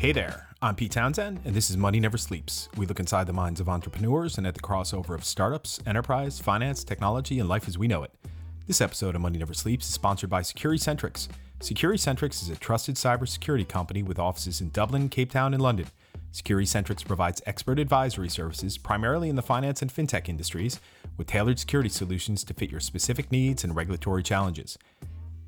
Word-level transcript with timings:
Hey 0.00 0.12
there, 0.12 0.48
I'm 0.62 0.76
Pete 0.76 0.92
Townsend, 0.92 1.40
and 1.44 1.54
this 1.54 1.68
is 1.68 1.76
Money 1.76 2.00
Never 2.00 2.16
Sleeps. 2.16 2.70
We 2.74 2.86
look 2.86 3.00
inside 3.00 3.26
the 3.26 3.34
minds 3.34 3.60
of 3.60 3.68
entrepreneurs 3.68 4.38
and 4.38 4.46
at 4.46 4.54
the 4.54 4.60
crossover 4.62 5.14
of 5.14 5.26
startups, 5.26 5.78
enterprise, 5.84 6.40
finance, 6.40 6.84
technology, 6.84 7.38
and 7.38 7.50
life 7.50 7.68
as 7.68 7.76
we 7.76 7.86
know 7.86 8.02
it. 8.02 8.14
This 8.66 8.80
episode 8.80 9.14
of 9.14 9.20
Money 9.20 9.38
Never 9.38 9.52
Sleeps 9.52 9.86
is 9.86 9.92
sponsored 9.92 10.30
by 10.30 10.40
SecuriCentrix. 10.40 11.28
SecuriCentrix 11.58 12.40
is 12.40 12.48
a 12.48 12.56
trusted 12.56 12.94
cybersecurity 12.94 13.68
company 13.68 14.02
with 14.02 14.18
offices 14.18 14.62
in 14.62 14.70
Dublin, 14.70 15.10
Cape 15.10 15.32
Town, 15.32 15.52
and 15.52 15.62
London. 15.62 15.88
SecuriCentrix 16.32 17.04
provides 17.04 17.42
expert 17.44 17.78
advisory 17.78 18.30
services 18.30 18.78
primarily 18.78 19.28
in 19.28 19.36
the 19.36 19.42
finance 19.42 19.82
and 19.82 19.92
fintech 19.92 20.30
industries 20.30 20.80
with 21.18 21.26
tailored 21.26 21.58
security 21.58 21.90
solutions 21.90 22.42
to 22.44 22.54
fit 22.54 22.70
your 22.70 22.80
specific 22.80 23.30
needs 23.30 23.64
and 23.64 23.76
regulatory 23.76 24.22
challenges. 24.22 24.78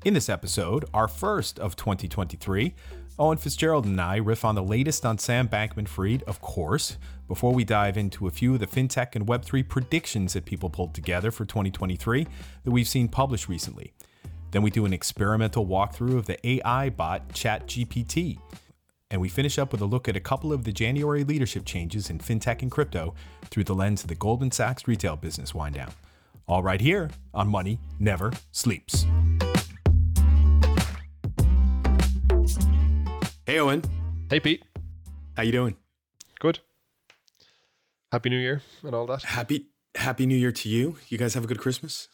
In 0.05 0.13
this 0.13 0.27
episode, 0.27 0.83
our 0.93 1.07
first 1.07 1.57
of 1.59 1.77
2023, 1.77 2.75
Owen 3.19 3.37
Fitzgerald 3.37 3.85
and 3.85 4.01
I 4.01 4.17
riff 4.17 4.43
on 4.43 4.55
the 4.55 4.63
latest 4.63 5.05
on 5.05 5.19
Sam 5.19 5.47
Bankman 5.47 5.87
Fried, 5.87 6.23
of 6.23 6.41
course, 6.41 6.97
before 7.27 7.53
we 7.53 7.63
dive 7.63 7.95
into 7.95 8.25
a 8.25 8.31
few 8.31 8.55
of 8.55 8.59
the 8.59 8.65
fintech 8.65 9.15
and 9.15 9.27
Web3 9.27 9.67
predictions 9.67 10.33
that 10.33 10.45
people 10.45 10.69
pulled 10.69 10.95
together 10.95 11.29
for 11.29 11.45
2023 11.45 12.25
that 12.63 12.71
we've 12.71 12.87
seen 12.87 13.07
published 13.07 13.47
recently. 13.47 13.93
Then 14.49 14.63
we 14.63 14.71
do 14.71 14.85
an 14.85 14.93
experimental 14.93 15.67
walkthrough 15.67 16.17
of 16.17 16.25
the 16.25 16.45
AI 16.47 16.89
bot 16.89 17.29
ChatGPT. 17.29 18.39
And 19.11 19.21
we 19.21 19.29
finish 19.29 19.59
up 19.59 19.71
with 19.71 19.81
a 19.81 19.85
look 19.85 20.09
at 20.09 20.15
a 20.15 20.19
couple 20.19 20.51
of 20.51 20.63
the 20.63 20.71
January 20.71 21.23
leadership 21.23 21.65
changes 21.65 22.09
in 22.09 22.17
fintech 22.17 22.63
and 22.63 22.71
crypto 22.71 23.13
through 23.45 23.65
the 23.65 23.75
lens 23.75 24.01
of 24.01 24.09
the 24.09 24.15
Goldman 24.15 24.51
Sachs 24.51 24.87
retail 24.87 25.17
business 25.17 25.53
wind 25.53 25.75
down. 25.75 25.91
All 26.47 26.63
right 26.63 26.81
here 26.81 27.11
on 27.31 27.47
Money 27.47 27.79
Never 27.99 28.33
Sleeps. 28.51 29.05
Hey 33.53 33.59
Owen, 33.59 33.83
Hey 34.31 34.39
Pete, 34.39 34.63
how 35.37 35.43
you 35.43 35.51
doing? 35.51 35.75
good. 36.39 36.57
Happy 38.11 38.31
New 38.31 38.39
Year 38.39 38.63
and 38.81 38.95
all 38.95 39.05
that. 39.05 39.21
Happy 39.21 39.67
Happy 39.93 40.25
New 40.25 40.35
Year 40.35 40.51
to 40.51 40.67
you. 40.67 40.97
You 41.07 41.19
guys 41.19 41.35
have 41.35 41.43
a 41.43 41.47
good 41.47 41.59
Christmas? 41.59 42.07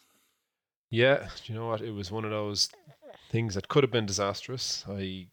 Yeah, 0.89 1.29
do 1.37 1.53
you 1.53 1.57
know 1.57 1.67
what? 1.67 1.79
It 1.79 1.91
was 1.91 2.11
one 2.11 2.25
of 2.25 2.31
those 2.31 2.67
things 3.31 3.55
that 3.55 3.69
could 3.69 3.83
have 3.85 3.91
been 3.91 4.05
disastrous. 4.05 4.83
I 4.85 5.27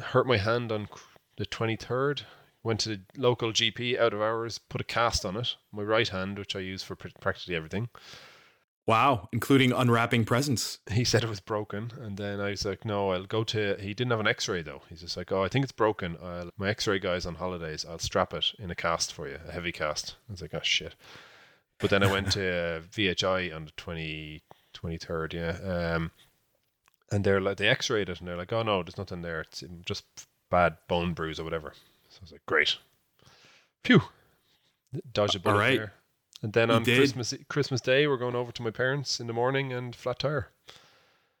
hurt 0.00 0.28
my 0.28 0.36
hand 0.36 0.70
on 0.70 0.88
the 1.36 1.46
23rd. 1.46 2.22
Went 2.62 2.78
to 2.82 2.90
the 2.90 3.00
local 3.16 3.50
GP 3.52 3.98
out 3.98 4.14
of 4.14 4.22
hours, 4.22 4.58
put 4.58 4.80
a 4.80 4.84
cast 4.84 5.24
on 5.24 5.36
it. 5.36 5.56
My 5.72 5.82
right 5.82 6.06
hand, 6.06 6.38
which 6.38 6.54
I 6.54 6.60
use 6.60 6.84
for 6.84 6.94
pr- 6.94 7.08
practically 7.20 7.56
everything. 7.56 7.88
Wow, 8.90 9.28
including 9.32 9.70
unwrapping 9.70 10.24
presents. 10.24 10.80
He 10.90 11.04
said 11.04 11.22
it 11.22 11.28
was 11.28 11.38
broken, 11.38 11.92
and 12.00 12.16
then 12.16 12.40
I 12.40 12.50
was 12.50 12.64
like, 12.64 12.84
"No, 12.84 13.12
I'll 13.12 13.24
go 13.24 13.44
to." 13.44 13.76
He 13.78 13.94
didn't 13.94 14.10
have 14.10 14.18
an 14.18 14.26
X-ray 14.26 14.62
though. 14.62 14.82
He's 14.88 15.02
just 15.02 15.16
like, 15.16 15.30
"Oh, 15.30 15.44
I 15.44 15.48
think 15.48 15.62
it's 15.62 15.70
broken. 15.70 16.16
I'll, 16.20 16.50
my 16.56 16.68
X-ray 16.70 16.98
guy's 16.98 17.24
on 17.24 17.36
holidays. 17.36 17.86
I'll 17.88 18.00
strap 18.00 18.34
it 18.34 18.46
in 18.58 18.68
a 18.68 18.74
cast 18.74 19.12
for 19.12 19.28
you, 19.28 19.38
a 19.48 19.52
heavy 19.52 19.70
cast." 19.70 20.16
I 20.28 20.32
was 20.32 20.42
like, 20.42 20.54
"Oh 20.54 20.60
shit!" 20.64 20.96
But 21.78 21.90
then 21.90 22.02
I 22.02 22.10
went 22.10 22.32
to 22.32 22.82
VHI 22.90 23.54
on 23.54 23.66
the 23.66 23.70
20, 23.76 24.42
23rd, 24.74 25.34
yeah, 25.34 25.94
um, 25.94 26.10
and 27.12 27.22
they're 27.22 27.40
like, 27.40 27.58
they 27.58 27.68
X-rayed 27.68 28.08
it, 28.08 28.18
and 28.18 28.26
they're 28.26 28.36
like, 28.36 28.52
"Oh 28.52 28.64
no, 28.64 28.82
there's 28.82 28.98
nothing 28.98 29.22
there. 29.22 29.42
It's 29.42 29.62
just 29.86 30.04
bad 30.50 30.78
bone 30.88 31.14
bruise 31.14 31.38
or 31.38 31.44
whatever." 31.44 31.74
So 32.08 32.18
I 32.20 32.22
was 32.22 32.32
like, 32.32 32.46
"Great, 32.46 32.78
phew, 33.84 34.02
dodge 35.12 35.36
a 35.36 35.38
bullet 35.38 35.58
right. 35.58 35.78
there." 35.78 35.92
And 36.42 36.52
then 36.52 36.70
on 36.70 36.82
did. 36.82 36.96
Christmas 36.96 37.34
Christmas 37.48 37.80
Day, 37.80 38.06
we're 38.06 38.16
going 38.16 38.34
over 38.34 38.52
to 38.52 38.62
my 38.62 38.70
parents 38.70 39.20
in 39.20 39.26
the 39.26 39.32
morning 39.32 39.72
and 39.72 39.94
flat 39.94 40.20
tire. 40.20 40.48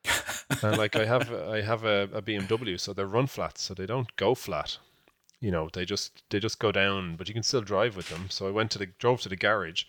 and 0.62 0.78
like 0.78 0.96
I 0.96 1.06
have 1.06 1.32
I 1.32 1.62
have 1.62 1.84
a, 1.84 2.08
a 2.12 2.22
BMW, 2.22 2.78
so 2.78 2.92
they're 2.92 3.06
run 3.06 3.26
flats, 3.26 3.62
so 3.62 3.74
they 3.74 3.86
don't 3.86 4.14
go 4.16 4.34
flat. 4.34 4.78
You 5.40 5.50
know, 5.50 5.70
they 5.72 5.84
just 5.84 6.22
they 6.30 6.38
just 6.38 6.58
go 6.58 6.70
down, 6.70 7.16
but 7.16 7.28
you 7.28 7.34
can 7.34 7.42
still 7.42 7.62
drive 7.62 7.96
with 7.96 8.10
them. 8.10 8.26
So 8.28 8.46
I 8.46 8.50
went 8.50 8.70
to 8.72 8.78
the 8.78 8.86
drove 8.86 9.22
to 9.22 9.28
the 9.28 9.36
garage, 9.36 9.84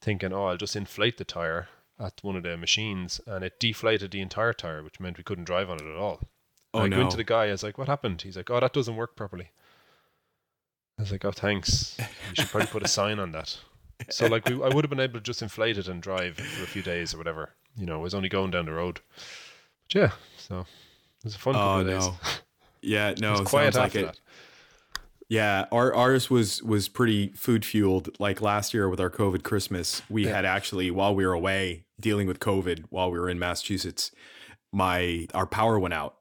thinking, 0.00 0.32
oh, 0.32 0.46
I'll 0.46 0.56
just 0.56 0.76
inflate 0.76 1.18
the 1.18 1.24
tire 1.24 1.68
at 1.98 2.14
one 2.22 2.36
of 2.36 2.42
the 2.42 2.56
machines, 2.56 3.20
and 3.26 3.44
it 3.44 3.58
deflated 3.58 4.10
the 4.10 4.20
entire 4.20 4.52
tire, 4.52 4.82
which 4.82 5.00
meant 5.00 5.18
we 5.18 5.24
couldn't 5.24 5.44
drive 5.44 5.70
on 5.70 5.80
it 5.80 5.86
at 5.86 5.96
all. 5.96 6.20
Oh 6.72 6.80
I 6.80 6.88
no. 6.88 6.98
went 6.98 7.10
to 7.12 7.16
the 7.16 7.24
guy. 7.24 7.46
I 7.46 7.52
was 7.52 7.62
like, 7.62 7.78
"What 7.78 7.88
happened?" 7.88 8.22
He's 8.22 8.36
like, 8.36 8.50
"Oh, 8.50 8.60
that 8.60 8.72
doesn't 8.72 8.96
work 8.96 9.16
properly." 9.16 9.50
I 10.98 11.02
was 11.02 11.10
like, 11.10 11.24
"Oh, 11.24 11.32
thanks. 11.32 11.96
You 11.98 12.34
should 12.34 12.48
probably 12.48 12.68
put 12.68 12.84
a 12.84 12.88
sign 12.88 13.18
on 13.18 13.32
that." 13.32 13.58
So 14.10 14.26
like, 14.26 14.46
we, 14.48 14.54
I 14.54 14.68
would 14.68 14.84
have 14.84 14.90
been 14.90 15.00
able 15.00 15.14
to 15.14 15.20
just 15.20 15.42
inflate 15.42 15.78
it 15.78 15.88
and 15.88 16.02
drive 16.02 16.36
for 16.36 16.62
a 16.64 16.66
few 16.66 16.82
days 16.82 17.14
or 17.14 17.18
whatever. 17.18 17.50
You 17.76 17.86
know, 17.86 17.94
I 17.94 18.02
was 18.02 18.14
only 18.14 18.28
going 18.28 18.50
down 18.50 18.66
the 18.66 18.72
road. 18.72 19.00
But 19.86 19.94
yeah, 19.94 20.10
so 20.36 20.60
it 20.60 21.24
was 21.24 21.34
a 21.34 21.38
fun 21.38 21.56
oh 21.56 21.80
of 21.80 21.86
days. 21.86 22.06
no. 22.06 22.14
Yeah, 22.86 23.14
no. 23.18 23.34
it 23.34 23.44
quiet 23.46 23.74
like 23.74 23.86
after 23.86 23.98
it. 24.00 24.04
that. 24.06 24.18
Yeah, 25.30 25.64
our 25.72 25.94
ours 25.94 26.28
was 26.28 26.62
was 26.62 26.88
pretty 26.88 27.28
food 27.32 27.64
fueled. 27.64 28.10
Like 28.20 28.42
last 28.42 28.74
year 28.74 28.90
with 28.90 29.00
our 29.00 29.08
COVID 29.08 29.42
Christmas, 29.42 30.02
we 30.10 30.26
Yeah. 30.26 30.34
had 30.36 30.44
actually 30.44 30.90
while 30.90 31.14
we 31.14 31.26
were 31.26 31.32
away 31.32 31.86
dealing 31.98 32.26
with 32.28 32.40
COVID 32.40 32.84
while 32.90 33.10
we 33.10 33.18
were 33.18 33.30
in 33.30 33.38
Massachusetts, 33.38 34.10
my 34.70 35.26
our 35.32 35.46
power 35.46 35.78
went 35.78 35.94
out, 35.94 36.16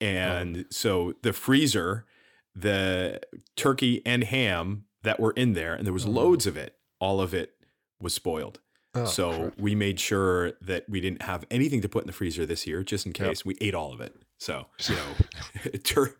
oh. 0.00 0.06
and 0.06 0.56
Oh. 0.58 0.64
so 0.70 1.14
the 1.22 1.32
freezer, 1.32 2.06
the 2.54 3.20
turkey 3.56 4.00
and 4.06 4.22
ham 4.22 4.84
that 5.02 5.18
were 5.18 5.32
in 5.32 5.54
there, 5.54 5.74
and 5.74 5.84
there 5.84 5.92
was 5.92 6.06
Oh. 6.06 6.10
loads 6.10 6.46
of 6.46 6.56
it. 6.56 6.76
All 7.00 7.20
of 7.20 7.34
it 7.34 7.54
was 8.00 8.14
spoiled. 8.14 8.60
Oh, 8.96 9.06
so 9.06 9.52
we 9.58 9.74
made 9.74 9.98
sure 9.98 10.52
that 10.60 10.84
we 10.88 11.00
didn't 11.00 11.22
have 11.22 11.44
anything 11.50 11.80
to 11.82 11.88
put 11.88 12.04
in 12.04 12.06
the 12.06 12.12
freezer 12.12 12.46
this 12.46 12.64
year, 12.66 12.84
just 12.84 13.06
in 13.06 13.10
Yep. 13.10 13.28
case. 13.28 13.44
We 13.44 13.56
ate 13.60 13.74
all 13.74 13.92
of 13.92 14.00
it. 14.00 14.14
So 14.38 14.66
you 14.88 14.94
know, 14.94 15.70
tur- 15.82 16.16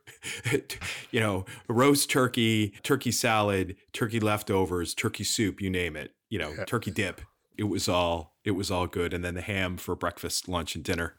you 1.13 1.21
know, 1.21 1.45
roast 1.69 2.11
turkey, 2.11 2.75
turkey 2.83 3.13
salad, 3.13 3.77
turkey 3.93 4.19
leftovers, 4.21 4.93
turkey 4.95 5.25
soup, 5.25 5.61
you 5.61 5.71
name 5.71 5.95
it. 5.97 6.13
You 6.31 6.39
know, 6.41 6.53
Yeah. 6.57 6.65
turkey 6.65 6.91
dip. 6.91 7.21
It 7.57 7.65
was 7.65 7.89
all 7.89 8.35
it 8.45 8.51
was 8.53 8.71
all 8.73 8.89
good, 8.89 9.15
and 9.15 9.25
then 9.25 9.35
the 9.35 9.41
ham 9.41 9.77
for 9.77 9.95
breakfast, 9.95 10.49
lunch, 10.49 10.75
and 10.75 10.83
dinner 10.85 11.15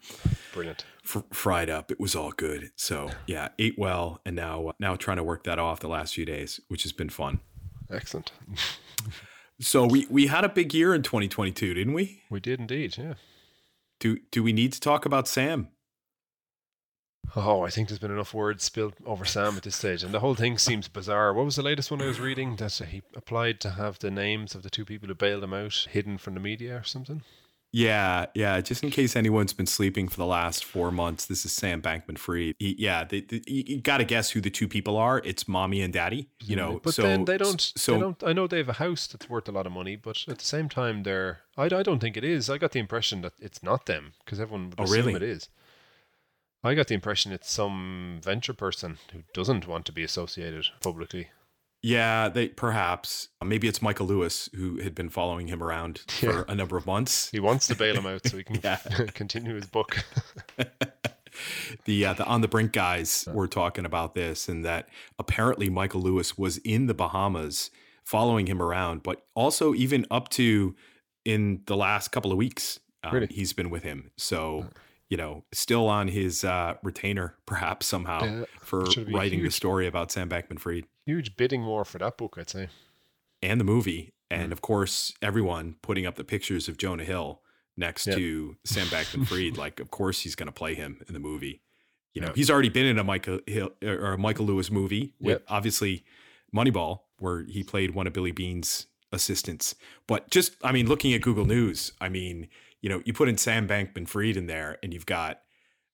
brilliant. 0.54 0.84
fr- 1.04 1.20
fried 1.32 1.70
up. 1.70 1.90
It 1.90 2.00
was 2.00 2.14
all 2.16 2.32
good. 2.32 2.72
So 2.76 3.10
yeah, 3.28 3.50
ate 3.58 3.76
well, 3.80 4.20
and 4.26 4.36
now 4.36 4.68
uh, 4.68 4.72
now 4.78 4.96
trying 4.98 5.18
to 5.18 5.24
work 5.24 5.46
that 5.46 5.58
off 5.58 5.80
the 5.80 5.88
last 5.88 6.14
few 6.16 6.26
days, 6.26 6.60
which 6.68 6.84
has 6.84 6.92
been 6.92 7.10
fun. 7.10 7.40
Excellent. 7.90 8.34
So 9.60 9.86
we 9.86 10.06
we 10.10 10.28
had 10.28 10.44
a 10.44 10.50
big 10.50 10.74
year 10.74 10.94
in 10.94 11.02
2022, 11.02 11.74
didn't 11.74 11.94
we? 11.94 12.24
We 12.30 12.40
did 12.40 12.60
indeed. 12.60 12.98
Yeah. 12.98 13.14
Do 14.00 14.20
do 14.32 14.44
we 14.44 14.54
need 14.54 14.74
to 14.74 14.80
talk 14.80 15.06
about 15.06 15.28
Sam? 15.28 15.70
Oh, 17.36 17.64
I 17.64 17.70
think 17.70 17.88
there's 17.88 18.00
been 18.00 18.12
enough 18.12 18.34
words 18.34 18.64
spilled 18.64 18.94
over 19.06 19.26
Sam 19.26 19.58
at 19.58 19.64
this 19.64 19.76
stage, 19.76 20.04
and 20.04 20.14
the 20.14 20.20
whole 20.20 20.36
thing 20.36 20.58
seems 20.58 20.88
bizarre. 20.88 21.34
What 21.34 21.46
was 21.46 21.56
the 21.56 21.64
latest 21.64 21.90
one 21.90 22.02
I 22.02 22.06
was 22.06 22.20
reading 22.20 22.58
that 22.58 22.74
he 22.74 23.02
applied 23.16 23.60
to 23.62 23.72
have 23.72 24.00
the 24.00 24.12
names 24.12 24.54
of 24.56 24.64
the 24.64 24.70
two 24.70 24.86
people 24.86 25.08
who 25.08 25.16
bailed 25.16 25.44
him 25.44 25.54
out 25.54 25.88
hidden 25.90 26.18
from 26.18 26.36
the 26.36 26.40
media 26.40 26.78
or 26.78 26.84
something? 26.84 27.24
Yeah, 27.75 28.28
yeah. 28.34 28.62
Just 28.62 28.84
in 28.84 28.90
case 28.90 29.18
anyone's 29.18 29.52
been 29.52 29.66
sleeping 29.66 30.08
for 30.08 30.16
the 30.16 30.25
last 30.25 30.63
four 30.63 30.91
months, 30.91 31.25
this 31.25 31.44
is 31.44 31.52
Sam 31.52 31.81
Bankman 31.81 32.18
Fried. 32.18 32.56
Yeah, 32.58 33.03
they, 33.03 33.19
they, 33.19 33.41
you, 33.47 33.81
got 33.81 33.97
to 33.97 34.06
guess 34.06 34.30
who 34.30 34.40
the 34.40 34.50
two 34.50 34.69
people 34.69 34.96
are. 34.96 35.22
It's 35.25 35.46
mommy 35.46 35.81
and 35.81 35.91
daddy. 35.91 36.30
You 36.40 36.56
mm, 36.56 36.59
know, 36.59 36.80
but 36.81 36.94
so 36.94 37.02
then 37.02 37.25
they 37.25 37.38
don't. 37.38 37.59
So 37.59 37.96
they 37.96 38.00
don't. 38.00 38.24
I 38.24 38.31
know 38.31 38.47
they 38.47 38.59
have 38.59 38.69
a 38.69 38.74
house 38.74 39.08
that's 39.08 39.30
worth 39.30 39.50
a 39.50 39.52
lot 39.52 39.66
of 39.66 39.74
money, 39.74 39.97
but 39.97 40.24
at 40.30 40.38
the 40.38 40.46
same 40.46 40.69
time, 40.69 41.03
they're. 41.03 41.41
I, 41.58 41.66
I 41.66 41.84
don't 41.84 42.00
think 42.00 42.16
it 42.16 42.24
is. 42.24 42.50
I 42.50 42.58
got 42.58 42.72
the 42.72 42.80
impression 42.80 43.19
that 43.24 43.34
it's 43.41 43.62
not 43.62 43.88
them 43.88 44.14
because 44.24 44.40
everyone 44.40 44.69
would 44.69 44.80
Oh, 44.80 44.84
assume 44.84 45.08
really? 45.08 45.16
it 45.16 45.24
is. 45.24 45.50
I 46.64 46.75
got 46.75 46.88
the 46.88 46.96
impression 46.96 47.34
it's 47.34 47.52
some 47.52 48.22
venture 48.24 48.53
person 48.53 49.00
who 49.12 49.24
doesn't 49.34 49.68
want 49.68 49.85
to 49.88 49.91
be 49.91 50.03
associated 50.03 50.68
publicly. 50.80 51.28
Yeah, 51.88 52.29
they 52.29 52.47
perhaps 52.47 53.28
maybe 53.44 53.68
it's 53.68 53.79
Michael 53.79 54.07
Lewis 54.07 54.50
who 54.56 54.79
had 54.81 54.96
been 54.96 55.09
following 55.09 55.47
him 55.47 55.61
around 55.61 55.99
for 56.08 56.26
Yeah. 56.26 56.43
a 56.47 56.55
number 56.55 56.78
of 56.78 56.85
months. 56.87 57.29
He 57.29 57.40
wants 57.40 57.67
to 57.67 57.76
bail 57.76 57.96
him 57.96 58.08
out 58.08 58.26
so 58.28 58.37
he 58.37 58.43
can 58.49 58.59
Yeah. 58.64 58.78
continue 59.14 59.53
his 59.55 59.67
book. 59.67 60.03
the 61.85 62.05
uh, 62.05 62.14
the 62.14 62.26
on 62.26 62.41
the 62.41 62.47
brink 62.47 62.72
guys 62.72 63.28
were 63.32 63.47
talking 63.47 63.85
about 63.85 64.16
this 64.16 64.47
and 64.49 64.66
that 64.66 64.87
apparently 65.20 65.70
Michael 65.70 66.02
Lewis 66.02 66.37
was 66.37 66.58
in 66.59 66.87
the 66.87 66.93
Bahamas 66.93 67.70
following 68.03 68.47
him 68.47 68.61
around, 68.61 69.03
but 69.03 69.26
also 69.35 69.73
even 69.73 70.05
up 70.09 70.29
to 70.29 70.76
in 71.23 71.61
the 71.66 71.76
last 71.76 72.09
couple 72.09 72.31
of 72.31 72.38
weeks, 72.38 72.79
um, 73.03 73.14
Really? 73.14 73.28
he's 73.28 73.52
been 73.53 73.70
with 73.70 73.84
him. 73.84 74.11
So 74.17 74.67
you 75.09 75.17
know, 75.17 75.43
still 75.53 75.87
on 75.87 76.07
his 76.07 76.43
uh, 76.43 76.75
retainer, 76.84 77.35
perhaps 77.46 77.85
somehow 77.85 78.23
Yeah, 78.23 78.46
for 78.59 78.85
writing 79.11 79.43
the 79.43 79.52
story 79.52 79.87
about 79.87 80.11
Sam 80.11 80.29
Bankman 80.29 80.59
Fried 80.59 80.85
Huge 81.05 81.35
bidding 81.37 81.66
war 81.66 81.85
for 81.85 81.99
that 81.99 82.17
book, 82.17 82.35
I'd 82.40 82.49
say. 82.49 82.69
and 83.43 83.59
the 83.59 83.66
movie, 83.66 84.11
and 84.31 84.49
Mm. 84.49 84.52
of 84.53 84.61
course 84.61 85.13
everyone 85.22 85.75
putting 85.84 86.05
up 86.07 86.16
the 86.16 86.23
pictures 86.23 86.67
of 86.67 86.78
Jonah 86.78 87.03
Hill 87.03 87.41
next 87.78 88.07
Yeah. 88.07 88.16
to 88.16 88.57
Sam 88.63 88.87
Bankman 88.87 89.28
Fried. 89.28 89.57
like, 89.57 89.79
of 89.79 89.91
course 89.91 90.22
he's 90.22 90.34
going 90.35 90.47
to 90.47 90.52
play 90.53 90.73
him 90.73 91.03
in 91.07 91.13
the 91.13 91.19
movie. 91.19 91.61
You 92.13 92.22
know, 92.22 92.28
Yeah. 92.29 92.34
he's 92.35 92.49
already 92.49 92.69
been 92.69 92.85
in 92.87 92.97
a 92.97 93.03
Michael 93.03 93.40
Hill 93.46 93.72
or 93.84 94.13
a 94.13 94.17
Michael 94.17 94.46
Lewis 94.47 94.72
movie 94.72 95.13
with 95.19 95.34
Yep. 95.34 95.43
obviously 95.49 96.03
Moneyball, 96.55 97.02
where 97.19 97.43
he 97.43 97.63
played 97.63 97.91
one 97.93 98.07
of 98.07 98.13
Billy 98.13 98.31
Beane's 98.31 98.87
assistants. 99.11 99.75
But 100.07 100.31
just, 100.31 100.53
I 100.63 100.72
mean, 100.72 100.87
looking 100.87 101.13
at 101.13 101.22
Google 101.22 101.46
News, 101.46 101.91
I 102.02 102.09
mean, 102.09 102.47
you 102.82 102.90
know, 102.90 103.02
you 103.06 103.14
put 103.14 103.30
in 103.30 103.38
Sam 103.38 103.68
Bankman 103.68 104.08
Fried 104.08 104.38
in 104.38 104.48
there, 104.48 104.78
and 104.84 104.94
you've 104.94 105.06
got 105.06 105.42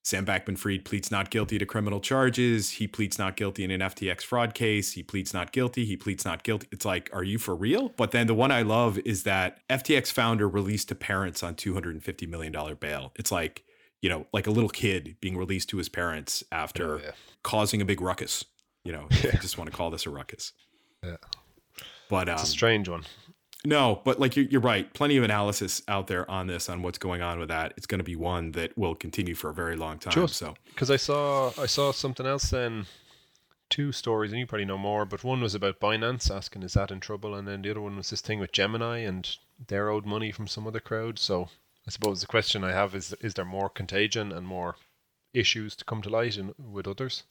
Sam 0.04 0.25
Bankman 0.25 0.57
Fried 0.57 0.83
pleads 0.83 1.12
not 1.12 1.30
guilty 1.30 1.57
to 1.60 1.66
criminal 1.66 2.00
charges. 2.00 2.72
He 2.72 2.88
pleads 2.88 3.19
not 3.19 3.38
guilty 3.38 3.63
in 3.63 3.72
an 3.72 3.81
FTX 3.81 4.24
fraud 4.24 4.54
case. 4.56 4.94
He 4.94 5.04
pleads 5.04 5.33
not 5.33 5.51
guilty. 5.51 5.86
He 5.86 5.95
pleads 5.95 6.25
not 6.25 6.44
guilty. 6.44 6.68
It's 6.72 6.86
like, 6.86 7.10
are 7.13 7.24
you 7.24 7.38
for 7.38 7.56
real? 7.56 7.89
But 7.89 8.12
then 8.12 8.25
the 8.28 8.33
one 8.33 8.51
I 8.51 8.63
love 8.63 8.98
is 9.06 9.24
that 9.24 9.60
FTX 9.69 10.12
founder 10.12 10.50
released 10.50 10.88
to 10.89 10.95
parents 10.95 11.44
on 11.44 11.54
$250 11.56 12.28
million 12.28 12.51
bail. 12.80 13.13
It's 13.16 13.31
like, 13.31 13.63
you 14.01 14.10
know, 14.10 14.25
like 14.33 14.48
a 14.48 14.51
little 14.51 14.69
kid 14.72 15.18
being 15.22 15.38
released 15.38 15.69
to 15.69 15.78
his 15.78 15.88
parents 15.88 16.44
after 16.51 16.95
Oh, 16.95 17.01
yeah. 17.04 17.12
causing 17.44 17.80
a 17.81 17.86
big 17.86 18.01
ruckus. 18.01 18.44
You 18.83 18.94
know, 18.94 19.07
you 19.24 19.31
just 19.33 19.60
want 19.60 19.69
to 19.69 19.78
call 19.78 19.92
this 19.92 20.07
a 20.07 20.10
ruckus. 20.10 20.54
Yeah. 21.04 21.18
But 22.10 22.28
um, 22.28 22.33
It's 22.33 22.44
a 22.44 22.48
strange 22.48 22.89
one. 22.89 23.04
No, 23.65 24.01
but 24.03 24.19
like 24.19 24.35
you're, 24.35 24.45
you're 24.45 24.61
right. 24.61 24.91
Plenty 24.93 25.17
of 25.17 25.23
analysis 25.23 25.81
out 25.87 26.07
there 26.07 26.29
on 26.29 26.47
this, 26.47 26.69
on 26.69 26.81
what's 26.81 26.97
going 26.97 27.21
on 27.21 27.39
with 27.39 27.49
that. 27.49 27.73
It's 27.77 27.85
going 27.85 27.99
to 27.99 28.03
be 28.03 28.15
one 28.15 28.51
that 28.53 28.77
will 28.77 28.95
continue 28.95 29.35
for 29.35 29.49
a 29.49 29.53
very 29.53 29.75
long 29.75 29.99
time. 29.99 30.13
Just- 30.13 30.35
so 30.35 30.55
Because 30.65 30.89
I 30.89 30.97
saw 30.97 31.51
I 31.59 31.65
saw 31.65 31.91
something 31.91 32.25
else 32.25 32.49
then, 32.49 32.87
two 33.69 33.91
stories, 33.91 34.31
and 34.31 34.39
you 34.39 34.47
probably 34.47 34.65
know 34.65 34.77
more. 34.77 35.05
But 35.05 35.23
one 35.23 35.41
was 35.41 35.55
about 35.55 35.79
Binance 35.79 36.35
asking 36.35 36.63
is 36.63 36.73
that 36.73 36.91
in 36.91 36.99
trouble, 36.99 37.35
and 37.35 37.47
then 37.47 37.61
the 37.61 37.71
other 37.71 37.81
one 37.81 37.97
was 37.97 38.09
this 38.09 38.21
thing 38.21 38.39
with 38.39 38.51
Gemini 38.51 38.99
and 38.99 39.37
they're 39.67 39.89
owed 39.89 40.05
money 40.05 40.31
from 40.31 40.47
some 40.47 40.65
other 40.65 40.79
crowd. 40.79 41.19
So 41.19 41.49
I 41.87 41.91
suppose 41.91 42.21
the 42.21 42.27
question 42.27 42.63
I 42.63 42.71
have 42.71 42.95
is: 42.95 43.13
is 43.21 43.35
there 43.35 43.45
more 43.45 43.69
contagion 43.69 44.31
and 44.31 44.47
more 44.47 44.75
issues 45.33 45.75
to 45.75 45.85
come 45.85 46.01
to 46.01 46.09
light 46.09 46.37
in, 46.37 46.53
with 46.57 46.87
others? 46.87 47.23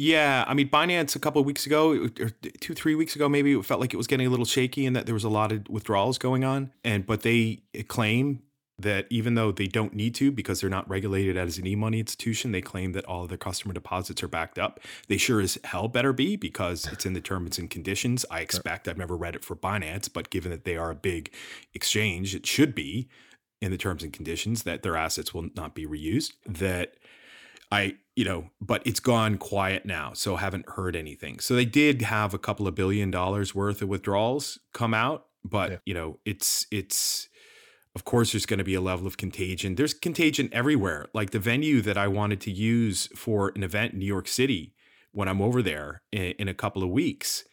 Yeah, 0.00 0.46
I 0.48 0.54
mean, 0.54 0.70
Binance 0.70 1.14
a 1.14 1.18
couple 1.18 1.40
of 1.40 1.46
weeks 1.46 1.66
ago, 1.66 1.92
or 1.92 2.08
two, 2.08 2.72
three 2.72 2.94
weeks 2.94 3.14
ago, 3.14 3.28
maybe 3.28 3.52
it 3.52 3.62
felt 3.66 3.82
like 3.82 3.92
it 3.92 3.98
was 3.98 4.06
getting 4.06 4.26
a 4.26 4.30
little 4.30 4.46
shaky 4.46 4.86
and 4.86 4.96
that 4.96 5.04
there 5.04 5.12
was 5.12 5.24
a 5.24 5.28
lot 5.28 5.52
of 5.52 5.68
withdrawals 5.68 6.16
going 6.16 6.42
on. 6.42 6.72
And 6.82 7.04
but 7.04 7.20
they 7.20 7.60
claim 7.88 8.40
that 8.78 9.06
even 9.10 9.34
though 9.34 9.52
they 9.52 9.66
don't 9.66 9.92
need 9.92 10.14
to 10.14 10.32
because 10.32 10.62
they're 10.62 10.70
not 10.70 10.88
regulated 10.88 11.36
as 11.36 11.58
an 11.58 11.66
e-money 11.66 12.00
institution, 12.00 12.50
they 12.50 12.62
claim 12.62 12.92
that 12.92 13.04
all 13.04 13.24
of 13.24 13.28
their 13.28 13.36
customer 13.36 13.74
deposits 13.74 14.22
are 14.22 14.28
backed 14.28 14.58
up. 14.58 14.80
They 15.08 15.18
sure 15.18 15.38
as 15.38 15.58
hell 15.64 15.86
better 15.86 16.14
be 16.14 16.34
because 16.34 16.86
it's 16.90 17.04
in 17.04 17.12
the 17.12 17.20
terms 17.20 17.58
and 17.58 17.68
conditions. 17.68 18.24
I 18.30 18.40
expect 18.40 18.88
I've 18.88 18.96
never 18.96 19.18
read 19.18 19.34
it 19.34 19.44
for 19.44 19.54
Binance, 19.54 20.10
but 20.10 20.30
given 20.30 20.50
that 20.50 20.64
they 20.64 20.78
are 20.78 20.90
a 20.90 20.94
big 20.94 21.30
exchange, 21.74 22.34
it 22.34 22.46
should 22.46 22.74
be 22.74 23.10
in 23.60 23.70
the 23.70 23.76
terms 23.76 24.02
and 24.02 24.14
conditions 24.14 24.62
that 24.62 24.82
their 24.82 24.96
assets 24.96 25.34
will 25.34 25.50
not 25.54 25.74
be 25.74 25.86
reused. 25.86 26.32
That 26.46 26.94
I, 27.72 27.96
you 28.16 28.24
know, 28.24 28.50
but 28.60 28.82
it's 28.84 29.00
gone 29.00 29.38
quiet 29.38 29.86
now, 29.86 30.12
so 30.12 30.36
haven't 30.36 30.68
heard 30.70 30.96
anything. 30.96 31.38
So 31.40 31.54
they 31.54 31.64
did 31.64 32.02
have 32.02 32.34
a 32.34 32.38
couple 32.38 32.66
of 32.66 32.74
billion 32.74 33.10
dollars 33.10 33.54
worth 33.54 33.80
of 33.82 33.88
withdrawals 33.88 34.58
come 34.72 34.92
out, 34.94 35.26
but 35.44 35.70
Yeah. 35.70 35.76
you 35.86 35.94
know, 35.94 36.18
it's 36.24 36.66
it's 36.70 37.28
of 37.94 38.04
course 38.04 38.32
there's 38.32 38.46
going 38.46 38.58
to 38.58 38.64
be 38.64 38.74
a 38.74 38.80
level 38.80 39.06
of 39.06 39.16
contagion. 39.16 39.74
There's 39.76 39.94
contagion 39.94 40.48
everywhere. 40.52 41.06
Like 41.14 41.30
the 41.30 41.38
venue 41.38 41.80
that 41.82 41.96
I 41.96 42.08
wanted 42.08 42.40
to 42.42 42.50
use 42.50 43.08
for 43.16 43.52
an 43.56 43.62
event 43.62 43.92
in 43.94 43.98
New 44.00 44.06
York 44.06 44.28
City 44.28 44.74
when 45.12 45.28
I'm 45.28 45.42
over 45.42 45.60
there 45.62 46.02
in, 46.12 46.32
in 46.38 46.48
a 46.48 46.54
couple 46.54 46.82
of 46.84 46.90
weeks, 46.90 47.44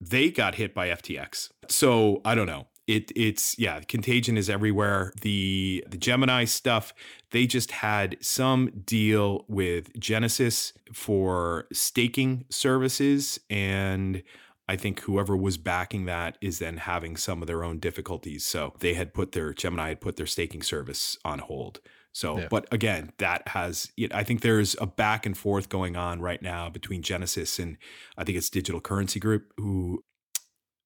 they 0.00 0.30
got 0.30 0.54
hit 0.56 0.74
by 0.74 0.88
FTX. 0.88 1.50
So 1.68 2.20
I 2.24 2.34
don't 2.34 2.46
know. 2.46 2.66
It 2.90 3.12
it's 3.14 3.58
yeah, 3.58 3.80
contagion 3.80 4.36
is 4.36 4.50
everywhere. 4.50 5.12
The 5.22 5.84
the 5.88 5.96
Gemini 5.96 6.44
stuff, 6.44 6.92
they 7.30 7.46
just 7.46 7.70
had 7.70 8.16
some 8.20 8.70
deal 8.84 9.44
with 9.48 9.98
Genesis 9.98 10.72
for 10.92 11.66
staking 11.72 12.44
services 12.50 13.38
and 13.48 14.22
I 14.68 14.76
think 14.76 15.00
whoever 15.00 15.36
was 15.36 15.56
backing 15.58 16.04
that 16.06 16.38
is 16.40 16.60
then 16.60 16.76
having 16.76 17.16
some 17.16 17.42
of 17.42 17.48
their 17.48 17.64
own 17.64 17.80
difficulties. 17.80 18.44
So 18.46 18.74
they 18.78 18.94
had 18.94 19.12
put 19.12 19.32
their 19.32 19.52
Gemini 19.52 19.88
had 19.88 20.00
put 20.00 20.16
their 20.16 20.26
staking 20.26 20.62
service 20.62 21.18
on 21.24 21.40
hold. 21.40 21.80
So, 22.12 22.38
Yeah. 22.38 22.48
but 22.50 22.66
again, 22.72 23.12
that 23.18 23.46
has, 23.48 23.90
I 24.12 24.24
think 24.24 24.40
there's 24.40 24.76
a 24.80 24.86
back 24.86 25.26
and 25.26 25.36
forth 25.38 25.68
going 25.68 25.96
on 25.96 26.20
right 26.20 26.42
now 26.42 26.68
between 26.70 27.02
Genesis 27.02 27.58
and 27.58 27.78
I 28.16 28.24
think 28.24 28.36
it's 28.38 28.50
Digital 28.50 28.80
Currency 28.80 29.20
Group, 29.20 29.52
who, 29.56 30.04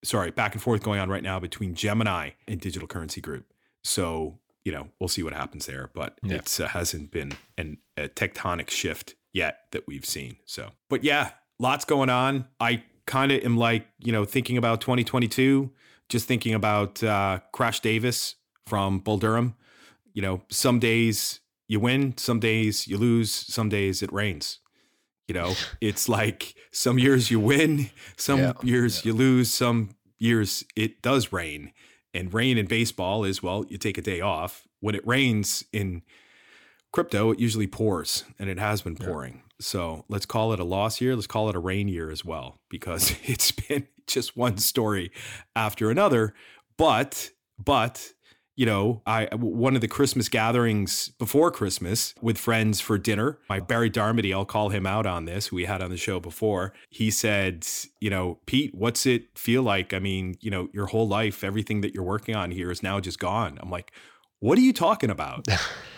sorry, 0.04 0.30
back 0.30 0.52
and 0.54 0.62
forth 0.62 0.82
going 0.82 1.00
on 1.00 1.08
right 1.08 1.22
now 1.22 1.40
between 1.40 1.74
Gemini 1.74 2.30
and 2.46 2.60
Digital 2.60 2.86
Currency 2.86 3.20
Group. 3.20 3.46
So, 3.82 4.38
you 4.64 4.72
know, 4.72 4.88
we'll 5.00 5.08
see 5.08 5.22
what 5.22 5.32
happens 5.32 5.66
there, 5.66 5.90
but 5.94 6.18
Yeah. 6.22 6.36
it's 6.36 6.60
uh, 6.60 6.68
hasn't 6.68 7.10
been 7.10 7.32
an, 7.58 7.78
a 7.96 8.08
tectonic 8.08 8.70
shift 8.70 9.14
yet 9.32 9.60
that 9.72 9.86
we've 9.86 10.04
seen. 10.06 10.36
So, 10.44 10.70
but 10.88 11.02
yeah, 11.04 11.30
lots 11.58 11.84
going 11.84 12.10
on. 12.10 12.46
I 12.60 12.82
kind 13.06 13.32
of 13.32 13.42
am 13.44 13.56
like, 13.56 13.86
you 13.98 14.12
know, 14.12 14.24
thinking 14.24 14.56
about 14.56 14.80
2022, 14.80 15.70
just 16.08 16.26
thinking 16.28 16.54
about 16.54 17.02
uh, 17.02 17.40
Crash 17.52 17.80
Davis 17.80 18.36
from 18.66 19.00
Bull 19.00 19.18
Durham. 19.18 19.54
You 20.14 20.22
know, 20.22 20.42
some 20.48 20.78
days 20.78 21.40
you 21.68 21.80
win, 21.80 22.16
some 22.16 22.40
days 22.40 22.86
you 22.86 22.96
lose, 22.98 23.30
some 23.32 23.68
days 23.68 24.02
it 24.02 24.12
rains. 24.12 24.60
You 25.28 25.34
know, 25.34 25.54
it's 25.80 26.08
like 26.08 26.54
some 26.70 26.98
years 26.98 27.30
you 27.30 27.40
win, 27.40 27.90
some 28.16 28.40
Yeah, 28.40 28.52
years 28.62 29.04
you 29.04 29.14
lose, 29.14 29.52
some 29.52 29.90
years 30.18 30.64
it 30.76 31.00
does 31.02 31.32
rain. 31.32 31.72
And 32.12 32.32
rain 32.32 32.58
in 32.58 32.66
baseball 32.66 33.24
is 33.24 33.42
well, 33.42 33.64
you 33.68 33.78
take 33.78 33.98
a 33.98 34.02
day 34.02 34.20
off. 34.20 34.68
When 34.80 34.94
it 34.94 35.06
rains 35.06 35.64
in 35.72 36.02
crypto, 36.92 37.30
it 37.32 37.40
usually 37.40 37.66
pours, 37.66 38.24
and 38.38 38.48
it 38.48 38.58
has 38.58 38.82
been 38.82 38.96
Yeah. 39.00 39.06
pouring. 39.06 39.42
So 39.60 40.04
let's 40.08 40.26
call 40.26 40.52
it 40.52 40.60
a 40.60 40.64
loss 40.64 41.00
year. 41.00 41.14
Let's 41.14 41.26
call 41.26 41.48
it 41.48 41.56
a 41.56 41.60
rain 41.60 41.88
year 41.88 42.10
as 42.10 42.24
well, 42.24 42.60
because 42.68 43.14
it's 43.24 43.50
been 43.50 43.88
just 44.06 44.36
one 44.36 44.58
story 44.58 45.10
after 45.56 45.90
another. 45.90 46.34
But, 46.76 47.30
but, 47.58 48.12
you 48.56 48.66
know, 48.66 49.02
I 49.06 49.28
one 49.34 49.74
of 49.74 49.80
the 49.80 49.88
Christmas 49.88 50.28
gatherings 50.28 51.08
before 51.18 51.50
Christmas 51.50 52.14
with 52.20 52.38
friends 52.38 52.80
for 52.80 52.98
dinner. 52.98 53.38
My 53.48 53.60
Barry 53.60 53.90
Darmody, 53.90 54.32
I'll 54.32 54.44
call 54.44 54.68
him 54.68 54.86
out 54.86 55.06
on 55.06 55.24
this. 55.24 55.48
who 55.48 55.56
We 55.56 55.64
had 55.64 55.82
on 55.82 55.90
the 55.90 55.96
show 55.96 56.20
before. 56.20 56.72
He 56.88 57.10
said, 57.10 57.66
you 58.00 58.10
know, 58.10 58.38
Pete, 58.46 58.74
what's 58.74 59.06
it 59.06 59.36
feel 59.36 59.62
like? 59.62 59.92
I 59.92 59.98
mean, 59.98 60.36
you 60.40 60.50
know, 60.50 60.68
your 60.72 60.86
whole 60.86 61.08
life, 61.08 61.42
everything 61.42 61.80
that 61.80 61.94
you're 61.94 62.04
working 62.04 62.36
on 62.36 62.50
here 62.50 62.70
is 62.70 62.82
now 62.82 63.00
just 63.00 63.18
gone. 63.18 63.58
I'm 63.60 63.70
like, 63.70 63.92
what 64.38 64.58
are 64.58 64.62
you 64.62 64.72
talking 64.72 65.10
about? 65.10 65.46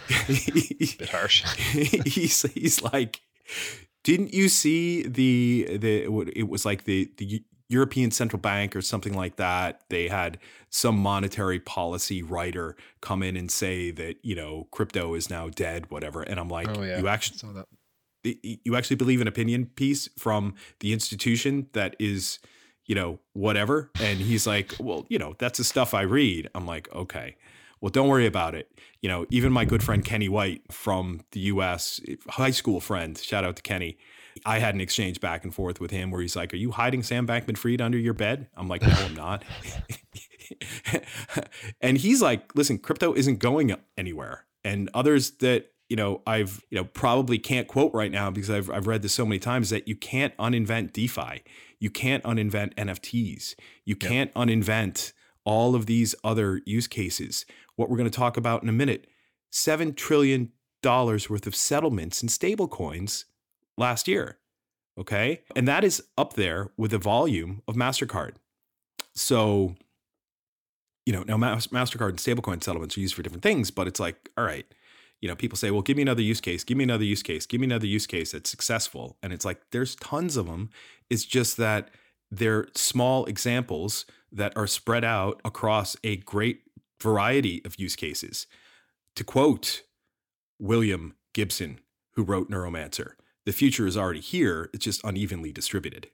Bit 0.29 1.09
harsh. 1.11 1.45
he's 2.07 2.43
he's 2.53 2.83
like, 2.83 3.21
didn't 4.05 4.33
you 4.33 4.49
see 4.49 5.03
the 5.03 5.77
the 5.79 6.31
it 6.35 6.49
was 6.49 6.65
like 6.65 6.85
the 6.85 7.11
the 7.19 7.43
European 7.69 8.11
Central 8.11 8.41
Bank 8.41 8.77
or 8.77 8.83
something 8.83 9.15
like 9.15 9.37
that. 9.37 9.81
They 9.89 10.09
had 10.09 10.39
some 10.71 10.99
monetary 10.99 11.59
policy 11.59 12.23
writer 12.23 12.77
come 13.01 13.23
in 13.23 13.37
and 13.37 13.51
say 13.51 13.91
that 13.93 14.17
you 14.23 14.35
know 14.35 14.69
crypto 14.71 15.15
is 15.15 15.31
now 15.31 15.49
dead, 15.49 15.91
whatever. 15.91 16.23
And 16.23 16.39
I'm 16.39 16.49
like, 16.49 16.69
oh 16.69 16.83
yeah, 16.83 16.99
you 16.99 17.09
actually 17.09 17.39
saw 17.39 17.53
that. 17.53 17.67
you 18.23 18.77
actually 18.77 18.97
believe 18.97 19.21
an 19.21 19.29
opinion 19.29 19.67
piece 19.67 20.09
from 20.19 20.55
the 20.81 20.93
institution 20.93 21.69
that 21.73 21.97
is 21.99 22.39
you 22.87 22.95
know 22.95 23.19
whatever 23.33 23.91
and 24.01 24.21
he's 24.21 24.47
like 24.47 24.73
well 24.79 25.05
you 25.09 25.19
know 25.19 25.35
that's 25.39 25.59
the 25.59 25.65
stuff 25.65 25.93
i 25.93 26.03
read 26.03 26.49
i'm 26.55 26.67
like 26.67 26.93
okay 26.95 27.37
well 27.81 27.91
don't 27.91 28.09
worry 28.09 28.27
about 28.27 28.55
it 28.55 28.71
you 29.01 29.09
know 29.09 29.27
even 29.31 29.53
my 29.53 29.65
good 29.65 29.83
friend 29.83 30.05
kenny 30.05 30.29
white 30.29 30.63
from 30.73 31.21
the 31.33 31.41
us 31.41 32.01
high 32.31 32.51
school 32.51 32.81
friend 32.81 33.19
shout 33.19 33.45
out 33.45 33.57
to 33.57 33.63
kenny 33.63 33.99
i 34.47 34.59
had 34.59 34.75
an 34.75 34.81
exchange 34.81 35.21
back 35.21 35.45
and 35.45 35.55
forth 35.55 35.81
with 35.81 35.91
him 35.91 36.11
where 36.11 36.23
he's 36.23 36.37
like 36.37 36.53
are 36.53 36.57
you 36.57 36.71
hiding 36.71 37.03
sam 37.03 37.27
bankman 37.27 37.57
fried 37.57 37.81
under 37.81 37.99
your 37.99 38.15
bed 38.15 38.49
i'm 38.57 38.69
like 38.69 38.83
no 38.83 38.89
i'm 38.89 39.15
not 39.15 39.45
and 41.81 41.99
he's 41.99 42.23
like 42.23 42.55
listen 42.55 42.79
crypto 42.79 43.13
isn't 43.15 43.39
going 43.39 43.75
anywhere 43.99 44.47
and 44.65 44.91
others 44.95 45.33
that 45.39 45.71
you 45.89 45.97
know 45.97 46.23
I've 46.27 46.65
you 46.71 46.77
know 46.77 46.85
probably 46.85 47.39
can't 47.39 47.69
quote 47.69 47.93
right 47.95 48.11
now 48.11 48.31
because 48.31 48.51
I've 48.51 48.71
I've 48.71 48.87
read 48.87 49.03
this 49.03 49.15
so 49.15 49.25
many 49.25 49.39
times 49.39 49.71
that 49.71 49.87
you 49.87 49.97
can't 49.97 50.37
uninvent 50.37 50.93
DeFi. 50.93 51.43
You 51.79 51.91
can't 51.91 52.23
uninvent 52.25 52.75
NFTs. 52.75 53.55
You 53.85 53.97
can't 53.97 54.33
uninvent 54.35 55.13
all 55.45 55.75
of 55.75 55.87
these 55.87 56.15
other 56.25 56.61
use 56.65 56.87
cases. 56.87 57.47
What 57.77 57.89
we're 57.89 57.99
going 57.99 58.11
to 58.11 58.17
talk 58.17 58.37
about 58.37 58.63
in 58.63 58.69
a 58.69 58.73
minute. 58.73 59.07
7 59.51 59.95
trillion 59.95 60.53
dollars 60.83 61.31
worth 61.31 61.47
of 61.47 61.55
settlements 61.55 62.23
in 62.23 62.29
stablecoins 62.29 63.25
last 63.77 64.09
year. 64.09 64.39
Okay? 64.99 65.43
And 65.55 65.69
that 65.69 65.85
is 65.85 66.03
up 66.17 66.35
there 66.35 66.71
with 66.77 66.91
the 66.91 66.99
volume 66.99 67.63
of 67.69 67.77
Mastercard. 67.77 68.37
So 69.15 69.77
you 71.07 71.13
know, 71.13 71.23
now 71.23 71.37
Mastercard 71.39 72.11
and 72.11 72.19
stablecoin 72.19 72.63
settlements 72.63 72.99
are 72.99 73.01
used 73.01 73.15
for 73.15 73.23
different 73.23 73.45
things, 73.45 73.71
but 73.71 73.87
it's 73.87 74.01
like, 74.01 74.29
all 74.37 74.45
right, 74.45 74.67
you 75.21 75.29
know, 75.29 75.37
people 75.37 75.57
say, 75.57 75.71
well, 75.71 75.81
give 75.81 75.97
me 75.97 76.03
another 76.03 76.21
use 76.21 76.41
case, 76.41 76.65
give 76.65 76.77
me 76.77 76.85
another 76.85 77.05
use 77.05 77.23
case, 77.23 77.47
give 77.47 77.61
me 77.61 77.67
another 77.67 77.87
use 77.87 78.07
case 78.07 78.33
that's 78.33 78.51
successful. 78.51 79.17
And 79.23 79.33
it's 79.33 79.45
like, 79.45 79.61
there's 79.71 79.95
tons 79.95 80.37
of 80.37 80.47
them. 80.47 80.69
It's 81.09 81.25
just 81.25 81.57
that 81.59 81.91
they're 82.31 82.67
small 82.75 83.25
examples 83.27 84.05
that 84.33 84.55
are 84.57 84.67
spread 84.67 85.05
out 85.05 85.41
across 85.45 85.97
a 86.03 86.17
great 86.17 86.63
variety 87.01 87.65
of 87.65 87.79
use 87.79 87.95
cases. 87.95 88.49
To 89.15 89.25
quote 89.25 89.83
William 90.59 91.15
Gibson, 91.33 91.79
who 92.15 92.25
wrote 92.25 92.51
Neuromancer, 92.51 93.13
the 93.47 93.53
future 93.53 93.87
is 93.87 93.97
already 93.97 94.21
here, 94.21 94.69
it's 94.75 94.85
just 94.85 95.03
unevenly 95.05 95.53
distributed. 95.53 96.09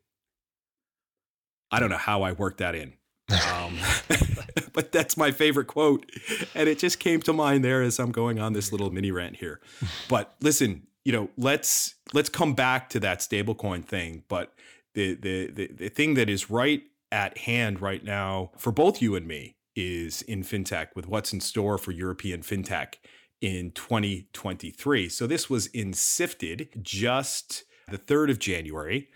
I 1.70 1.80
don't 1.80 1.90
know 1.90 1.96
how 1.96 2.22
I 2.22 2.32
worked 2.32 2.58
that 2.58 2.74
in. 2.74 2.92
Um, 3.30 3.78
but 4.74 4.92
that's 4.92 5.16
my 5.16 5.30
favorite 5.32 5.66
quote. 5.66 6.08
And 6.54 6.68
it 6.68 6.78
just 6.78 7.00
came 7.00 7.20
to 7.22 7.32
mind 7.32 7.64
there 7.64 7.82
as 7.82 7.98
I'm 7.98 8.12
going 8.12 8.38
on 8.38 8.52
this 8.52 8.70
little 8.70 8.90
mini 8.90 9.10
rant 9.10 9.36
here. 9.36 9.60
But 10.08 10.34
listen, 10.40 10.86
you 11.04 11.12
know, 11.12 11.30
let's 11.38 11.94
let's 12.12 12.28
come 12.28 12.54
back 12.54 12.90
to 12.90 13.00
that 13.00 13.20
stablecoin 13.20 13.84
thing. 13.84 14.24
But 14.28 14.52
the, 14.94 15.14
the 15.14 15.50
the 15.50 15.66
the 15.68 15.88
thing 15.88 16.14
that 16.14 16.28
is 16.28 16.50
right 16.50 16.82
at 17.10 17.38
hand 17.38 17.80
right 17.80 18.04
now 18.04 18.50
for 18.58 18.72
both 18.72 19.00
you 19.00 19.14
and 19.14 19.26
me 19.26 19.56
is 19.74 20.20
in 20.22 20.42
fintech 20.42 20.88
with 20.94 21.06
what's 21.06 21.32
in 21.32 21.40
store 21.40 21.78
for 21.78 21.92
European 21.92 22.42
fintech 22.42 22.96
in 23.42 23.72
2023. 23.72 25.10
So 25.10 25.26
this 25.26 25.50
was 25.50 25.66
in 25.66 25.92
Sifted 25.92 26.70
just 26.80 27.64
the 27.90 27.98
3rd 27.98 28.30
of 28.30 28.38
January. 28.38 29.08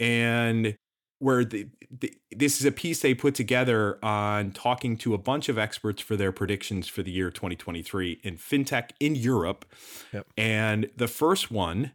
And 0.00 0.76
where 1.18 1.44
the, 1.44 1.68
the, 2.00 2.12
this 2.34 2.58
is 2.58 2.66
a 2.66 2.72
piece 2.72 3.00
they 3.00 3.14
put 3.14 3.34
together 3.34 4.04
on 4.04 4.50
talking 4.50 4.96
to 4.96 5.14
a 5.14 5.18
bunch 5.18 5.48
of 5.48 5.56
experts 5.56 6.02
for 6.02 6.16
their 6.16 6.32
predictions 6.32 6.88
for 6.88 7.02
the 7.02 7.12
year 7.12 7.30
2023 7.30 8.20
in 8.24 8.36
fintech 8.36 8.90
in 8.98 9.14
Europe. 9.14 9.64
Yep. 10.12 10.26
And 10.36 10.90
the 10.96 11.06
first 11.06 11.50
one 11.50 11.92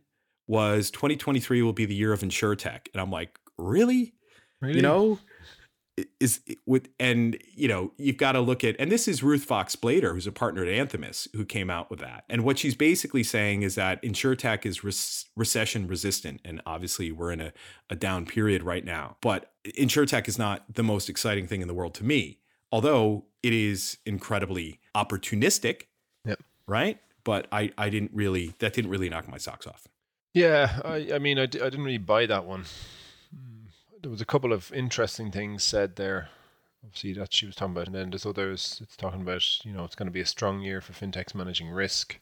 was 0.48 0.89
2023 0.91 1.62
will 1.62 1.74
be 1.74 1.86
the 1.86 1.96
year 1.96 2.13
of 2.13 2.22
insurtech. 2.22 2.88
And 2.94 3.01
I'm 3.01 3.12
like, 3.12 3.38
really? 3.58 4.13
really? 4.62 4.77
You 4.77 4.82
know, 4.82 5.20
is 6.19 6.41
with 6.65 6.89
and 6.99 7.37
you 7.55 7.67
know 7.67 7.91
you've 7.97 8.17
got 8.17 8.33
to 8.33 8.39
look 8.39 8.63
at 8.63 8.75
and 8.77 8.91
this 8.91 9.07
is 9.07 9.23
Ruth 9.23 9.43
Foxe 9.43 9.75
Blader 9.75 10.13
who's 10.13 10.27
a 10.27 10.31
partner 10.31 10.63
at 10.63 10.67
Anthemis 10.67 11.27
who 11.35 11.43
came 11.43 11.69
out 11.69 11.89
with 11.89 11.99
that. 11.99 12.23
And 12.29 12.43
what 12.43 12.59
she's 12.59 12.75
basically 12.75 13.23
saying 13.23 13.63
is 13.63 13.75
that 13.75 14.01
insurtech 14.03 14.65
is 14.65 14.83
re- 14.83 14.93
recession 15.35 15.87
resistant 15.87 16.41
and 16.45 16.61
obviously 16.65 17.11
we're 17.11 17.31
in 17.31 17.41
a, 17.41 17.53
a 17.89 17.95
down 17.95 18.25
period 18.25 18.63
right 18.63 18.85
now. 18.85 19.17
But 19.21 19.51
insurtech 19.65 20.27
is 20.27 20.37
not 20.37 20.65
the 20.71 20.83
most 20.83 21.09
exciting 21.09 21.47
thing 21.47 21.61
in 21.61 21.67
the 21.67 21.73
world 21.73 21.95
to 21.95 22.03
me 22.03 22.39
although 22.71 23.25
it 23.41 23.53
is 23.53 23.97
incredibly 24.05 24.79
opportunistic 24.95 25.83
yep. 26.25 26.39
right? 26.67 26.99
But 27.23 27.47
I 27.51 27.71
I 27.77 27.89
didn't 27.89 28.11
really 28.13 28.53
that 28.59 28.73
didn't 28.73 28.91
really 28.91 29.09
knock 29.09 29.27
my 29.27 29.37
socks 29.37 29.65
off. 29.65 29.87
Yeah 30.35 30.79
I 30.85 31.09
I 31.15 31.19
mean 31.19 31.39
I, 31.39 31.43
I 31.43 31.45
didn't 31.45 31.83
really 31.83 31.97
buy 31.97 32.27
that 32.27 32.45
one 32.45 32.65
there 34.01 34.11
was 34.11 34.21
a 34.21 34.25
couple 34.25 34.53
of 34.53 34.71
interesting 34.73 35.31
things 35.31 35.63
said 35.63 35.95
there. 35.95 36.29
Obviously, 36.83 37.13
that 37.13 37.33
she 37.33 37.45
was 37.45 37.55
talking 37.55 37.73
about, 37.73 37.87
and 37.87 37.95
then 37.95 38.09
there's 38.11 38.25
others. 38.25 38.79
It's 38.83 38.95
talking 38.95 39.21
about 39.21 39.65
you 39.65 39.73
know 39.73 39.83
it's 39.83 39.95
going 39.95 40.07
to 40.07 40.11
be 40.11 40.21
a 40.21 40.25
strong 40.25 40.61
year 40.61 40.81
for 40.81 40.93
fintechs 40.93 41.35
managing 41.35 41.69
risk. 41.69 42.19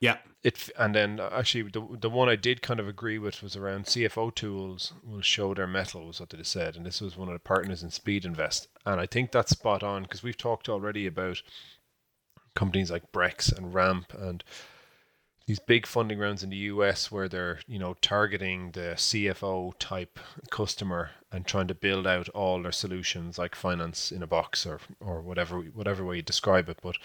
Yeah. 0.00 0.16
It 0.42 0.70
and 0.78 0.94
then 0.94 1.20
uh, 1.20 1.28
actually 1.32 1.70
the 1.70 1.86
the 2.00 2.08
one 2.08 2.30
I 2.30 2.36
did 2.36 2.62
kind 2.62 2.80
of 2.80 2.88
agree 2.88 3.18
with 3.18 3.42
was 3.42 3.56
around 3.56 3.84
CFO 3.84 4.34
tools 4.34 4.94
will 5.04 5.20
show 5.20 5.52
their 5.52 5.66
mettle 5.66 6.06
was 6.06 6.18
what 6.18 6.30
they 6.30 6.42
said, 6.42 6.76
and 6.76 6.86
this 6.86 7.02
was 7.02 7.16
one 7.16 7.28
of 7.28 7.34
the 7.34 7.40
partners 7.40 7.82
in 7.82 7.90
Speedinvest, 7.90 8.68
and 8.86 8.98
I 8.98 9.06
think 9.06 9.30
that's 9.30 9.50
spot 9.50 9.82
on 9.82 10.04
because 10.04 10.22
we've 10.22 10.38
talked 10.38 10.70
already 10.70 11.06
about 11.06 11.42
companies 12.54 12.90
like 12.90 13.12
Brex 13.12 13.54
and 13.54 13.74
Ramp 13.74 14.14
and 14.18 14.42
these 15.50 15.58
big 15.58 15.84
funding 15.84 16.16
rounds 16.16 16.44
in 16.44 16.50
the 16.50 16.68
US 16.74 17.10
where 17.10 17.28
they're 17.28 17.58
you 17.66 17.76
know 17.76 17.94
targeting 18.00 18.70
the 18.70 18.94
CFO 18.94 19.72
type 19.80 20.20
customer 20.48 21.10
and 21.32 21.44
trying 21.44 21.66
to 21.66 21.74
build 21.74 22.06
out 22.06 22.28
all 22.28 22.62
their 22.62 22.70
solutions 22.70 23.36
like 23.36 23.56
finance 23.56 24.12
in 24.12 24.22
a 24.22 24.28
box 24.28 24.64
or 24.64 24.78
or 25.00 25.20
whatever 25.20 25.58
whatever 25.58 26.04
way 26.04 26.16
you 26.16 26.22
describe 26.22 26.68
it. 26.68 26.78
But 26.80 26.98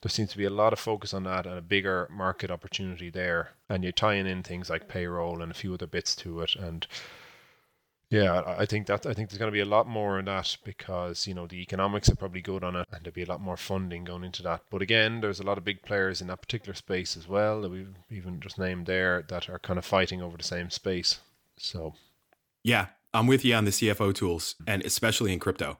there 0.00 0.08
seems 0.08 0.30
to 0.30 0.38
be 0.38 0.46
a 0.46 0.58
lot 0.62 0.72
of 0.72 0.78
focus 0.78 1.12
on 1.12 1.24
that 1.24 1.44
and 1.44 1.58
a 1.58 1.60
bigger 1.76 2.08
market 2.10 2.50
opportunity 2.50 3.10
there. 3.10 3.50
And 3.68 3.82
you're 3.82 3.92
tying 3.92 4.26
in 4.26 4.42
things 4.42 4.70
like 4.70 4.88
payroll 4.88 5.42
and 5.42 5.50
a 5.50 5.60
few 5.62 5.74
other 5.74 5.86
bits 5.86 6.16
to 6.16 6.40
it. 6.40 6.56
And 6.56 6.86
yeah, 8.10 8.42
I 8.46 8.66
think 8.66 8.86
that 8.86 9.06
I 9.06 9.14
think 9.14 9.28
there's 9.28 9.38
going 9.38 9.50
to 9.50 9.52
be 9.52 9.60
a 9.60 9.64
lot 9.64 9.88
more 9.88 10.18
in 10.18 10.26
that 10.26 10.56
because 10.64 11.26
you 11.26 11.34
know 11.34 11.46
the 11.46 11.60
economics 11.60 12.08
are 12.08 12.16
probably 12.16 12.42
good 12.42 12.62
on 12.62 12.76
it, 12.76 12.86
and 12.92 13.02
there'll 13.02 13.14
be 13.14 13.22
a 13.22 13.26
lot 13.26 13.40
more 13.40 13.56
funding 13.56 14.04
going 14.04 14.24
into 14.24 14.42
that. 14.42 14.62
But 14.70 14.82
again, 14.82 15.20
there's 15.20 15.40
a 15.40 15.44
lot 15.44 15.58
of 15.58 15.64
big 15.64 15.82
players 15.82 16.20
in 16.20 16.28
that 16.28 16.42
particular 16.42 16.74
space 16.74 17.16
as 17.16 17.26
well 17.26 17.62
that 17.62 17.70
we've 17.70 17.94
even 18.10 18.40
just 18.40 18.58
named 18.58 18.86
there 18.86 19.24
that 19.28 19.48
are 19.48 19.58
kind 19.58 19.78
of 19.78 19.84
fighting 19.84 20.22
over 20.22 20.36
the 20.36 20.44
same 20.44 20.70
space. 20.70 21.20
So, 21.56 21.94
yeah, 22.62 22.88
I'm 23.12 23.26
with 23.26 23.44
you 23.44 23.54
on 23.54 23.64
the 23.64 23.70
CFO 23.70 24.14
tools, 24.14 24.56
and 24.66 24.84
especially 24.84 25.32
in 25.32 25.38
crypto. 25.38 25.78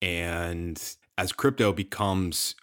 And 0.00 0.80
as 1.18 1.32
crypto 1.32 1.72
becomes 1.72 2.54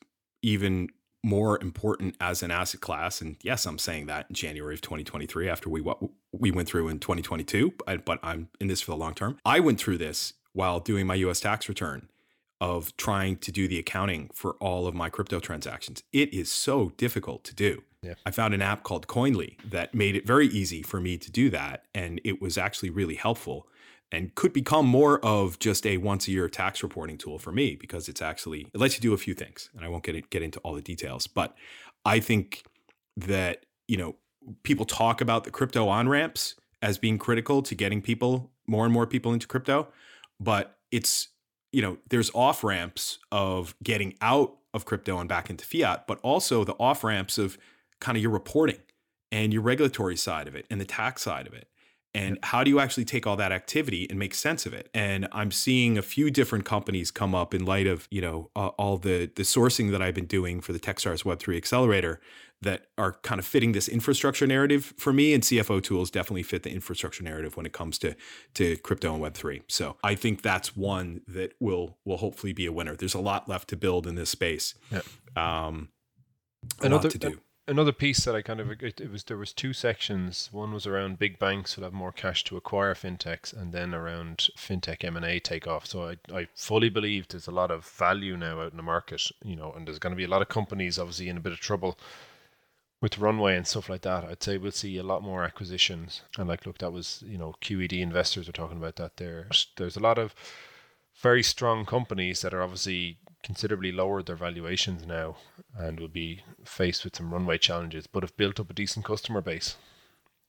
even 0.42 0.90
more 1.24 1.60
important 1.62 2.16
as 2.20 2.44
an 2.44 2.52
asset 2.52 2.82
class. 2.82 3.22
And 3.22 3.38
yes, 3.42 3.66
I'm 3.66 3.80
saying 3.80 4.08
that 4.08 4.26
in 4.30 4.36
January 4.36 4.76
of 4.76 4.82
2023 4.82 5.50
after 5.50 5.70
we 5.70 5.82
what 5.82 6.00
we 6.32 6.52
went 6.52 6.68
through 6.68 6.90
in 6.90 7.00
2022, 7.00 7.74
but 8.06 8.20
I'm 8.22 8.50
in 8.60 8.68
this 8.68 8.82
for 8.82 8.92
the 8.92 8.98
long 8.98 9.14
term. 9.14 9.38
I 9.46 9.60
went 9.60 9.80
through 9.80 9.98
this 9.98 10.34
while 10.52 10.80
doing 10.80 11.08
my 11.08 11.16
US 11.16 11.40
tax 11.40 11.70
return 11.70 12.10
of 12.62 12.96
trying 12.98 13.38
to 13.38 13.52
do 13.52 13.68
the 13.68 13.80
accounting 13.80 14.30
for 14.34 14.54
all 14.54 14.88
of 14.88 14.94
my 14.94 15.10
crypto 15.10 15.40
transactions. 15.40 16.04
It 16.14 16.34
is 16.34 16.52
so 16.52 16.94
difficult 16.98 17.44
to 17.46 17.56
do. 17.56 17.84
Yeah. 18.02 18.14
I 18.26 18.32
found 18.32 18.54
an 18.54 18.62
app 18.62 18.84
called 18.84 19.08
Koinly 19.08 19.58
that 19.70 19.94
made 19.94 20.16
it 20.16 20.28
very 20.28 20.48
easy 20.48 20.82
for 20.82 21.00
me 21.00 21.18
to 21.18 21.32
do 21.32 21.50
that 21.50 21.86
and 21.96 22.20
it 22.24 22.42
was 22.42 22.58
actually 22.58 22.90
really 22.90 23.16
helpful 23.16 23.68
and 24.14 24.36
could 24.36 24.54
become 24.54 24.86
more 24.86 25.20
of 25.26 25.58
just 25.58 25.86
a 25.88 25.98
once 25.98 26.28
a 26.28 26.32
year 26.32 26.48
tax 26.48 26.84
reporting 26.84 27.18
tool 27.18 27.40
for 27.40 27.52
me 27.52 27.76
because 27.76 28.08
it's 28.08 28.22
actually 28.22 28.68
it 28.74 28.80
lets 28.80 28.96
you 28.96 29.02
do 29.02 29.14
a 29.14 29.18
few 29.18 29.34
things 29.34 29.70
and 29.76 29.84
I 29.84 29.90
won't 29.90 30.04
get 30.04 30.16
it, 30.16 30.30
get 30.30 30.44
into 30.44 30.60
all 30.60 30.74
the 30.74 30.82
details 30.82 31.28
but 31.28 31.56
I 32.06 32.20
think 32.20 32.64
that 33.18 33.66
you 33.88 33.98
know 33.98 34.16
people 34.62 34.86
talk 34.86 35.20
about 35.20 35.44
the 35.44 35.52
crypto 35.52 35.88
on 35.88 36.08
ramps 36.08 36.56
as 36.82 36.98
being 36.98 37.18
critical 37.18 37.62
to 37.64 37.76
getting 37.76 38.02
people 38.02 38.52
more 38.68 38.86
and 38.86 38.94
more 38.94 39.08
people 39.08 39.34
into 39.34 39.48
crypto 39.48 39.88
but 40.40 40.78
it's 40.92 41.30
you 41.72 41.82
know 41.82 41.98
there's 42.10 42.30
off 42.36 42.64
ramps 42.64 43.18
of 43.32 43.76
getting 43.84 44.16
out 44.22 44.56
of 44.74 44.86
crypto 44.86 45.18
and 45.20 45.28
back 45.28 45.50
into 45.50 45.66
fiat 45.66 46.06
but 46.08 46.20
also 46.22 46.64
the 46.64 46.74
off 46.74 47.04
ramps 47.04 47.38
of 47.38 47.58
kind 48.00 48.16
of 48.16 48.22
your 48.22 48.32
reporting 48.32 48.80
and 49.32 49.52
your 49.52 49.64
regulatory 49.64 50.16
side 50.16 50.48
of 50.48 50.56
it 50.56 50.68
and 50.70 50.80
the 50.80 50.86
tax 50.86 51.24
side 51.24 51.48
of 51.48 51.54
it 51.54 51.68
and 52.14 52.38
how 52.44 52.64
do 52.64 52.70
you 52.70 52.80
actually 52.80 53.06
take 53.06 53.26
all 53.26 53.36
that 53.38 53.52
activity 53.52 54.08
and 54.10 54.20
make 54.20 54.34
sense 54.36 54.66
of 54.66 54.74
it? 54.74 54.90
And 54.94 55.28
i'm 55.32 55.52
seeing 55.52 55.98
a 55.98 56.02
few 56.02 56.30
different 56.32 56.66
companies 56.66 57.12
come 57.12 57.34
up 57.36 57.54
in 57.54 57.66
light 57.66 57.88
of 57.88 58.08
you 58.12 58.22
know 58.22 58.50
uh, 58.56 58.68
all 58.78 58.98
the 58.98 59.32
the 59.36 59.44
sourcing 59.44 59.92
that 59.92 60.02
i've 60.02 60.14
been 60.16 60.26
doing 60.26 60.62
for 60.62 60.74
the 60.74 60.80
techstars 60.80 61.24
web3 61.24 61.58
accelerator 61.58 62.20
that 62.62 62.86
are 62.98 63.14
kind 63.24 63.40
of 63.40 63.46
fitting 63.46 63.74
this 63.74 63.90
infrastructure 63.90 64.48
narrative 64.48 64.94
for 64.98 65.12
me. 65.12 65.34
And 65.34 65.44
cfo 65.44 65.82
tools 65.84 66.10
definitely 66.10 66.44
fit 66.44 66.64
the 66.64 66.72
infrastructure 66.72 67.24
narrative 67.24 67.58
when 67.58 67.66
it 67.66 67.74
comes 67.74 67.98
to 68.00 68.16
to 68.54 68.78
crypto 68.78 69.14
and 69.14 69.24
web3 69.24 69.62
so 69.68 69.98
i 70.04 70.16
think 70.16 70.42
that's 70.42 70.76
one 70.78 71.22
that 71.28 71.54
will 71.60 71.98
will 72.06 72.18
hopefully 72.18 72.54
be 72.54 72.66
a 72.66 72.72
winner. 72.72 72.96
There's 72.96 73.14
a 73.16 73.20
lot 73.20 73.50
left 73.50 73.70
to 73.70 73.76
build 73.78 74.08
in 74.08 74.16
this 74.16 74.30
space. 74.30 74.76
Yeah. 74.92 75.02
um 75.36 75.90
a 76.82 76.86
Another, 76.86 77.10
lot 77.10 77.12
to 77.12 77.18
do 77.18 77.40
another 77.68 77.92
piece 77.92 78.26
that 78.26 78.36
I 78.36 78.42
kind 78.42 78.60
of 78.60 78.70
it, 78.72 79.00
it, 79.00 79.12
was 79.12 79.24
there 79.26 79.38
was 79.38 79.54
two 79.54 79.74
sections. 79.74 80.50
One 80.52 80.74
was 80.74 80.86
around 80.86 81.20
big 81.20 81.40
banks 81.40 81.76
will 81.76 81.84
have 81.84 81.94
more 81.94 82.12
cash 82.12 82.44
to 82.46 82.58
acquire 82.58 82.94
fintechs, 82.94 83.54
and 83.54 83.72
then 83.72 83.94
around 83.94 84.48
fintech 84.58 85.04
M 85.04 85.18
and 85.18 85.26
A 85.26 85.40
takeoff. 85.40 85.86
So 85.88 86.10
I 86.10 86.18
I 86.34 86.48
fully 86.56 86.90
believe 86.90 87.28
there's 87.28 87.48
a 87.48 87.52
lot 87.52 87.72
of 87.72 87.86
value 87.86 88.38
now 88.38 88.62
out 88.62 88.72
in 88.72 88.78
the 88.78 88.84
market, 88.84 89.32
you 89.44 89.56
know, 89.56 89.72
and 89.72 89.88
there's 89.88 90.00
going 90.00 90.12
to 90.12 90.18
be 90.18 90.26
a 90.26 90.30
lot 90.30 90.42
of 90.42 90.50
companies 90.50 91.00
obviously 91.00 91.30
in 91.30 91.38
a 91.38 91.42
bit 91.42 91.54
of 91.54 91.60
trouble 91.60 91.98
with 93.02 93.18
runway 93.18 93.58
and 93.58 93.68
stuff 93.68 93.90
like 93.90 94.02
that. 94.04 94.24
I'd 94.24 94.42
say 94.42 94.58
we'll 94.58 94.72
see 94.72 94.98
a 94.98 95.04
lot 95.04 95.24
more 95.24 95.44
acquisitions. 95.44 96.22
And 96.38 96.48
like, 96.48 96.66
look, 96.66 96.78
that 96.80 96.94
was 96.94 97.24
you 97.28 97.38
know 97.38 97.56
QED 97.62 98.00
investors 98.02 98.48
are 98.50 98.54
talking 98.54 98.78
about 98.78 98.96
that 98.98 99.18
there. 99.18 99.48
There's 99.78 99.98
a 99.98 100.02
lot 100.02 100.18
of 100.18 100.34
very 101.22 101.44
strong 101.44 101.86
companies 101.86 102.42
that 102.42 102.54
are 102.54 102.64
obviously 102.64 103.18
considerably 103.44 103.92
lowered 103.92 104.26
their 104.26 104.36
valuations 104.36 105.06
now 105.06 105.36
and 105.78 106.00
will 106.00 106.08
be 106.08 106.42
faced 106.64 107.04
with 107.04 107.16
some 107.16 107.34
runway 107.34 107.58
challenges, 107.58 108.08
but 108.08 108.24
have 108.24 108.38
built 108.38 108.60
up 108.60 108.70
a 108.70 108.74
decent 108.74 109.06
customer 109.06 109.42
base. 109.42 109.76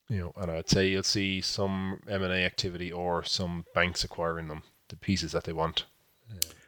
You 0.08 0.18
know, 0.18 0.32
and 0.36 0.50
I'd 0.50 0.68
say 0.68 0.88
you'll 0.88 1.02
see 1.02 1.40
some 1.40 2.00
M 2.08 2.22
and 2.22 2.32
A 2.32 2.44
activity 2.44 2.92
or 2.92 3.24
some 3.24 3.64
banks 3.74 4.04
acquiring 4.04 4.48
them, 4.48 4.62
the 4.88 4.96
pieces 4.96 5.32
that 5.32 5.44
they 5.44 5.52
want. 5.52 5.84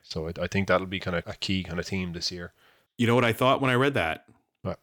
So 0.03 0.29
I, 0.29 0.33
I 0.43 0.47
think 0.47 0.69
that'll 0.69 0.87
be 0.87 1.01
kind 1.01 1.17
of 1.17 1.25
a 1.27 1.35
key 1.35 1.63
kind 1.63 1.79
of 1.79 1.87
theme 1.87 2.13
this 2.13 2.31
year. 2.31 2.53
You 2.97 3.07
know 3.07 3.15
what 3.15 3.25
I 3.25 3.33
thought 3.33 3.61
when 3.61 3.71
I 3.71 3.75
read 3.75 3.95
that? 3.95 4.25
What? 4.63 4.79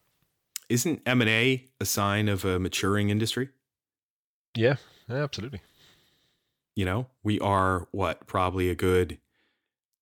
Isn't 0.69 1.01
M 1.05 1.21
and 1.21 1.29
A 1.29 1.69
a 1.79 1.85
sign 1.85 2.29
of 2.29 2.45
a 2.45 2.59
maturing 2.59 3.09
industry? 3.09 3.49
Yeah, 4.55 4.75
yeah, 5.09 5.23
absolutely. 5.23 5.61
You 6.75 6.85
know, 6.85 7.07
we 7.23 7.39
are 7.39 7.87
what 7.91 8.27
probably 8.27 8.69
a 8.69 8.75
good 8.75 9.09
10, 9.09 9.19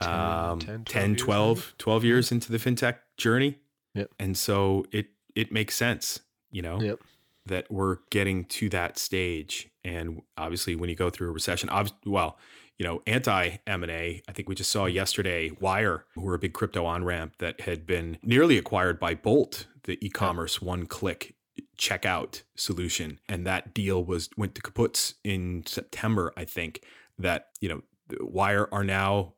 um, 0.07 0.59
10, 0.59 0.85
12, 0.85 0.85
10 0.85 1.15
12, 1.15 1.57
years 1.57 1.73
12 1.77 2.03
years 2.03 2.31
into 2.31 2.51
the 2.51 2.57
fintech 2.57 2.97
journey. 3.17 3.57
Yep. 3.93 4.11
And 4.19 4.37
so 4.37 4.85
it 4.91 5.07
it 5.35 5.51
makes 5.51 5.75
sense, 5.75 6.19
you 6.49 6.61
know, 6.61 6.79
yep. 6.81 6.99
that 7.45 7.71
we're 7.71 7.97
getting 8.09 8.45
to 8.45 8.69
that 8.69 8.97
stage. 8.97 9.69
And 9.83 10.21
obviously, 10.37 10.75
when 10.75 10.89
you 10.89 10.95
go 10.95 11.09
through 11.09 11.29
a 11.29 11.31
recession, 11.31 11.69
well, 12.05 12.37
you 12.77 12.87
know, 12.87 13.01
anti 13.05 13.57
M 13.67 13.83
and 13.83 13.91
A. 13.91 14.23
I 14.27 14.31
think 14.31 14.49
we 14.49 14.55
just 14.55 14.71
saw 14.71 14.85
yesterday 14.85 15.51
Wyre, 15.59 16.05
who 16.15 16.21
were 16.21 16.33
a 16.33 16.39
big 16.39 16.53
crypto 16.53 16.85
on 16.85 17.03
ramp 17.03 17.35
that 17.37 17.61
had 17.61 17.85
been 17.85 18.17
nearly 18.23 18.57
acquired 18.57 18.99
by 18.99 19.13
Bolt, 19.13 19.67
the 19.83 20.03
e-commerce 20.03 20.55
yep. 20.55 20.63
one 20.63 20.85
click 20.87 21.35
checkout 21.77 22.41
solution, 22.55 23.19
and 23.29 23.45
that 23.45 23.73
deal 23.73 24.03
was 24.03 24.29
went 24.35 24.55
to 24.55 24.61
kaputs 24.61 25.15
in 25.23 25.63
September. 25.67 26.33
I 26.35 26.45
think 26.45 26.83
that 27.19 27.49
you 27.59 27.69
know 27.69 27.81
Wyre 28.19 28.67
are 28.71 28.83
now 28.83 29.33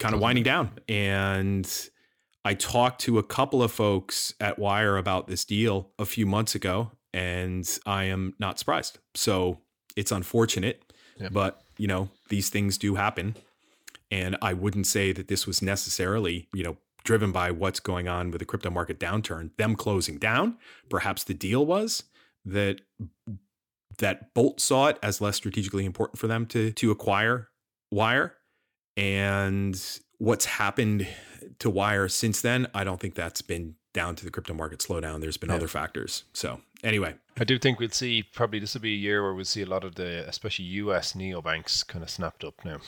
kind 0.00 0.14
of 0.14 0.20
winding 0.20 0.42
down. 0.42 0.72
And 0.88 1.70
I 2.44 2.54
talked 2.54 3.02
to 3.02 3.18
a 3.18 3.22
couple 3.22 3.62
of 3.62 3.70
folks 3.70 4.34
at 4.40 4.58
Wyre 4.58 4.96
about 4.96 5.28
this 5.28 5.44
deal 5.44 5.90
a 5.98 6.04
few 6.04 6.26
months 6.26 6.54
ago, 6.56 6.90
and 7.14 7.68
I 7.86 8.04
am 8.04 8.34
not 8.40 8.58
surprised. 8.58 8.98
So 9.14 9.60
it's 9.96 10.10
unfortunate, 10.10 10.82
Yeah. 11.20 11.28
but 11.30 11.62
you 11.78 11.86
know, 11.86 12.10
these 12.28 12.50
things 12.50 12.76
do 12.76 12.96
happen. 12.96 13.36
And 14.10 14.36
I 14.42 14.54
wouldn't 14.54 14.86
say 14.88 15.12
that 15.12 15.28
this 15.28 15.46
was 15.46 15.62
necessarily, 15.62 16.48
you 16.52 16.64
know, 16.64 16.76
driven 17.04 17.30
by 17.32 17.50
what's 17.50 17.80
going 17.80 18.08
on 18.08 18.30
with 18.30 18.40
the 18.40 18.44
crypto 18.44 18.68
market 18.70 18.98
downturn, 18.98 19.50
them 19.56 19.76
closing 19.76 20.18
down. 20.18 20.58
Perhaps 20.90 21.24
the 21.24 21.32
deal 21.34 21.64
was 21.64 22.02
that 22.44 22.80
that 23.98 24.32
Bolt 24.34 24.60
saw 24.60 24.86
it 24.88 24.98
as 25.02 25.20
less 25.20 25.36
strategically 25.36 25.84
important 25.84 26.18
for 26.18 26.26
them 26.26 26.46
to 26.46 26.72
to 26.72 26.90
acquire 26.90 27.48
Wyre. 27.90 28.34
And 29.00 29.80
what's 30.18 30.44
happened 30.44 31.08
to 31.58 31.70
Wyre 31.70 32.08
since 32.08 32.42
then, 32.42 32.66
I 32.74 32.84
don't 32.84 33.00
think 33.00 33.14
that's 33.14 33.40
been 33.40 33.76
down 33.94 34.14
to 34.16 34.24
the 34.24 34.30
crypto 34.30 34.52
market 34.54 34.80
slowdown. 34.80 35.20
There's 35.22 35.38
been 35.38 35.48
Yeah. 35.48 35.56
other 35.56 35.68
factors. 35.68 36.24
So 36.34 36.60
anyway, 36.84 37.14
I 37.38 37.44
do 37.44 37.58
think 37.58 37.80
we'll 37.80 37.88
see 37.90 38.22
probably 38.22 38.58
this 38.58 38.74
will 38.74 38.82
be 38.82 38.92
a 38.92 38.96
year 38.98 39.22
where 39.22 39.34
we'll 39.34 39.46
see 39.46 39.62
a 39.62 39.66
lot 39.66 39.84
of 39.84 39.94
the 39.94 40.28
especially 40.28 40.66
US 40.66 41.14
neobanks 41.14 41.84
kind 41.86 42.04
of 42.04 42.10
snapped 42.10 42.44
up 42.44 42.62
now. 42.64 42.80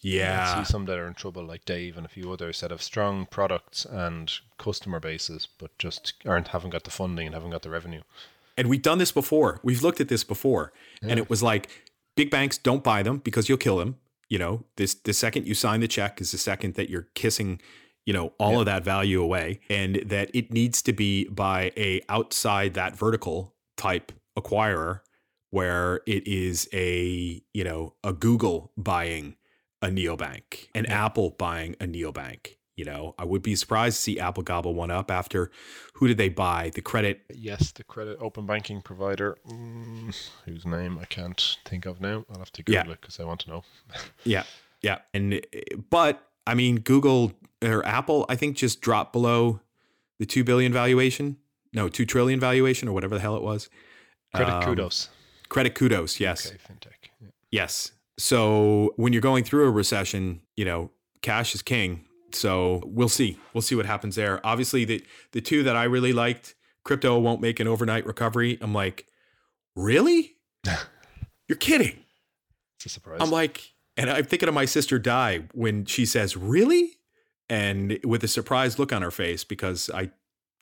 yeah, 0.00 0.54
We'll 0.56 0.64
see 0.64 0.72
some 0.72 0.86
that 0.86 0.96
are 0.98 1.06
in 1.06 1.12
trouble 1.14 1.44
like 1.44 1.66
Dave 1.66 1.98
and 1.98 2.06
a 2.06 2.08
few 2.08 2.32
others 2.32 2.60
that 2.60 2.70
have 2.70 2.80
strong 2.82 3.26
products 3.26 3.84
and 3.84 4.32
customer 4.56 4.98
bases 5.00 5.46
but 5.58 5.76
just 5.78 6.14
aren't 6.24 6.48
haven't 6.48 6.70
got 6.70 6.84
the 6.84 6.90
funding 6.90 7.26
and 7.26 7.34
haven't 7.34 7.50
got 7.50 7.60
the 7.62 7.68
revenue. 7.70 8.00
And 8.56 8.68
we've 8.68 8.80
done 8.82 8.96
this 8.98 9.12
before. 9.12 9.60
We've 9.62 9.82
looked 9.82 10.00
at 10.00 10.08
this 10.08 10.24
before. 10.24 10.72
And 11.02 11.18
it 11.18 11.28
was 11.28 11.42
like 11.42 11.68
big 12.16 12.30
banks 12.30 12.56
don't 12.56 12.82
buy 12.82 13.02
them 13.02 13.18
because 13.18 13.48
you'll 13.50 13.58
kill 13.58 13.76
them. 13.76 13.96
You 14.30 14.38
know, 14.38 14.64
this 14.76 14.94
the 14.94 15.12
second 15.12 15.46
you 15.46 15.54
sign 15.54 15.80
the 15.80 15.88
check 15.88 16.20
is 16.20 16.32
the 16.32 16.38
second 16.38 16.74
that 16.74 16.88
you're 16.88 17.08
kissing, 17.14 17.60
you 18.06 18.14
know, 18.14 18.32
all 18.38 18.58
of 18.60 18.66
that 18.66 18.84
value 18.84 19.22
away. 19.22 19.60
And 19.68 19.96
that 20.06 20.30
it 20.32 20.52
needs 20.52 20.80
to 20.82 20.92
be 20.92 21.28
by 21.28 21.72
a 21.76 22.00
outside 22.08 22.72
that 22.74 22.96
vertical 22.96 23.54
type 23.76 24.12
acquirer 24.38 25.00
where 25.50 26.00
it 26.06 26.26
is 26.26 26.68
a, 26.72 27.42
you 27.52 27.64
know, 27.64 27.94
a 28.04 28.12
Google 28.12 28.72
buying 28.76 29.36
a 29.82 29.88
neobank, 29.88 30.68
an 30.74 30.86
Apple 30.86 31.30
buying 31.30 31.74
a 31.80 31.86
neobank. 31.86 32.56
You 32.80 32.86
know, 32.86 33.14
I 33.18 33.26
would 33.26 33.42
be 33.42 33.54
surprised 33.56 33.96
to 33.98 34.02
see 34.02 34.18
Apple 34.18 34.42
gobble 34.42 34.72
one 34.72 34.90
up 34.90 35.10
after 35.10 35.50
who 35.96 36.08
did 36.08 36.16
they 36.16 36.30
buy? 36.30 36.70
The 36.74 36.80
credit 36.80 37.20
Yes, 37.28 37.72
the 37.72 37.84
credit 37.84 38.16
open 38.22 38.46
banking 38.46 38.80
provider, 38.80 39.36
mm, 39.46 40.16
whose 40.46 40.64
name 40.64 40.98
I 40.98 41.04
can't 41.04 41.58
think 41.66 41.84
of 41.84 42.00
now. 42.00 42.24
I'll 42.32 42.38
have 42.38 42.50
to 42.52 42.62
Google 42.62 42.86
Yeah. 42.86 42.92
it 42.92 43.00
because 43.02 43.20
I 43.20 43.24
want 43.24 43.40
to 43.40 43.50
know. 43.50 43.64
Yeah, 44.24 44.44
yeah, 44.80 45.00
and 45.12 45.44
but 45.90 46.26
I 46.46 46.54
mean, 46.54 46.80
Google 46.80 47.32
or 47.62 47.84
Apple, 47.84 48.24
I 48.30 48.34
think 48.36 48.56
just 48.56 48.80
dropped 48.80 49.12
below 49.12 49.60
the 50.18 50.24
two 50.24 50.42
billion 50.42 50.72
valuation. 50.72 51.36
No, 51.74 51.90
two 51.90 52.06
trillion 52.06 52.40
valuation 52.40 52.88
or 52.88 52.92
whatever 52.92 53.14
the 53.14 53.20
hell 53.20 53.36
it 53.36 53.42
was. 53.42 53.68
Credit 54.34 54.54
Um, 54.54 54.62
kudos. 54.64 55.10
Credit 55.50 55.74
kudos. 55.74 56.18
Yes, 56.18 56.46
Okay, 56.46 56.56
fintech. 56.66 57.10
Yeah. 57.20 57.28
yes. 57.50 57.92
So 58.16 58.94
when 58.96 59.12
you're 59.12 59.20
going 59.30 59.44
through 59.44 59.66
a 59.66 59.70
recession, 59.70 60.40
you 60.56 60.64
know, 60.64 60.90
cash 61.20 61.54
is 61.54 61.60
king. 61.60 62.06
So 62.34 62.82
we'll 62.86 63.08
see. 63.08 63.38
We'll 63.52 63.62
see 63.62 63.74
what 63.74 63.86
happens 63.86 64.16
there. 64.16 64.44
Obviously, 64.44 64.84
the 64.84 65.04
the 65.32 65.40
two 65.40 65.62
that 65.62 65.76
I 65.76 65.84
really 65.84 66.12
liked, 66.12 66.54
crypto 66.84 67.18
won't 67.18 67.40
make 67.40 67.60
an 67.60 67.68
overnight 67.68 68.06
recovery. 68.06 68.58
I'm 68.60 68.74
like, 68.74 69.06
really? 69.76 70.36
You're 71.48 71.56
kidding. 71.56 72.04
It's 72.76 72.86
a 72.86 72.88
surprise. 72.88 73.18
I'm 73.20 73.30
like, 73.30 73.72
and 73.96 74.08
I'm 74.08 74.24
thinking 74.24 74.48
of 74.48 74.54
my 74.54 74.64
sister 74.64 74.98
Di 74.98 75.44
when 75.52 75.84
she 75.84 76.06
says, 76.06 76.36
"Really?" 76.36 76.96
and 77.48 77.98
with 78.04 78.22
a 78.22 78.28
surprised 78.28 78.78
look 78.78 78.92
on 78.92 79.02
her 79.02 79.10
face 79.10 79.44
because 79.44 79.90
I 79.92 80.12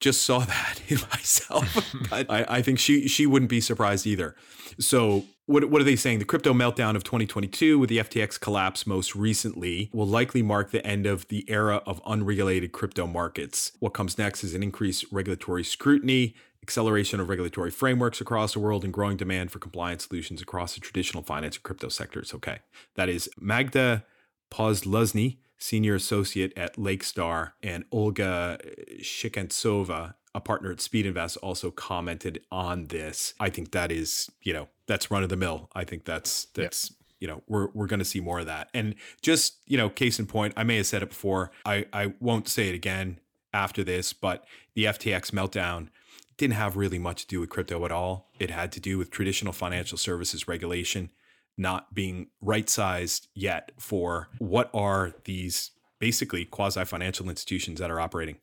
just 0.00 0.22
saw 0.22 0.38
that 0.46 0.81
in 0.88 0.98
myself. 1.11 1.94
but 2.11 2.31
I, 2.31 2.46
I 2.48 2.62
think 2.62 2.78
she 2.78 3.07
she 3.09 3.26
wouldn't 3.26 3.50
be 3.50 3.61
surprised 3.61 4.07
either. 4.07 4.35
So 4.81 5.24
what 5.48 5.70
what 5.70 5.80
are 5.80 5.84
they 5.84 5.96
saying? 5.96 6.18
The 6.18 6.26
crypto 6.26 6.52
meltdown 6.52 6.94
of 6.94 7.04
2022 7.04 7.78
with 7.78 7.88
the 7.88 7.98
FTX 7.98 8.38
collapse 8.38 8.87
most 8.87 9.16
recently 9.16 9.88
will 9.94 10.06
likely 10.06 10.42
mark 10.42 10.70
the 10.70 10.87
end 10.87 11.06
of 11.06 11.26
the 11.28 11.44
era 11.48 11.76
of 11.87 12.02
unregulated 12.06 12.72
crypto 12.72 13.06
markets. 13.06 13.72
What 13.80 13.94
comes 13.94 14.18
next 14.18 14.44
is 14.44 14.54
an 14.54 14.62
increased 14.62 15.06
regulatory 15.11 15.64
scrutiny, 15.64 16.34
acceleration 16.62 17.18
of 17.18 17.30
regulatory 17.30 17.70
frameworks 17.70 18.20
across 18.20 18.52
the 18.52 18.61
world, 18.61 18.84
and 18.84 18.92
growing 18.92 19.16
demand 19.16 19.50
for 19.50 19.58
compliance 19.58 20.06
solutions 20.06 20.42
across 20.42 20.74
the 20.74 20.80
traditional 20.80 21.22
finance 21.22 21.56
and 21.56 21.62
crypto 21.62 21.88
sectors. 21.88 22.34
Okay. 22.34 22.58
That 22.96 23.08
is 23.08 23.30
Magda 23.40 24.04
Pozluzny, 24.50 25.38
senior 25.56 25.94
associate 25.94 26.52
at 26.58 26.76
Lakestar, 26.76 27.52
and 27.62 27.84
Olga 27.90 28.58
Shikhantsova, 29.00 30.14
a 30.34 30.40
partner 30.40 30.70
at 30.72 30.78
Speedinvest, 30.78 31.38
also 31.42 31.70
commented 31.70 32.42
on 32.52 32.88
this. 32.88 33.32
I 33.40 33.48
think 33.48 33.72
that 33.72 33.90
is, 33.90 34.30
you 34.42 34.52
know, 34.52 34.68
that's 34.88 35.11
run 35.11 35.22
of 35.22 35.29
the 35.29 35.37
mill. 35.37 35.70
I 35.74 35.85
think 35.85 36.05
that's 36.05 36.46
that's 36.55 36.92
you 37.20 37.29
know 37.29 37.42
we're 37.46 37.68
we're 37.74 37.87
going 37.87 38.01
to 38.01 38.05
see 38.05 38.20
more 38.20 38.40
of 38.40 38.46
that. 38.46 38.68
And 38.74 38.96
just 39.22 39.59
you 39.66 39.77
know, 39.77 39.88
case 39.88 40.18
in 40.18 40.27
point, 40.27 40.55
I 40.57 40.64
may 40.64 40.79
have 40.79 40.87
said 40.87 41.03
it 41.05 41.11
before. 41.11 41.53
I 41.64 41.87
I 41.92 42.14
won't 42.18 42.48
say 42.48 42.68
it 42.68 42.74
again 42.74 43.20
after 43.53 43.85
this, 43.85 44.12
but 44.12 44.44
the 44.74 44.87
FTX 44.87 45.31
meltdown 45.31 45.88
didn't 46.37 46.55
have 46.55 46.77
really 46.77 46.98
much 46.98 47.22
to 47.22 47.29
do 47.29 47.40
with 47.40 47.51
crypto 47.51 47.85
at 47.85 47.92
all. 47.92 48.31
It 48.38 48.51
had 48.51 48.72
to 48.72 48.81
do 48.81 48.98
with 48.98 49.11
traditional 49.11 49.53
financial 49.53 49.98
services 49.98 50.48
regulation 50.48 51.11
not 51.57 51.92
being 51.92 52.29
right 52.40 52.68
sized 52.68 53.27
yet 53.35 53.72
for 53.79 54.29
what 54.38 54.70
are 54.72 55.12
these 55.24 55.72
basically 55.98 56.44
quasi 56.44 56.85
financial 56.85 57.29
institutions 57.29 57.81
that 57.81 57.90
are 57.90 58.01
operating 58.01 58.37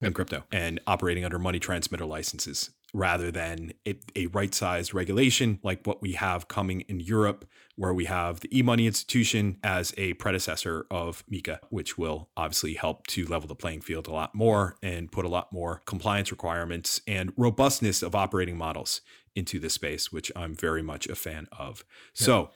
in 0.00 0.12
crypto 0.12 0.42
and 0.50 0.80
operating 0.86 1.24
under 1.24 1.38
money 1.38 1.60
transmitter 1.60 2.04
licenses 2.04 2.70
rather 2.96 3.30
than 3.30 3.72
a, 3.86 3.94
a 4.16 4.26
right 4.28 4.54
sized 4.54 4.94
regulation 4.94 5.60
like 5.62 5.86
what 5.86 6.00
we 6.00 6.12
have 6.12 6.48
coming 6.48 6.80
in 6.82 6.98
Europe, 6.98 7.44
where 7.76 7.92
we 7.92 8.06
have 8.06 8.40
the 8.40 8.58
e 8.58 8.62
money 8.62 8.86
institution 8.86 9.58
as 9.62 9.92
a 9.98 10.14
predecessor 10.14 10.86
of 10.90 11.22
MiCA, 11.30 11.58
which 11.68 11.98
will 11.98 12.30
obviously 12.38 12.72
help 12.74 13.06
to 13.08 13.26
level 13.26 13.46
the 13.46 13.54
playing 13.54 13.82
field 13.82 14.08
a 14.08 14.12
lot 14.12 14.34
more 14.34 14.76
and 14.82 15.12
put 15.12 15.26
a 15.26 15.28
lot 15.28 15.52
more 15.52 15.82
compliance 15.84 16.30
requirements 16.30 17.02
and 17.06 17.34
robustness 17.36 18.02
of 18.02 18.14
operating 18.14 18.56
models 18.56 19.02
into 19.34 19.60
this 19.60 19.74
space, 19.74 20.10
which 20.10 20.32
I'm 20.34 20.54
very 20.54 20.82
much 20.82 21.06
a 21.06 21.14
fan 21.14 21.48
of. 21.52 21.84
So, 22.14 22.50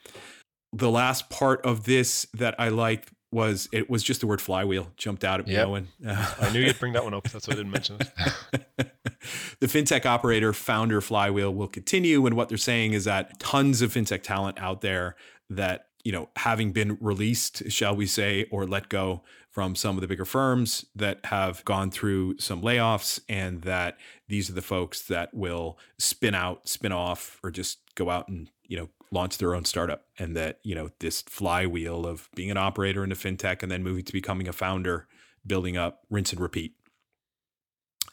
the 0.72 0.90
last 0.90 1.28
part 1.28 1.60
of 1.66 1.84
this 1.84 2.26
that 2.32 2.54
I 2.58 2.68
liked 2.68 3.12
was 3.32 3.68
it 3.72 3.88
was 3.88 4.02
just 4.02 4.20
the 4.20 4.26
word 4.26 4.40
flywheel 4.40 4.90
jumped 4.96 5.24
out 5.24 5.40
at 5.40 5.46
me, 5.46 5.52
Yep. 5.54 5.66
Owen. 5.68 5.88
I 6.06 6.50
knew 6.52 6.60
you'd 6.60 6.78
bring 6.78 6.92
that 6.94 7.04
one 7.04 7.14
up. 7.14 7.28
That's 7.30 7.46
why 7.46 7.52
I 7.52 7.56
didn't 7.56 7.72
mention 7.72 7.96
it. 8.00 8.60
the 9.60 9.66
fintech 9.66 10.04
operator 10.06 10.52
founder 10.52 11.00
flywheel 11.00 11.52
will 11.54 11.68
continue 11.68 12.26
and 12.26 12.36
what 12.36 12.48
they're 12.48 12.58
saying 12.58 12.92
is 12.92 13.04
that 13.04 13.38
tons 13.38 13.82
of 13.82 13.92
fintech 13.92 14.22
talent 14.22 14.58
out 14.60 14.80
there 14.80 15.14
that 15.48 15.86
you 16.02 16.10
know 16.12 16.28
having 16.36 16.72
been 16.72 16.96
released 17.00 17.70
shall 17.70 17.94
we 17.94 18.06
say 18.06 18.46
or 18.50 18.66
let 18.66 18.88
go 18.88 19.22
from 19.50 19.74
some 19.74 19.96
of 19.96 20.00
the 20.00 20.06
bigger 20.06 20.24
firms 20.24 20.86
that 20.94 21.18
have 21.26 21.64
gone 21.64 21.90
through 21.90 22.38
some 22.38 22.62
layoffs 22.62 23.20
and 23.28 23.62
that 23.62 23.96
these 24.28 24.48
are 24.48 24.54
the 24.54 24.62
folks 24.62 25.02
that 25.02 25.32
will 25.34 25.78
spin 25.98 26.34
out 26.34 26.68
spin 26.68 26.92
off 26.92 27.38
or 27.44 27.50
just 27.50 27.78
go 27.94 28.08
out 28.10 28.28
and 28.28 28.48
you 28.66 28.76
know 28.76 28.88
launch 29.12 29.38
their 29.38 29.54
own 29.54 29.64
startup 29.64 30.06
and 30.18 30.36
that 30.36 30.60
you 30.62 30.74
know 30.74 30.90
this 31.00 31.22
flywheel 31.22 32.06
of 32.06 32.28
being 32.34 32.50
an 32.50 32.56
operator 32.56 33.02
in 33.02 33.12
a 33.12 33.16
fintech 33.16 33.62
and 33.62 33.70
then 33.70 33.82
moving 33.82 34.04
to 34.04 34.12
becoming 34.12 34.48
a 34.48 34.52
founder 34.52 35.06
building 35.46 35.76
up 35.76 36.00
rinse 36.10 36.32
and 36.32 36.40
repeat 36.40 36.74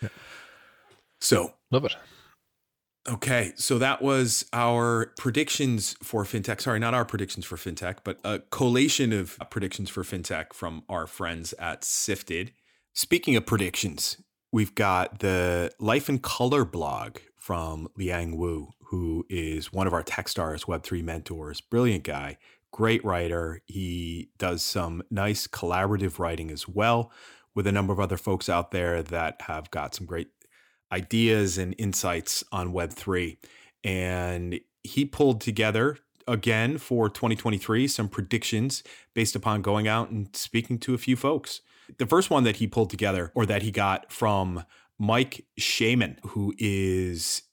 yeah. 0.01 0.09
so 1.19 1.53
Love 1.71 1.85
it. 1.85 1.95
Okay, 3.09 3.53
so 3.55 3.77
that 3.77 4.01
was 4.01 4.45
our 4.51 5.13
predictions 5.17 5.95
for 6.03 6.23
fintech. 6.23 6.59
Sorry, 6.59 6.79
not 6.79 6.93
our 6.93 7.05
predictions 7.05 7.45
for 7.45 7.55
fintech, 7.55 7.99
but 8.03 8.19
a 8.23 8.39
collation 8.51 9.13
of 9.13 9.37
predictions 9.49 9.89
for 9.89 10.03
fintech 10.03 10.53
from 10.53 10.83
our 10.89 11.07
friends 11.07 11.53
at 11.53 11.85
Sifted. 11.85 12.51
Speaking 12.93 13.37
of 13.37 13.45
predictions, 13.45 14.17
we've 14.51 14.75
got 14.75 15.19
the 15.19 15.71
Life 15.79 16.09
and 16.09 16.21
Color 16.21 16.65
blog 16.65 17.17
from 17.37 17.87
Liang 17.95 18.35
Wu, 18.35 18.71
who 18.89 19.25
is 19.29 19.73
one 19.73 19.85
of 19.87 19.93
our 19.93 20.03
Techstars 20.03 20.65
Web3 20.65 21.03
mentors. 21.03 21.59
Brilliant 21.59 22.03
guy, 22.03 22.37
great 22.71 23.03
writer. 23.03 23.61
He 23.65 24.29
does 24.37 24.63
some 24.63 25.03
nice 25.11 25.45
collaborative 25.45 26.19
writing 26.19 26.51
as 26.51 26.67
well 26.67 27.11
with 27.53 27.67
a 27.67 27.71
number 27.71 27.91
of 27.91 27.99
other 27.99 28.17
folks 28.17 28.47
out 28.47 28.71
there 28.71 29.03
that 29.03 29.41
have 29.43 29.69
got 29.71 29.93
some 29.93 30.05
great 30.05 30.29
ideas 30.91 31.57
and 31.57 31.75
insights 31.77 32.43
on 32.51 32.71
Web3. 32.71 33.37
And 33.83 34.59
he 34.83 35.03
pulled 35.05 35.41
together 35.41 35.97
again 36.25 36.77
for 36.77 37.09
2023 37.09 37.87
some 37.87 38.07
predictions 38.07 38.83
based 39.13 39.35
upon 39.35 39.61
going 39.61 39.87
out 39.87 40.11
and 40.11 40.33
speaking 40.35 40.77
to 40.79 40.93
a 40.93 40.97
few 40.97 41.15
folks. 41.15 41.61
The 41.97 42.05
first 42.05 42.29
one 42.29 42.43
that 42.43 42.57
he 42.57 42.67
pulled 42.67 42.89
together 42.89 43.31
or 43.35 43.45
that 43.45 43.63
he 43.63 43.71
got 43.71 44.11
from 44.11 44.63
Mike 44.97 45.45
Shaman, 45.57 46.19
who 46.27 46.53
is 46.57 47.43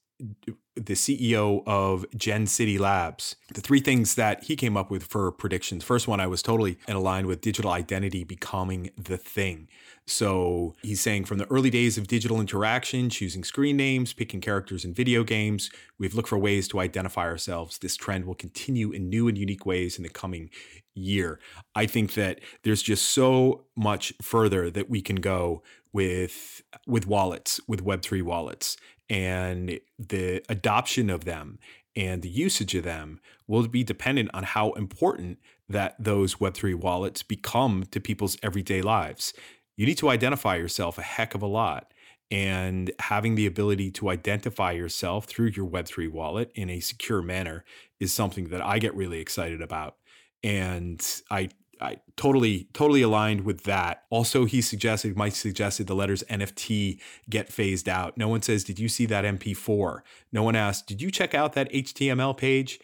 the 0.75 0.93
CEO 0.93 1.63
of 1.65 2.05
Gen 2.15 2.47
City 2.47 2.77
Labs. 2.77 3.35
The 3.53 3.61
three 3.61 3.79
things 3.79 4.15
that 4.15 4.43
he 4.43 4.55
came 4.55 4.75
up 4.75 4.91
with 4.91 5.03
for 5.03 5.31
predictions. 5.31 5.83
First 5.83 6.07
one, 6.07 6.19
I 6.19 6.27
was 6.27 6.41
totally 6.41 6.77
in 6.87 6.99
line 6.99 7.27
with 7.27 7.41
digital 7.41 7.71
identity 7.71 8.23
becoming 8.23 8.91
the 8.97 9.17
thing. 9.17 9.67
So 10.07 10.75
he's 10.83 11.01
saying 11.01 11.25
from 11.25 11.39
the 11.39 11.49
early 11.49 11.69
days 11.69 11.97
of 11.97 12.07
digital 12.07 12.39
interaction, 12.39 13.09
choosing 13.09 13.43
screen 13.43 13.77
names, 13.77 14.13
picking 14.13 14.41
characters 14.41 14.85
in 14.85 14.93
video 14.93 15.23
games, 15.23 15.71
we've 15.97 16.13
looked 16.13 16.29
for 16.29 16.37
ways 16.37 16.67
to 16.69 16.79
identify 16.79 17.23
ourselves. 17.23 17.79
This 17.79 17.95
trend 17.95 18.25
will 18.25 18.35
continue 18.35 18.91
in 18.91 19.09
new 19.09 19.27
and 19.27 19.37
unique 19.37 19.65
ways 19.65 19.97
in 19.97 20.03
the 20.03 20.09
coming 20.09 20.49
year. 20.93 21.39
I 21.73 21.87
think 21.87 22.13
that 22.13 22.39
there's 22.63 22.83
just 22.83 23.05
so 23.05 23.65
much 23.75 24.13
further 24.21 24.69
that 24.69 24.89
we 24.89 25.01
can 25.01 25.17
go 25.17 25.63
with 25.91 26.61
with 26.85 27.07
wallets, 27.07 27.59
with 27.67 27.83
web3 27.83 28.21
wallets 28.21 28.75
and 29.09 29.79
the 29.99 30.43
adoption 30.49 31.09
of 31.09 31.25
them 31.25 31.59
and 31.95 32.21
the 32.21 32.29
usage 32.29 32.75
of 32.75 32.83
them 32.83 33.19
will 33.47 33.67
be 33.67 33.83
dependent 33.83 34.29
on 34.33 34.43
how 34.43 34.71
important 34.73 35.39
that 35.69 35.95
those 35.99 36.35
web3 36.35 36.75
wallets 36.75 37.23
become 37.23 37.85
to 37.91 37.99
people's 37.99 38.37
everyday 38.43 38.81
lives 38.81 39.33
you 39.77 39.85
need 39.85 39.97
to 39.97 40.09
identify 40.09 40.55
yourself 40.55 40.97
a 40.97 41.01
heck 41.01 41.35
of 41.35 41.41
a 41.41 41.47
lot. 41.47 41.91
And 42.31 42.91
having 42.99 43.35
the 43.35 43.45
ability 43.45 43.91
to 43.91 44.09
identify 44.09 44.71
yourself 44.71 45.25
through 45.25 45.49
your 45.49 45.67
Web3 45.67 46.11
wallet 46.11 46.51
in 46.55 46.69
a 46.69 46.79
secure 46.79 47.21
manner 47.21 47.63
is 47.99 48.13
something 48.13 48.49
that 48.49 48.61
I 48.61 48.79
get 48.79 48.95
really 48.95 49.19
excited 49.19 49.61
about. 49.61 49.97
And 50.43 51.05
I 51.29 51.49
I 51.81 51.97
totally, 52.15 52.67
totally 52.73 53.01
aligned 53.01 53.41
with 53.41 53.63
that. 53.63 54.03
Also, 54.09 54.45
he 54.45 54.61
suggested, 54.61 55.17
Mike 55.17 55.35
suggested 55.35 55.87
the 55.87 55.95
letters 55.95 56.23
NFT 56.29 56.99
get 57.29 57.51
phased 57.51 57.89
out. 57.89 58.17
No 58.17 58.27
one 58.27 58.41
says, 58.41 58.63
Did 58.63 58.79
you 58.79 58.87
see 58.87 59.05
that 59.07 59.25
MP4? 59.25 60.01
No 60.31 60.43
one 60.43 60.55
asked, 60.55 60.87
Did 60.87 61.01
you 61.01 61.11
check 61.11 61.33
out 61.33 61.53
that 61.53 61.71
HTML 61.71 62.35
page? 62.37 62.79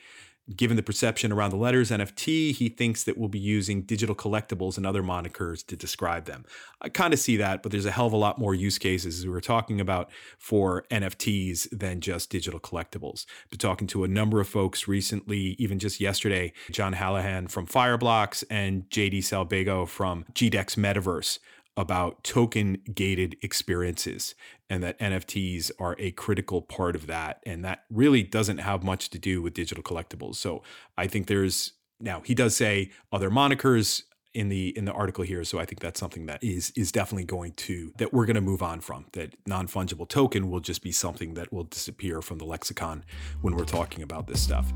Given 0.56 0.75
the 0.75 0.84
perception 0.84 1.32
around 1.32 1.51
the 1.51 1.58
letters 1.58 1.91
NFT, 1.91 2.54
he 2.54 2.67
thinks 2.67 3.04
that 3.04 3.17
we'll 3.17 3.30
be 3.30 3.39
using 3.39 3.84
digital 3.84 4.15
collectibles 4.15 4.75
and 4.75 4.86
other 4.86 5.04
monikers 5.04 5.65
to 5.67 5.75
describe 5.75 6.25
them. 6.25 6.45
I 6.82 6.89
kind 6.89 7.13
of 7.13 7.19
see 7.19 7.38
that, 7.38 7.62
but 7.62 7.71
there's 7.71 7.86
a 7.86 7.91
hell 7.91 8.08
of 8.08 8.13
a 8.13 8.17
lot 8.17 8.39
more 8.39 8.56
use 8.56 8.80
cases 8.80 9.19
as 9.19 9.25
we 9.25 9.32
were 9.32 9.39
talking 9.39 9.80
about 9.80 10.10
for 10.39 10.84
NFTs 10.89 11.69
than 11.71 12.01
just 12.01 12.32
digital 12.32 12.60
collectibles. 12.60 13.25
Been 13.51 13.60
talking 13.60 13.88
to 13.89 14.04
a 14.04 14.08
number 14.08 14.41
of 14.41 14.47
folks 14.49 14.88
recently, 14.88 15.56
even 15.60 15.77
just 15.77 16.01
yesterday, 16.01 16.54
John 16.71 16.95
Hallahan 16.95 17.49
from 17.49 17.67
Fireblocks 17.67 18.43
and 18.49 18.89
JD 18.89 19.19
Salbego 19.19 19.88
from 19.88 20.25
GDEX 20.34 20.75
Metaverse 20.75 21.38
about 21.77 22.23
token 22.23 22.77
gated 22.93 23.38
experiences 23.41 24.36
and 24.69 24.84
that 24.84 24.99
NFTs 24.99 25.71
are 25.79 25.95
a 25.99 26.12
critical 26.12 26.62
part 26.62 26.95
of 26.95 27.07
that. 27.07 27.41
And 27.45 27.63
that 27.63 27.84
really 27.89 28.23
doesn't 28.23 28.60
have 28.60 28.84
much 28.84 29.10
to 29.12 29.19
do 29.19 29.41
with 29.41 29.53
digital 29.53 29.84
collectibles. 29.84 30.36
So 30.36 30.63
I 30.97 31.07
think 31.07 31.27
there's 31.27 31.73
now 31.99 32.21
he 32.25 32.34
does 32.34 32.55
say 32.55 32.91
other 33.12 33.29
monikers 33.29 34.03
in 34.34 34.49
the 34.49 34.75
in 34.77 34.86
the 34.86 34.93
article 34.93 35.23
here 35.23 35.43
so 35.43 35.60
i 35.60 35.65
think 35.65 35.79
that's 35.79 35.99
something 35.99 36.25
that 36.25 36.41
is 36.43 36.71
is 36.75 36.91
definitely 36.91 37.25
going 37.25 37.51
to 37.53 37.91
that 37.97 38.13
we're 38.13 38.25
going 38.25 38.36
to 38.36 38.41
move 38.41 38.63
on 38.63 38.79
from 38.79 39.05
that 39.12 39.36
non-fungible 39.45 40.07
token 40.07 40.49
will 40.49 40.60
just 40.60 40.81
be 40.81 40.91
something 40.91 41.34
that 41.34 41.51
will 41.51 41.65
disappear 41.65 42.21
from 42.21 42.38
the 42.38 42.45
lexicon 42.45 43.03
when 43.41 43.55
we're 43.55 43.65
talking 43.65 44.03
about 44.03 44.27
this 44.27 44.41
stuff 44.41 44.71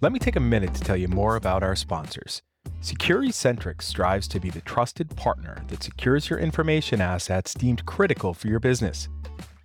let 0.00 0.12
me 0.12 0.18
take 0.18 0.36
a 0.36 0.40
minute 0.40 0.72
to 0.74 0.80
tell 0.80 0.96
you 0.96 1.08
more 1.08 1.36
about 1.36 1.62
our 1.62 1.76
sponsors 1.76 2.42
SecuriCentrix 2.80 3.82
strives 3.82 4.28
to 4.28 4.38
be 4.38 4.50
the 4.50 4.60
trusted 4.60 5.14
partner 5.16 5.62
that 5.66 5.82
secures 5.82 6.30
your 6.30 6.38
information 6.38 7.00
assets 7.00 7.52
deemed 7.52 7.84
critical 7.86 8.32
for 8.32 8.46
your 8.46 8.60
business. 8.60 9.08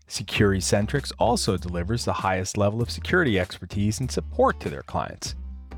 SecuriCentrix 0.08 1.12
also 1.20 1.56
delivers 1.56 2.06
the 2.06 2.14
highest 2.14 2.58
level 2.58 2.82
of 2.82 2.90
security 2.90 3.40
expertise 3.40 4.00
and 4.00 4.12
support 4.12 4.60
to 4.60 4.70
their 4.70 4.82
clients. 4.82 5.36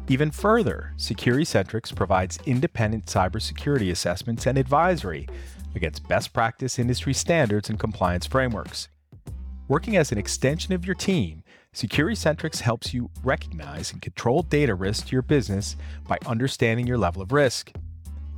Even 0.07 0.31
further, 0.31 0.93
SecuriCentrix 0.97 1.93
provides 1.93 2.39
independent 2.45 3.05
cybersecurity 3.05 3.91
assessments 3.91 4.45
and 4.45 4.57
advisory 4.57 5.27
against 5.75 6.07
best 6.07 6.31
practice 6.31 6.79
industry 6.79 7.13
standards 7.13 7.69
and 7.69 7.79
compliance 7.79 8.25
frameworks. 8.25 8.87
Working 9.67 9.97
as 9.97 10.11
an 10.11 10.17
extension 10.17 10.73
of 10.73 10.85
your 10.85 10.95
team, 10.95 11.43
SecuriCentrix 11.75 12.61
helps 12.61 12.93
you 12.93 13.09
recognize 13.21 13.91
and 13.91 14.01
control 14.01 14.43
data 14.43 14.73
risk 14.73 15.07
to 15.07 15.11
your 15.11 15.21
business 15.21 15.75
by 16.07 16.17
understanding 16.25 16.87
your 16.87 16.97
level 16.97 17.21
of 17.21 17.33
risk. 17.33 17.73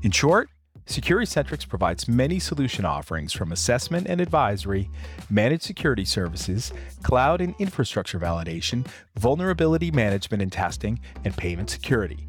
In 0.02 0.10
short, 0.10 0.50
SecuriCentrix 0.88 1.67
provides 1.69 2.08
many 2.08 2.39
solution 2.39 2.84
offerings 2.84 3.34
from 3.34 3.52
assessment 3.52 4.08
and 4.08 4.19
advisory, 4.19 4.89
managed 5.30 5.62
security 5.62 6.04
services, 6.04 6.73
cloud 7.04 7.39
and 7.39 7.54
infrastructure 7.60 8.19
validation, 8.19 8.88
vulnerability 9.15 9.91
management 9.91 10.41
and 10.41 10.52
testing, 10.52 11.00
and 11.23 11.38
payment 11.38 11.69
security. 11.69 12.28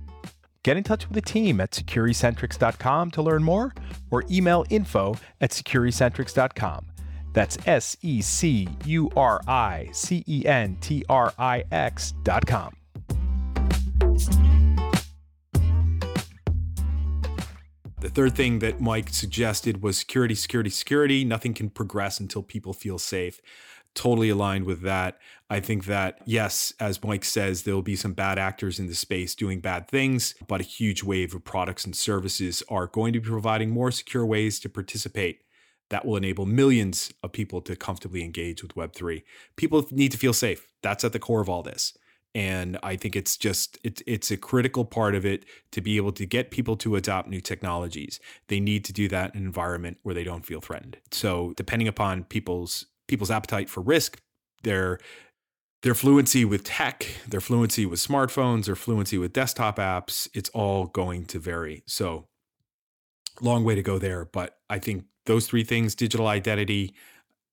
Get 0.63 0.77
in 0.77 0.85
touch 0.85 1.09
with 1.09 1.15
the 1.15 1.23
team 1.23 1.59
at 1.63 1.71
securicentrix.com 1.71 3.13
to 3.13 3.23
learn 3.23 3.43
more 3.43 3.73
or 4.11 4.25
email 4.31 4.67
info 4.69 5.17
at 5.41 5.53
securicentrix.com. 5.53 6.88
That's 7.39 7.57
S 7.69 7.97
E 8.03 8.21
C 8.21 8.69
U 8.85 9.13
R 9.17 9.41
I 9.47 9.91
C 9.93 10.25
E 10.27 10.45
N 10.45 10.77
T 10.81 11.05
R 11.09 11.33
I 11.39 11.63
X 11.71 12.13
dot 12.25 12.45
com. 12.45 12.75
The 18.01 18.09
third 18.09 18.35
thing 18.35 18.59
that 18.59 18.81
Mike 18.81 19.11
suggested 19.11 19.85
was 19.85 19.97
security, 19.97 20.35
security, 20.35 20.71
security. 20.71 21.25
Nothing 21.25 21.55
can 21.55 21.71
progress 21.71 22.19
until 22.19 22.43
people 22.43 22.73
feel 22.73 22.99
safe. 22.99 23.41
Totally 23.95 24.31
aligned 24.31 24.65
with 24.65 24.83
that. 24.83 25.19
I 25.49 25.61
think 25.61 25.85
that, 25.85 26.19
yes, 26.25 26.73
as 26.81 27.05
Mike 27.05 27.25
says, 27.25 27.63
there 27.63 27.75
will 27.75 27.83
be 27.83 27.95
some 27.95 28.15
bad 28.15 28.41
actors 28.41 28.81
in 28.81 28.89
the 28.89 28.97
space 28.97 29.37
doing 29.37 29.61
bad 29.61 29.87
things, 29.87 30.35
but 30.49 30.61
a 30.61 30.65
huge 30.65 31.05
wave 31.05 31.37
of 31.37 31.45
products 31.45 31.85
and 31.85 31.95
services 31.95 32.65
are 32.69 32.89
going 32.89 33.13
to 33.13 33.21
be 33.21 33.29
providing 33.29 33.71
more 33.71 33.93
secure 33.93 34.27
ways 34.27 34.59
to 34.59 34.69
participate 34.69 35.43
that 35.91 36.05
will 36.05 36.17
enable 36.17 36.47
millions 36.47 37.13
of 37.23 37.33
people 37.33 37.61
to 37.63 37.77
comfortably 37.77 38.23
engage 38.23 38.63
with 38.63 38.75
Web3. 38.75 39.23
People 39.57 39.87
need 39.91 40.13
to 40.13 40.19
feel 40.19 40.33
safe. 40.33 40.69
That's 40.83 41.05
at 41.05 41.13
the 41.13 41.19
core 41.19 41.41
of 41.41 41.49
all 41.49 41.63
this. 41.63 41.97
And 42.35 42.79
I 42.83 42.97
think 42.97 43.17
it's 43.17 43.37
just 43.37 43.79
it's 43.83 44.03
it's 44.07 44.31
a 44.31 44.37
critical 44.37 44.85
part 44.85 45.15
of 45.15 45.25
it 45.25 45.47
to 45.73 45.81
be 45.81 45.97
able 45.97 46.13
to 46.13 46.27
get 46.27 46.51
people 46.51 46.77
to 46.77 46.95
adopt 46.95 47.29
new 47.29 47.41
technologies. 47.41 48.21
They 48.49 48.61
need 48.61 48.85
to 48.85 48.93
do 48.93 49.09
that 49.09 49.35
in 49.35 49.41
an 49.41 49.47
environment 49.47 49.99
where 50.03 50.15
they 50.15 50.25
don't 50.25 50.45
feel 50.45 50.61
threatened. 50.61 50.99
So 51.11 51.55
depending 51.57 51.89
upon 51.89 52.25
people's 52.25 52.87
people's 53.09 53.31
appetite 53.31 53.71
for 53.71 53.81
risk, 53.81 54.21
their 54.63 54.99
their 55.83 55.95
fluency 55.95 56.45
with 56.45 56.65
tech, 56.65 57.07
their 57.27 57.41
fluency 57.41 57.87
with 57.87 58.01
smartphones, 58.01 58.67
their 58.67 58.77
fluency 58.77 59.17
with 59.17 59.33
desktop 59.33 59.79
apps, 59.79 60.29
it's 60.35 60.51
all 60.51 60.87
going 60.87 61.25
to 61.27 61.39
vary. 61.39 61.83
So 61.87 62.27
long 63.41 63.65
way 63.65 63.75
to 63.75 63.83
go 63.83 63.99
there, 63.99 64.25
but 64.25 64.59
I 64.69 64.79
think 64.79 65.05
those 65.29 65.47
three 65.47 65.63
things 65.63 65.95
digital 65.95 66.27
identity, 66.27 66.95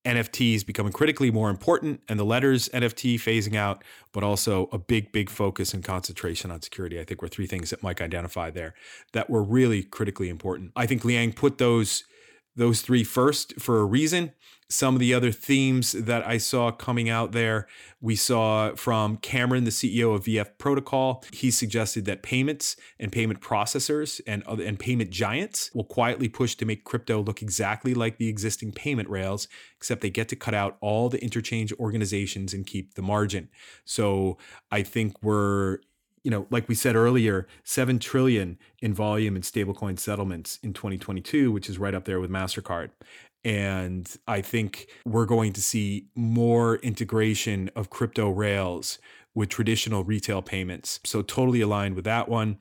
NFTs 0.06 0.66
becoming 0.66 0.94
critically 0.94 1.30
more 1.30 1.50
important, 1.52 2.02
and 2.10 2.20
the 2.20 2.24
letters 2.24 2.70
NFT 2.70 3.16
phasing 3.16 3.56
out, 3.56 3.84
but 4.14 4.24
also 4.24 4.70
a 4.72 4.80
big, 4.80 5.12
big 5.12 5.30
focus 5.30 5.74
and 5.74 5.84
concentration 5.84 6.50
on 6.50 6.62
security. 6.62 7.00
I 7.00 7.04
think 7.04 7.22
were 7.22 7.28
three 7.28 7.48
things 7.48 7.70
that 7.70 7.84
Mike 7.84 8.02
identified 8.02 8.56
there 8.56 8.74
that 9.14 9.30
were 9.30 9.44
really 9.44 9.84
critically 9.84 10.30
important. 10.30 10.72
I 10.76 10.88
think 10.88 11.06
Liang 11.06 11.34
put 11.34 11.60
those 11.60 12.06
those 12.56 12.82
three 12.82 13.04
first 13.04 13.60
for 13.60 13.80
a 13.82 13.86
reason 13.86 14.32
some 14.70 14.96
of 14.96 15.00
the 15.00 15.14
other 15.14 15.32
themes 15.32 15.92
that 15.92 16.26
I 16.26 16.38
saw 16.38 16.72
coming 16.72 17.10
out 17.10 17.32
there. 17.32 17.68
We 18.02 18.16
saw 18.16 18.76
from 18.76 19.18
Cameron, 19.18 19.64
the 19.64 19.72
CEO 19.72 20.16
of 20.16 20.26
VF 20.26 20.58
Protocol. 20.58 21.24
He 21.32 21.52
suggested 21.52 22.06
that 22.06 22.24
payments 22.24 22.76
and 23.00 23.12
payment 23.12 23.42
processors 23.42 24.22
and, 24.26 24.44
and 24.48 24.80
payment 24.80 25.12
giants 25.12 25.70
will 25.74 25.84
quietly 25.84 26.30
push 26.30 26.56
to 26.56 26.66
make 26.66 26.84
crypto 26.84 27.22
look 27.22 27.42
exactly 27.42 27.94
like 27.94 28.18
the 28.18 28.28
existing 28.28 28.72
payment 28.72 29.10
rails, 29.10 29.48
except 29.78 30.02
they 30.02 30.10
get 30.10 30.30
to 30.30 30.36
cut 30.36 30.54
out 30.54 30.78
all 30.82 31.10
the 31.10 31.22
interchange 31.24 31.72
organizations 31.74 32.54
and 32.54 32.66
keep 32.66 32.96
the 32.96 33.02
margin. 33.02 33.50
So 33.86 34.38
I 34.72 34.84
think 34.84 35.22
we're 35.22 35.80
you 36.24 36.32
know, 36.32 36.48
like 36.50 36.68
we 36.68 36.74
said 36.74 36.96
earlier, 36.96 37.46
7 37.64 38.00
trillion 38.00 38.58
in 38.82 38.96
volume 38.96 39.36
in 39.36 39.44
stablecoin 39.44 40.00
settlements 40.00 40.58
in 40.64 40.74
2022, 40.74 41.52
which 41.52 41.70
is 41.70 41.78
right 41.78 41.94
up 41.94 42.06
there 42.06 42.20
with 42.20 42.32
MasterCard. 42.32 42.90
And 43.46 44.12
I 44.28 44.42
think 44.42 44.88
we're 45.06 45.28
going 45.28 45.54
to 45.54 45.62
see 45.62 46.08
more 46.16 46.78
integration 46.78 47.70
of 47.76 47.90
crypto 47.90 48.30
rails 48.30 48.98
with 49.36 49.50
traditional 49.50 50.04
retail 50.04 50.42
payments. 50.42 51.00
So, 51.06 51.22
totally 51.22 51.62
aligned 51.62 51.96
with 51.96 52.06
that 52.06 52.28
one. 52.28 52.58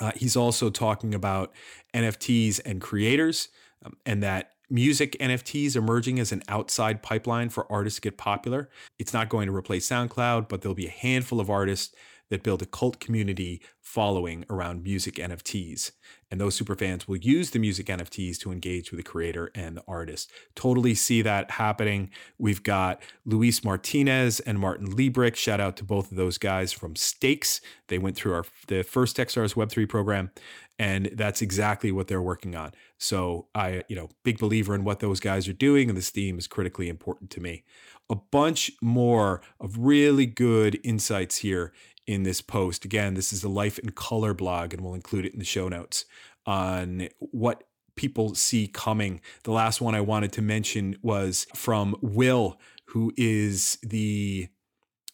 Uh, 0.00 0.12
he's 0.16 0.36
also 0.36 0.68
talking 0.68 1.14
about 1.14 1.52
NFTs 1.94 2.60
and 2.64 2.80
creators, 2.80 3.48
um, 3.84 3.96
and 4.04 4.22
that 4.22 4.50
music 4.70 5.16
NFTs 5.20 5.76
emerging 5.76 6.18
as 6.18 6.32
an 6.32 6.42
outside 6.48 7.02
pipeline 7.02 7.48
for 7.48 7.70
artists 7.72 8.00
to 8.00 8.02
get 8.02 8.18
popular. 8.18 8.68
It's 8.98 9.12
not 9.12 9.28
going 9.28 9.46
to 9.46 9.54
replace 9.54 9.88
SoundCloud, 9.88 10.48
but 10.48 10.60
there'll 10.60 10.74
be 10.74 10.86
a 10.86 10.90
handful 10.90 11.40
of 11.40 11.48
artists 11.48 11.94
that 12.30 12.42
build 12.42 12.62
a 12.62 12.66
cult 12.66 13.00
community 13.00 13.60
following 13.80 14.44
around 14.50 14.82
music 14.82 15.14
NFTs. 15.14 15.92
And 16.30 16.38
those 16.40 16.58
superfans 16.58 17.08
will 17.08 17.16
use 17.16 17.50
the 17.50 17.58
music 17.58 17.86
NFTs 17.86 18.38
to 18.40 18.52
engage 18.52 18.90
with 18.90 18.98
the 18.98 19.10
creator 19.10 19.50
and 19.54 19.78
the 19.78 19.84
artist. 19.88 20.30
Totally 20.54 20.94
see 20.94 21.22
that 21.22 21.52
happening. 21.52 22.10
We've 22.38 22.62
got 22.62 23.00
Luis 23.24 23.64
Martinez 23.64 24.40
and 24.40 24.58
Martin 24.58 24.88
Liebrich. 24.94 25.36
Shout 25.36 25.60
out 25.60 25.76
to 25.78 25.84
both 25.84 26.10
of 26.10 26.18
those 26.18 26.36
guys 26.36 26.72
from 26.72 26.96
Stakes. 26.96 27.62
They 27.88 27.98
went 27.98 28.16
through 28.16 28.34
our 28.34 28.44
the 28.66 28.82
first 28.82 29.16
Techstars 29.16 29.54
Web3 29.54 29.88
program, 29.88 30.30
and 30.78 31.10
that's 31.14 31.40
exactly 31.40 31.90
what 31.90 32.08
they're 32.08 32.20
working 32.20 32.54
on. 32.54 32.72
So 32.98 33.46
I, 33.54 33.84
you 33.88 33.96
know, 33.96 34.10
big 34.22 34.38
believer 34.38 34.74
in 34.74 34.84
what 34.84 35.00
those 35.00 35.20
guys 35.20 35.48
are 35.48 35.54
doing, 35.54 35.88
and 35.88 35.96
this 35.96 36.10
theme 36.10 36.36
is 36.36 36.46
critically 36.46 36.90
important 36.90 37.30
to 37.30 37.40
me 37.40 37.64
a 38.10 38.16
bunch 38.16 38.72
more 38.80 39.42
of 39.60 39.78
really 39.78 40.26
good 40.26 40.80
insights 40.82 41.36
here 41.36 41.72
in 42.08 42.22
this 42.22 42.40
post. 42.40 42.84
Again, 42.84 43.14
this 43.14 43.32
is 43.32 43.42
the 43.42 43.48
Life 43.48 43.78
in 43.78 43.90
Color 43.90 44.34
blog, 44.34 44.72
and 44.72 44.82
we'll 44.82 44.94
include 44.94 45.26
it 45.26 45.34
in 45.34 45.38
the 45.38 45.44
show 45.44 45.68
notes 45.68 46.06
on 46.46 47.08
what 47.18 47.64
people 47.94 48.34
see 48.34 48.66
coming. 48.66 49.20
The 49.44 49.52
last 49.52 49.80
one 49.80 49.94
I 49.94 50.00
wanted 50.00 50.32
to 50.32 50.42
mention 50.42 50.96
was 51.02 51.46
from 51.54 51.94
Will, 52.00 52.58
who 52.86 53.12
is 53.16 53.78
the 53.82 54.48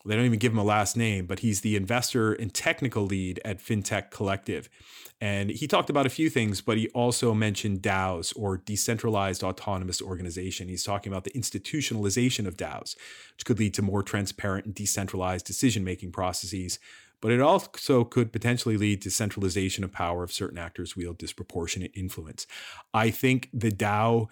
they 0.07 0.17
don't 0.17 0.27
even 0.27 0.39
give 0.39 0.53
him 0.53 0.59
a 0.59 0.65
last 0.65 0.99
name, 0.99 1.25
but 1.27 1.39
he's 1.39 1.63
the 1.63 1.77
investor 1.77 2.35
and 2.35 2.53
technical 2.53 3.07
lead 3.07 3.41
at 3.43 3.59
FinTech 3.59 4.11
Collective. 4.11 4.69
And 5.25 5.49
he 5.49 5.67
talked 5.67 5.89
about 5.89 6.05
a 6.05 6.11
few 6.11 6.29
things, 6.29 6.61
but 6.61 6.77
he 6.77 6.91
also 6.91 7.33
mentioned 7.33 7.81
DAOs 7.81 8.35
or 8.37 8.59
decentralized 8.59 9.43
autonomous 9.43 10.03
organization. 10.03 10.69
He's 10.69 10.85
talking 10.85 11.11
about 11.11 11.25
the 11.25 11.31
institutionalization 11.31 12.47
of 12.47 12.59
DAOs, 12.59 12.95
which 13.35 13.47
could 13.47 13.59
lead 13.59 13.73
to 13.73 13.81
more 13.81 14.03
transparent 14.03 14.67
and 14.67 14.75
decentralized 14.75 15.47
decision 15.47 15.83
making 15.83 16.13
processes. 16.13 16.79
But 17.23 17.33
it 17.33 17.41
also 17.41 18.05
could 18.05 18.35
potentially 18.35 18.77
lead 18.77 19.01
to 19.01 19.11
centralization 19.11 19.83
of 19.83 19.91
power 19.91 20.25
if 20.25 20.31
certain 20.31 20.59
actors 20.59 20.95
wield 20.95 21.17
disproportionate 21.17 21.93
influence. 21.95 22.47
I 22.93 23.09
think 23.09 23.49
the 23.55 23.71
DAO 23.71 24.29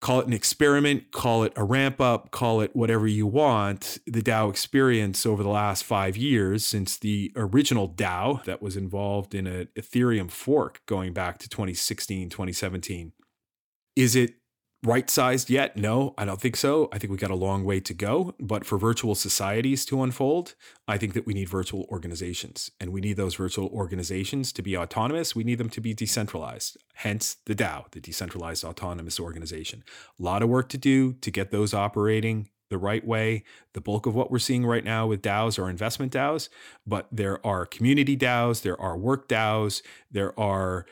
call 0.00 0.20
it 0.20 0.26
an 0.26 0.32
experiment, 0.32 1.10
call 1.10 1.42
it 1.44 1.52
a 1.56 1.64
ramp 1.64 2.00
up, 2.00 2.30
call 2.30 2.60
it 2.60 2.74
whatever 2.74 3.06
you 3.06 3.26
want. 3.26 3.98
The 4.06 4.22
DAO 4.22 4.50
experience 4.50 5.24
over 5.24 5.42
the 5.42 5.48
last 5.48 5.84
five 5.84 6.16
years, 6.16 6.64
since 6.64 6.96
the 6.98 7.32
original 7.34 7.88
DAO 7.88 8.44
that 8.44 8.62
was 8.62 8.76
involved 8.76 9.34
in 9.34 9.46
an 9.46 9.68
Ethereum 9.76 10.30
fork 10.30 10.80
going 10.86 11.12
back 11.12 11.38
to 11.38 11.48
2016, 11.48 12.28
2017, 12.30 13.12
is 13.94 14.14
it 14.14 14.34
right 14.86 15.10
sized 15.10 15.50
yet? 15.50 15.76
No, 15.76 16.14
I 16.16 16.24
don't 16.24 16.40
think 16.40 16.56
so. 16.56 16.88
I 16.92 16.98
think 16.98 17.10
we 17.10 17.18
got 17.18 17.32
a 17.32 17.34
long 17.34 17.64
way 17.64 17.80
to 17.80 17.92
go. 17.92 18.34
But 18.38 18.64
for 18.64 18.78
virtual 18.78 19.14
societies 19.14 19.84
to 19.86 20.02
unfold, 20.02 20.54
I 20.86 20.96
think 20.96 21.12
that 21.14 21.26
we 21.26 21.34
need 21.34 21.48
virtual 21.48 21.86
organizations. 21.90 22.70
And 22.80 22.92
we 22.92 23.00
need 23.00 23.16
those 23.16 23.34
virtual 23.34 23.68
organizations 23.68 24.52
to 24.52 24.62
be 24.62 24.76
autonomous. 24.76 25.34
We 25.34 25.44
need 25.44 25.58
them 25.58 25.70
to 25.70 25.80
be 25.80 25.92
decentralized. 25.92 26.78
Hence 26.94 27.36
the 27.46 27.54
DAO, 27.54 27.90
the 27.90 28.00
decentralized 28.00 28.64
autonomous 28.64 29.18
organization. 29.18 29.82
A 30.18 30.22
lot 30.22 30.42
of 30.42 30.48
work 30.48 30.68
to 30.70 30.78
do 30.78 31.14
to 31.14 31.30
get 31.30 31.50
those 31.50 31.74
operating 31.74 32.48
the 32.68 32.78
right 32.78 33.06
way. 33.06 33.44
The 33.74 33.80
bulk 33.80 34.06
of 34.06 34.14
what 34.14 34.30
we're 34.30 34.38
seeing 34.38 34.64
right 34.64 34.84
now 34.84 35.06
with 35.06 35.22
DAOs 35.22 35.58
are 35.58 35.68
investment 35.68 36.12
DAOs, 36.12 36.48
but 36.86 37.06
there 37.12 37.44
are 37.46 37.64
community 37.66 38.16
DAOs, 38.16 38.62
there 38.62 38.80
are 38.80 38.96
work 38.96 39.28
DAOs, 39.28 39.82
there 40.10 40.38
are 40.38 40.84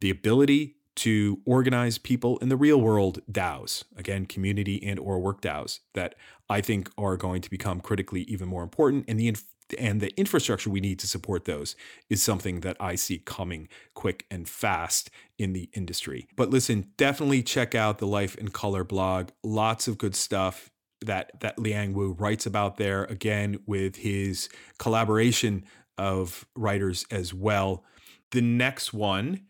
the 0.00 0.10
ability 0.10 0.76
to 0.96 1.40
organize 1.44 1.98
people 1.98 2.38
in 2.38 2.48
the 2.48 2.56
real 2.56 2.80
world 2.80 3.20
DAOs, 3.30 3.84
again, 3.96 4.26
community 4.26 4.82
and 4.82 4.98
or 4.98 5.20
work 5.20 5.40
DAOs 5.40 5.80
that 5.94 6.14
I 6.48 6.60
think 6.60 6.90
are 6.96 7.16
going 7.16 7.42
to 7.42 7.50
become 7.50 7.80
critically 7.80 8.22
even 8.22 8.48
more 8.48 8.62
important. 8.62 9.04
And 9.06 9.20
the 9.20 9.28
inf- 9.28 9.44
and 9.78 10.00
the 10.00 10.16
infrastructure 10.16 10.70
we 10.70 10.80
need 10.80 10.98
to 11.00 11.08
support 11.08 11.44
those 11.44 11.74
is 12.08 12.22
something 12.22 12.60
that 12.60 12.76
I 12.78 12.94
see 12.94 13.18
coming 13.18 13.68
quick 13.94 14.24
and 14.30 14.48
fast 14.48 15.10
in 15.38 15.52
the 15.52 15.68
industry. 15.74 16.28
But 16.36 16.50
listen, 16.50 16.92
definitely 16.96 17.42
check 17.42 17.74
out 17.74 17.98
the 17.98 18.06
Life 18.06 18.36
in 18.36 18.48
Color 18.48 18.84
blog. 18.84 19.30
Lots 19.42 19.88
of 19.88 19.98
good 19.98 20.14
stuff 20.14 20.70
that 21.04 21.32
that 21.40 21.58
Liang 21.58 21.92
Wu 21.92 22.12
writes 22.12 22.46
about 22.46 22.76
there 22.76 23.04
again 23.04 23.58
with 23.66 23.96
his 23.96 24.48
collaboration 24.78 25.64
of 25.98 26.46
writers 26.54 27.04
as 27.10 27.34
well. 27.34 27.84
The 28.30 28.40
next 28.40 28.92
one 28.92 29.42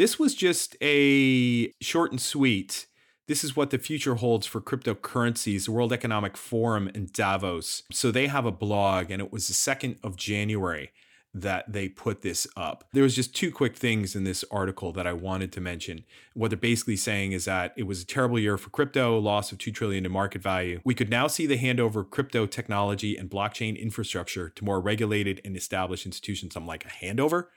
this 0.00 0.18
was 0.18 0.34
just 0.34 0.78
a 0.80 1.70
short 1.82 2.10
and 2.10 2.18
sweet. 2.18 2.86
This 3.28 3.44
is 3.44 3.54
what 3.54 3.68
the 3.68 3.76
future 3.76 4.14
holds 4.14 4.46
for 4.46 4.58
cryptocurrencies, 4.58 5.66
the 5.66 5.72
World 5.72 5.92
Economic 5.92 6.38
Forum 6.38 6.88
in 6.94 7.10
Davos. 7.12 7.82
So 7.92 8.10
they 8.10 8.26
have 8.28 8.46
a 8.46 8.50
blog, 8.50 9.10
and 9.10 9.20
it 9.20 9.30
was 9.30 9.46
the 9.46 9.52
2nd 9.52 9.98
of 10.02 10.16
January 10.16 10.90
that 11.34 11.70
they 11.70 11.86
put 11.86 12.22
this 12.22 12.46
up. 12.56 12.84
There 12.94 13.02
was 13.02 13.14
just 13.14 13.36
two 13.36 13.52
quick 13.52 13.76
things 13.76 14.16
in 14.16 14.24
this 14.24 14.42
article 14.50 14.90
that 14.92 15.06
I 15.06 15.12
wanted 15.12 15.52
to 15.52 15.60
mention. 15.60 16.04
What 16.32 16.48
they're 16.50 16.56
basically 16.56 16.96
saying 16.96 17.32
is 17.32 17.44
that 17.44 17.74
it 17.76 17.84
was 17.84 18.00
a 18.00 18.06
terrible 18.06 18.38
year 18.38 18.56
for 18.56 18.70
crypto, 18.70 19.18
loss 19.18 19.52
of 19.52 19.58
2 19.58 19.70
trillion 19.70 20.06
in 20.06 20.10
market 20.10 20.42
value. 20.42 20.80
We 20.82 20.94
could 20.94 21.10
now 21.10 21.26
see 21.26 21.46
the 21.46 21.58
handover 21.58 21.96
of 21.96 22.10
crypto 22.10 22.46
technology 22.46 23.18
and 23.18 23.30
blockchain 23.30 23.78
infrastructure 23.78 24.48
to 24.48 24.64
more 24.64 24.80
regulated 24.80 25.42
and 25.44 25.58
established 25.58 26.06
institutions. 26.06 26.56
I'm 26.56 26.66
like 26.66 26.86
a 26.86 26.88
handover? 26.88 27.48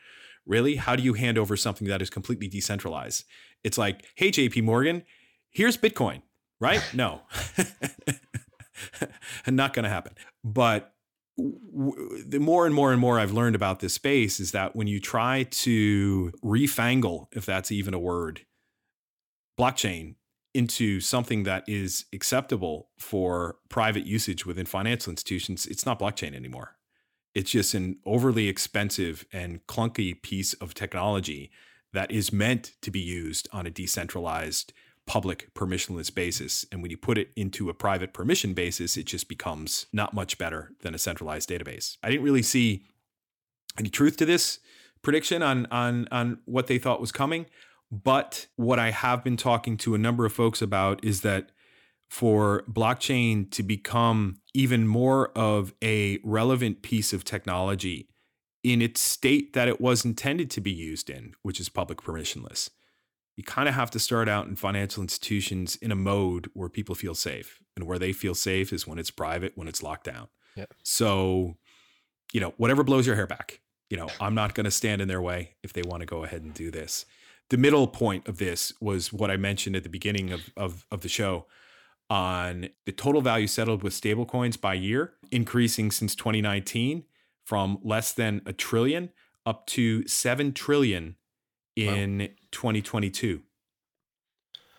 Really? 0.45 0.75
How 0.75 0.95
do 0.95 1.03
you 1.03 1.13
hand 1.13 1.37
over 1.37 1.55
something 1.55 1.87
that 1.87 2.01
is 2.01 2.09
completely 2.09 2.47
decentralized? 2.47 3.25
It's 3.63 3.77
like, 3.77 4.05
hey, 4.15 4.29
JP 4.29 4.63
Morgan, 4.63 5.03
here's 5.49 5.77
Bitcoin, 5.77 6.21
right? 6.59 6.81
no. 6.93 7.21
Not 9.47 9.73
going 9.73 9.83
to 9.83 9.89
happen. 9.89 10.13
But 10.43 10.93
the 11.37 12.39
more 12.39 12.65
and 12.65 12.75
more 12.75 12.91
and 12.91 13.01
more 13.01 13.19
I've 13.19 13.31
learned 13.31 13.55
about 13.55 13.79
this 13.79 13.93
space 13.93 14.39
is 14.39 14.51
that 14.51 14.75
when 14.75 14.87
you 14.87 14.99
try 14.99 15.43
to 15.43 16.31
refangle, 16.43 17.27
if 17.31 17.45
that's 17.45 17.71
even 17.71 17.93
a 17.93 17.99
word, 17.99 18.41
blockchain 19.59 20.15
into 20.53 20.99
something 20.99 21.43
that 21.43 21.63
is 21.67 22.05
acceptable 22.13 22.89
for 22.99 23.57
private 23.69 24.05
usage 24.05 24.45
within 24.45 24.65
financial 24.65 25.09
institutions, 25.11 25.65
it's 25.65 25.85
not 25.85 25.99
blockchain 25.99 26.35
anymore. 26.35 26.75
It's 27.35 27.51
just 27.51 27.73
an 27.73 27.97
overly 28.05 28.47
expensive 28.47 29.25
and 29.33 29.65
clunky 29.67 30.21
piece 30.21 30.53
of 30.55 30.73
technology 30.73 31.51
that 31.93 32.11
is 32.11 32.33
meant 32.33 32.73
to 32.81 32.91
be 32.91 32.99
used 32.99 33.47
on 33.51 33.65
a 33.65 33.71
decentralized 33.71 34.73
public 35.05 35.53
permissionless 35.53 36.13
basis. 36.13 36.65
And 36.71 36.81
when 36.81 36.91
you 36.91 36.97
put 36.97 37.17
it 37.17 37.31
into 37.35 37.69
a 37.69 37.73
private 37.73 38.13
permission 38.13 38.53
basis, 38.53 38.97
it 38.97 39.05
just 39.05 39.27
becomes 39.27 39.87
not 39.91 40.13
much 40.13 40.37
better 40.37 40.71
than 40.81 40.95
a 40.95 40.99
centralized 40.99 41.49
database. 41.49 41.97
I 42.03 42.09
didn't 42.09 42.23
really 42.23 42.41
see 42.41 42.85
any 43.77 43.89
truth 43.89 44.17
to 44.17 44.25
this 44.25 44.59
prediction 45.01 45.41
on 45.41 45.67
on 45.71 46.07
on 46.11 46.39
what 46.45 46.67
they 46.67 46.77
thought 46.77 47.01
was 47.01 47.11
coming. 47.11 47.47
But 47.91 48.47
what 48.55 48.79
I 48.79 48.89
have 48.91 49.23
been 49.23 49.37
talking 49.37 49.77
to 49.77 49.93
a 49.93 49.99
number 49.99 50.25
of 50.25 50.33
folks 50.33 50.61
about 50.61 51.03
is 51.03 51.21
that 51.21 51.51
for 52.13 52.63
blockchain 52.69 53.49
to 53.49 53.63
become 53.63 54.37
even 54.53 54.87
more 54.87 55.29
of 55.35 55.73
a 55.83 56.19
relevant 56.23 56.83
piece 56.83 57.11
of 57.11 57.23
technology 57.23 58.07
in 58.63 58.83
its 58.83 59.01
state 59.01 59.53
that 59.53 59.67
it 59.67 59.81
was 59.81 60.05
intended 60.05 60.47
to 60.51 60.61
be 60.61 60.69
used 60.69 61.09
in, 61.09 61.33
which 61.41 61.59
is 61.59 61.69
public 61.69 62.01
permissionless. 62.01 62.69
You 63.35 63.43
kind 63.43 63.67
of 63.67 63.73
have 63.73 63.89
to 63.89 63.99
start 63.99 64.29
out 64.29 64.45
in 64.45 64.55
financial 64.55 65.01
institutions 65.01 65.75
in 65.77 65.91
a 65.91 65.95
mode 65.95 66.51
where 66.53 66.69
people 66.69 66.93
feel 66.93 67.15
safe. 67.15 67.59
And 67.75 67.87
where 67.87 67.97
they 67.97 68.13
feel 68.13 68.35
safe 68.35 68.71
is 68.71 68.85
when 68.85 68.99
it's 68.99 69.09
private, 69.09 69.53
when 69.55 69.67
it's 69.67 69.81
locked 69.81 70.03
down. 70.03 70.27
Yeah. 70.55 70.65
So, 70.83 71.57
you 72.31 72.39
know, 72.39 72.53
whatever 72.57 72.83
blows 72.83 73.07
your 73.07 73.15
hair 73.15 73.25
back, 73.25 73.59
you 73.89 73.97
know, 73.97 74.09
I'm 74.21 74.35
not 74.35 74.53
going 74.53 74.65
to 74.65 74.71
stand 74.71 75.01
in 75.01 75.07
their 75.07 75.23
way 75.23 75.55
if 75.63 75.73
they 75.73 75.81
want 75.81 76.01
to 76.01 76.05
go 76.05 76.23
ahead 76.23 76.43
and 76.43 76.53
do 76.53 76.69
this. 76.69 77.07
The 77.49 77.57
middle 77.57 77.87
point 77.87 78.27
of 78.27 78.37
this 78.37 78.71
was 78.79 79.11
what 79.11 79.31
I 79.31 79.37
mentioned 79.37 79.75
at 79.75 79.81
the 79.81 79.89
beginning 79.89 80.31
of, 80.31 80.51
of, 80.55 80.85
of 80.91 81.01
the 81.01 81.09
show 81.09 81.47
on 82.09 82.69
the 82.85 82.91
total 82.91 83.21
value 83.21 83.47
settled 83.47 83.83
with 83.83 83.93
stablecoins 83.93 84.59
by 84.59 84.73
year, 84.73 85.13
increasing 85.31 85.91
since 85.91 86.15
2019 86.15 87.03
from 87.43 87.79
less 87.83 88.13
than 88.13 88.41
a 88.45 88.53
trillion 88.53 89.09
up 89.45 89.65
to 89.67 90.07
7 90.07 90.53
trillion 90.53 91.15
in 91.75 92.19
wow. 92.19 92.27
2022. 92.51 93.41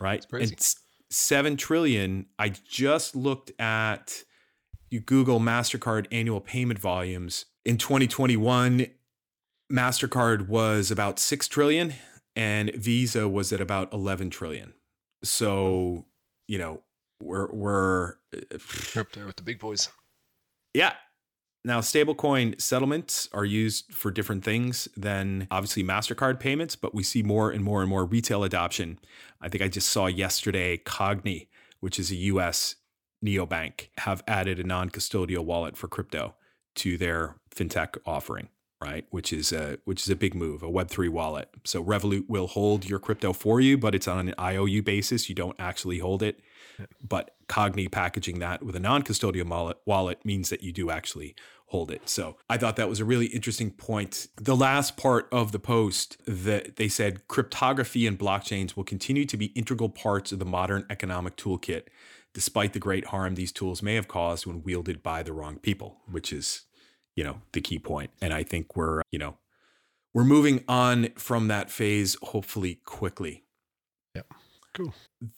Right? 0.01 0.25
And 0.33 0.55
7 1.11 1.57
trillion, 1.57 2.27
I 2.39 2.51
just 2.51 3.15
looked 3.17 3.53
at 3.61 4.25
you 4.91 5.01
Google 5.01 5.41
MasterCard 5.41 6.07
annual 6.13 6.41
payment 6.41 6.79
volumes. 6.79 7.47
In 7.65 7.79
2021, 7.79 8.87
MasterCard 9.73 10.49
was 10.49 10.91
about 10.91 11.19
6 11.19 11.49
trillion 11.49 11.95
and 12.37 12.73
Visa 12.75 13.29
was 13.29 13.53
at 13.53 13.61
about 13.61 13.93
11 13.93 14.31
trillion. 14.31 14.75
So, 15.23 16.07
you 16.47 16.59
know, 16.59 16.83
we're 17.25 17.51
we're 17.53 18.15
up 18.97 19.13
there 19.13 19.27
with 19.27 19.37
the 19.37 19.43
big 19.43 19.59
boys. 19.59 19.89
Yeah. 20.73 20.93
Now, 21.67 21.81
stablecoin 21.81 22.61
settlements 22.61 23.27
are 23.33 23.45
used 23.47 23.91
for 23.91 24.11
different 24.11 24.45
things 24.45 24.87
than 24.99 25.49
obviously 25.51 25.83
MasterCard 25.83 26.39
payments, 26.39 26.77
but 26.77 26.95
we 26.95 27.03
see 27.03 27.23
more 27.23 27.51
and 27.51 27.65
more 27.65 27.81
and 27.81 27.89
more 27.89 28.05
retail 28.05 28.45
adoption. 28.45 28.99
I 29.41 29.49
think 29.49 29.65
I 29.65 29.69
just 29.69 29.89
saw 29.89 30.07
yesterday 30.07 30.77
Cogni, 30.77 31.49
which 31.81 31.99
is 31.99 32.11
a 32.11 32.17
US 32.17 32.77
neobank, 33.25 33.89
have 33.99 34.23
added 34.29 34.59
a 34.59 34.65
non 34.65 34.91
custodial 34.91 35.45
wallet 35.45 35.77
for 35.77 35.89
crypto 35.89 36.35
to 36.77 36.99
their 36.99 37.37
fintech 37.55 37.97
offering, 38.05 38.49
right? 38.83 39.07
Which 39.09 39.33
is 39.33 39.51
a 39.51 39.79
which 39.87 40.03
is 40.03 40.11
a 40.11 40.17
big 40.17 40.35
move, 40.35 40.63
a 40.63 40.69
Web3 40.69 41.09
wallet. 41.09 41.49
So 41.65 41.83
Revolut 41.83 42.29
will 42.29 42.49
hold 42.49 42.89
your 42.89 42.99
crypto 42.99 43.33
for 43.33 43.61
you, 43.63 43.79
but 43.79 43.95
it's 43.95 44.09
on 44.09 44.29
an 44.29 44.35
IOU 44.39 44.83
basis. 44.83 45.31
You 45.31 45.35
don't 45.35 45.57
actually 45.59 45.99
hold 45.99 46.23
it. 46.23 46.41
But 47.07 47.37
Cogni 47.49 47.91
packaging 47.91 48.39
that 48.41 48.63
with 48.63 48.77
a 48.77 48.81
non-custodial 48.81 49.49
wallet, 49.49 49.79
wallet 49.87 50.25
means 50.25 50.51
that 50.51 50.63
you 50.63 50.73
do 50.73 50.91
actually 50.91 51.35
hold 51.67 51.91
it. 51.91 52.09
So 52.09 52.37
I 52.49 52.57
thought 52.57 52.77
that 52.77 52.89
was 52.89 53.01
a 53.01 53.05
really 53.05 53.27
interesting 53.27 53.71
point. 53.71 54.29
The 54.37 54.55
last 54.55 54.97
part 54.97 55.29
of 55.33 55.51
the 55.53 55.59
post 55.59 56.19
that 56.27 56.77
they 56.77 56.89
said 56.89 57.27
cryptography 57.27 58.07
and 58.07 58.19
blockchains 58.19 58.77
will 58.77 58.85
continue 58.85 59.25
to 59.25 59.37
be 59.37 59.47
integral 59.47 59.89
parts 59.89 60.31
of 60.31 60.39
the 60.39 60.45
modern 60.45 60.87
economic 60.91 61.37
toolkit, 61.37 61.85
despite 62.33 62.75
the 62.75 62.79
great 62.79 63.07
harm 63.07 63.35
these 63.35 63.51
tools 63.51 63.83
may 63.83 63.95
have 63.95 64.09
caused 64.09 64.47
when 64.47 64.63
wielded 64.63 65.03
by 65.03 65.23
the 65.23 65.33
wrong 65.33 65.59
people, 65.59 65.97
which 66.09 66.33
is, 66.33 66.63
you 67.17 67.25
know, 67.25 67.41
the 67.53 67.61
key 67.61 67.79
point. 67.79 68.11
And 68.21 68.33
I 68.33 68.43
think 68.43 68.77
we're, 68.77 69.03
you 69.11 69.19
know, 69.19 69.39
we're 70.13 70.25
moving 70.25 70.63
on 70.69 71.09
from 71.17 71.49
that 71.49 71.71
phase 71.71 72.17
hopefully 72.23 72.81
quickly. 72.85 73.43
Yep. 74.15 74.33
Cool. 74.75 74.93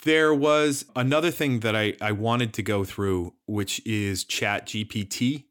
There 0.05 0.35
was 0.35 0.87
another 0.97 1.31
thing 1.31 1.61
that 1.61 1.77
I, 1.77 1.95
I 2.01 2.13
wanted 2.13 2.53
to 2.55 2.63
go 2.63 2.85
through, 2.85 3.35
which 3.47 3.85
is 3.87 4.25
Chat 4.25 4.67
GPT, 4.67 5.45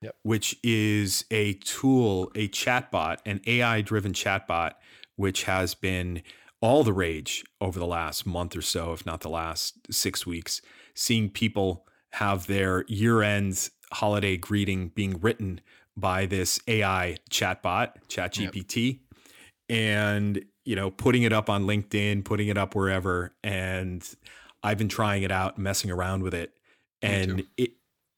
Yep. 0.00 0.16
which 0.22 0.56
is 0.64 1.24
a 1.30 1.54
tool, 1.54 2.32
a 2.34 2.48
chatbot, 2.48 3.18
an 3.24 3.40
AI 3.46 3.82
driven 3.82 4.12
chatbot, 4.12 4.72
which 5.16 5.44
has 5.44 5.74
been 5.74 6.22
all 6.60 6.82
the 6.82 6.92
rage 6.92 7.44
over 7.60 7.78
the 7.78 7.86
last 7.86 8.26
month 8.26 8.56
or 8.56 8.62
so, 8.62 8.92
if 8.92 9.04
not 9.04 9.20
the 9.20 9.28
last 9.28 9.92
six 9.92 10.26
weeks, 10.26 10.60
seeing 10.94 11.28
people 11.28 11.86
have 12.14 12.46
their 12.46 12.84
year 12.88 13.22
end 13.22 13.68
holiday 13.92 14.36
greeting 14.36 14.88
being 14.88 15.20
written 15.20 15.60
by 15.96 16.26
this 16.26 16.58
AI 16.66 17.16
chatbot, 17.30 17.92
ChatGPT, 18.08 19.00
and 19.68 20.44
you 20.64 20.76
know, 20.76 20.90
putting 20.90 21.22
it 21.22 21.32
up 21.32 21.50
on 21.50 21.64
LinkedIn, 21.64 22.24
putting 22.24 22.48
it 22.48 22.56
up 22.56 22.74
wherever. 22.74 23.32
And 23.42 24.06
I've 24.62 24.78
been 24.78 24.88
trying 24.88 25.22
it 25.22 25.32
out, 25.32 25.58
messing 25.58 25.90
around 25.90 26.22
with 26.22 26.34
it, 26.34 26.52
and 27.00 27.44
it 27.56 27.72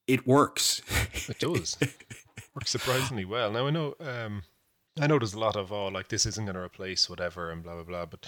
it 0.07 0.27
works. 0.27 0.81
It 1.27 1.39
does. 1.39 1.77
Works 2.53 2.69
surprisingly 2.69 3.25
well. 3.25 3.51
Now 3.51 3.65
I 3.67 3.71
know 3.71 3.95
um 3.99 4.43
I 4.99 5.07
know 5.07 5.17
there's 5.17 5.33
a 5.33 5.39
lot 5.39 5.55
of 5.55 5.71
oh 5.71 5.87
like 5.87 6.09
this 6.09 6.25
isn't 6.25 6.45
gonna 6.45 6.61
replace 6.61 7.09
whatever 7.09 7.49
and 7.51 7.63
blah 7.63 7.73
blah 7.73 7.83
blah, 7.83 8.05
but 8.05 8.27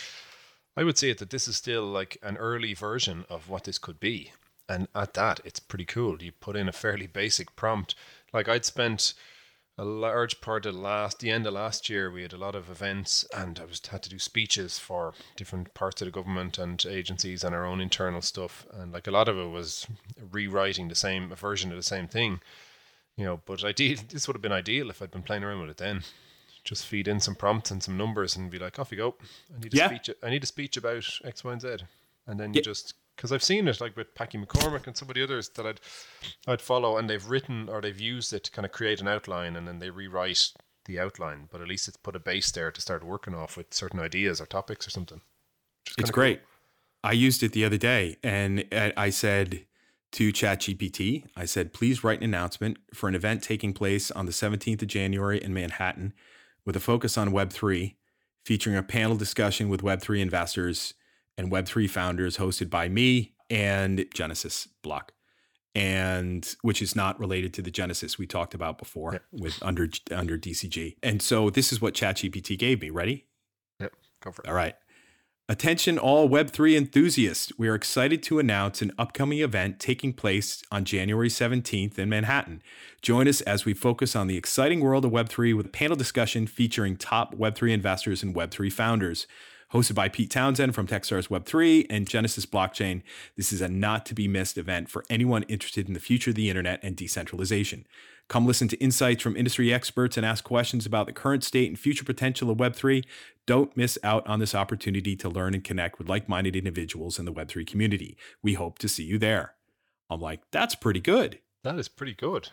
I 0.75 0.83
would 0.83 0.97
say 0.97 1.11
it 1.11 1.19
that 1.19 1.29
this 1.29 1.47
is 1.47 1.55
still 1.55 1.83
like 1.83 2.17
an 2.23 2.37
early 2.37 2.73
version 2.73 3.25
of 3.29 3.49
what 3.49 3.65
this 3.65 3.77
could 3.77 3.99
be. 3.99 4.31
And 4.69 4.87
at 4.95 5.13
that, 5.13 5.39
it's 5.45 5.59
pretty 5.59 5.85
cool. 5.85 6.21
You 6.21 6.31
put 6.31 6.55
in 6.55 6.67
a 6.67 6.73
fairly 6.73 7.07
basic 7.07 7.55
prompt. 7.55 7.95
Like 8.33 8.49
I'd 8.49 8.65
spent 8.65 9.13
a 9.77 9.85
large 9.85 10.41
part 10.41 10.65
of 10.65 10.75
last 10.75 11.19
the 11.19 11.29
end 11.29 11.45
of 11.45 11.53
last 11.53 11.87
year 11.89 12.09
we 12.09 12.23
had 12.23 12.33
a 12.33 12.37
lot 12.37 12.55
of 12.55 12.69
events 12.69 13.25
and 13.35 13.59
I 13.59 13.65
was 13.65 13.81
had 13.85 14.01
to 14.03 14.09
do 14.09 14.17
speeches 14.19 14.79
for 14.79 15.13
different 15.35 15.73
parts 15.73 16.01
of 16.01 16.07
the 16.07 16.11
government 16.11 16.57
and 16.57 16.83
agencies 16.89 17.43
and 17.43 17.53
our 17.53 17.65
own 17.65 17.79
internal 17.79 18.21
stuff 18.21 18.65
and 18.73 18.91
like 18.91 19.05
a 19.07 19.11
lot 19.11 19.27
of 19.29 19.37
it 19.37 19.49
was 19.49 19.85
rewriting 20.31 20.87
the 20.87 20.95
same 20.95 21.31
a 21.31 21.35
version 21.35 21.69
of 21.71 21.77
the 21.77 21.83
same 21.83 22.07
thing 22.07 22.39
you 23.15 23.23
know 23.25 23.39
but 23.45 23.63
ideal 23.63 23.97
this 24.09 24.27
would 24.27 24.35
have 24.35 24.41
been 24.41 24.51
ideal 24.51 24.89
if 24.89 25.01
I'd 25.01 25.11
been 25.11 25.21
playing 25.23 25.43
around 25.43 25.61
with 25.61 25.69
it 25.71 25.77
then 25.77 26.01
just 26.63 26.85
feed 26.85 27.07
in 27.07 27.19
some 27.19 27.35
prompts 27.35 27.69
and 27.71 27.81
some 27.83 27.97
numbers 27.97 28.35
and 28.35 28.49
be 28.49 28.59
like 28.59 28.79
off 28.79 28.91
you 28.91 28.97
go 28.97 29.15
I 29.55 29.59
need 29.61 29.73
a 29.73 29.77
Yeah. 29.77 29.87
speech 29.89 30.09
I 30.23 30.29
need 30.31 30.43
a 30.43 30.47
speech 30.47 30.75
about 30.77 31.05
X 31.23 31.43
Y 31.43 31.51
and 31.51 31.61
Z 31.61 31.77
and 32.25 32.39
then 32.39 32.53
Yeah. 32.53 32.59
you 32.59 32.63
just 32.63 32.95
because 33.17 33.31
I've 33.31 33.43
seen 33.43 33.67
it 33.67 33.81
like 33.81 33.97
with 33.97 34.13
Packy 34.15 34.37
McCormick 34.37 34.87
and 34.87 34.95
some 34.95 35.09
of 35.09 35.15
the 35.15 35.23
others 35.23 35.49
that 35.49 35.65
I'd 35.65 35.81
I'd 36.47 36.61
follow 36.61 36.97
and 36.97 37.09
they've 37.09 37.25
written 37.25 37.67
or 37.67 37.81
they've 37.81 37.99
used 37.99 38.31
it 38.31 38.45
to 38.45 38.51
kind 38.51 38.65
of 38.65 38.71
create 38.71 39.01
an 39.01 39.07
outline 39.07 39.55
and 39.55 39.67
then 39.67 39.79
they 39.79 39.89
rewrite 39.89 40.53
the 40.85 40.99
outline. 40.99 41.49
But 41.51 41.61
at 41.61 41.67
least 41.67 41.87
it's 41.87 41.97
put 41.97 42.15
a 42.15 42.19
base 42.19 42.51
there 42.51 42.71
to 42.71 42.79
start 42.79 43.03
working 43.03 43.35
off 43.35 43.57
with 43.57 43.73
certain 43.73 43.99
ideas 43.99 44.39
or 44.39 44.45
topics 44.45 44.87
or 44.87 44.91
something. 44.91 45.21
It's 45.97 46.11
great. 46.11 46.41
I 47.03 47.11
used 47.13 47.43
it 47.43 47.51
the 47.51 47.65
other 47.65 47.77
day 47.77 48.17
and 48.23 48.65
I 48.71 48.93
I 48.95 49.09
said 49.09 49.65
to 50.13 50.31
ChatGPT, 50.31 51.25
I 51.35 51.43
said, 51.43 51.73
please 51.73 52.03
write 52.03 52.19
an 52.19 52.23
announcement 52.23 52.77
for 52.93 53.09
an 53.09 53.15
event 53.15 53.43
taking 53.43 53.73
place 53.73 54.09
on 54.11 54.25
the 54.25 54.31
17th 54.31 54.81
of 54.81 54.87
January 54.87 55.37
in 55.43 55.53
Manhattan 55.53 56.13
with 56.65 56.77
a 56.77 56.79
focus 56.79 57.17
on 57.17 57.31
Web3, 57.31 57.95
featuring 58.45 58.77
a 58.77 58.83
panel 58.83 59.17
discussion 59.17 59.67
with 59.67 59.81
Web3 59.81 60.21
investors 60.21 60.93
and 61.37 61.51
Web3 61.51 61.89
founders 61.89 62.37
hosted 62.37 62.69
by 62.69 62.89
me 62.89 63.33
and 63.49 64.05
Genesis 64.13 64.67
Block. 64.81 65.13
And 65.75 66.55
which 66.61 66.81
is 66.81 66.95
not 66.95 67.19
related 67.19 67.53
to 67.55 67.61
the 67.61 67.69
Genesis 67.69 68.17
we 68.17 68.25
talked 68.25 68.55
about 68.55 68.79
before 68.79 69.13
Yeah. 69.13 69.19
with 69.31 69.61
under 69.61 69.87
under 70.11 70.35
DCG. 70.37 70.95
And 71.03 71.21
so 71.21 71.49
this 71.51 71.71
is 71.71 71.79
what 71.79 71.93
ChatGPT 71.93 72.57
gave 72.57 72.81
me. 72.81 72.89
Ready? 72.89 73.27
Yep, 73.79 73.93
go 74.23 74.31
for 74.31 74.41
it. 74.41 74.47
All 74.47 74.55
right. 74.55 74.75
Attention, 75.49 75.97
all 75.97 76.27
Web3 76.27 76.75
enthusiasts. 76.75 77.53
We 77.57 77.69
are 77.69 77.75
excited 77.75 78.21
to 78.23 78.37
announce 78.39 78.81
an 78.81 78.91
upcoming 78.97 79.39
event 79.39 79.79
taking 79.79 80.11
place 80.11 80.61
on 80.71 80.83
January 80.83 81.29
17th 81.29 81.97
in 81.97 82.09
Manhattan. 82.09 82.61
Join 83.01 83.29
us 83.29 83.39
as 83.41 83.63
we 83.63 83.73
focus 83.73 84.13
on 84.13 84.27
the 84.27 84.35
exciting 84.35 84.81
world 84.81 85.05
of 85.05 85.11
Web3 85.11 85.55
with 85.55 85.67
a 85.67 85.69
panel 85.69 85.95
discussion 85.95 86.47
featuring 86.47 86.97
top 86.97 87.33
Web3 87.35 87.71
investors 87.71 88.23
and 88.23 88.35
Web3 88.35 88.73
founders. 88.73 89.25
Hosted 89.73 89.95
by 89.95 90.07
Pete 90.07 90.31
Townsend 90.31 90.73
from 90.73 90.87
Techstars 90.87 91.27
Web3 91.27 91.87
and 91.89 92.07
Genesis 92.07 92.45
Blockchain, 92.45 93.01
this 93.35 93.51
is 93.51 93.59
a 93.59 93.67
not 93.67 94.05
to 94.05 94.13
be 94.13 94.25
missed 94.25 94.57
event 94.57 94.89
for 94.89 95.03
anyone 95.09 95.43
interested 95.43 95.89
in 95.89 95.93
the 95.93 95.99
future 95.99 96.29
of 96.29 96.37
the 96.37 96.49
internet 96.49 96.79
and 96.81 96.95
decentralization. 96.95 97.85
Come 98.29 98.45
listen 98.45 98.69
to 98.69 98.77
insights 98.77 99.21
from 99.21 99.35
industry 99.35 99.73
experts 99.73 100.15
and 100.15 100.25
ask 100.25 100.45
questions 100.45 100.85
about 100.85 101.05
the 101.05 101.11
current 101.11 101.43
state 101.43 101.67
and 101.67 101.77
future 101.77 102.05
potential 102.05 102.49
of 102.49 102.59
Web3. 102.59 103.03
Don't 103.45 103.75
miss 103.75 103.99
out 104.03 104.25
on 104.25 104.39
this 104.39 104.55
opportunity 104.55 105.17
to 105.17 105.27
learn 105.27 105.53
and 105.53 105.65
connect 105.65 105.99
with 105.99 106.07
like 106.07 106.29
minded 106.29 106.55
individuals 106.55 107.19
in 107.19 107.25
the 107.25 107.33
Web3 107.33 107.67
community. 107.67 108.15
We 108.41 108.53
hope 108.53 108.79
to 108.79 108.87
see 108.87 109.03
you 109.03 109.17
there. 109.17 109.55
I'm 110.09 110.21
like, 110.21 110.39
that's 110.49 110.75
pretty 110.75 111.01
good. 111.01 111.39
That 111.63 111.77
is 111.77 111.89
pretty 111.89 112.13
good. 112.13 112.47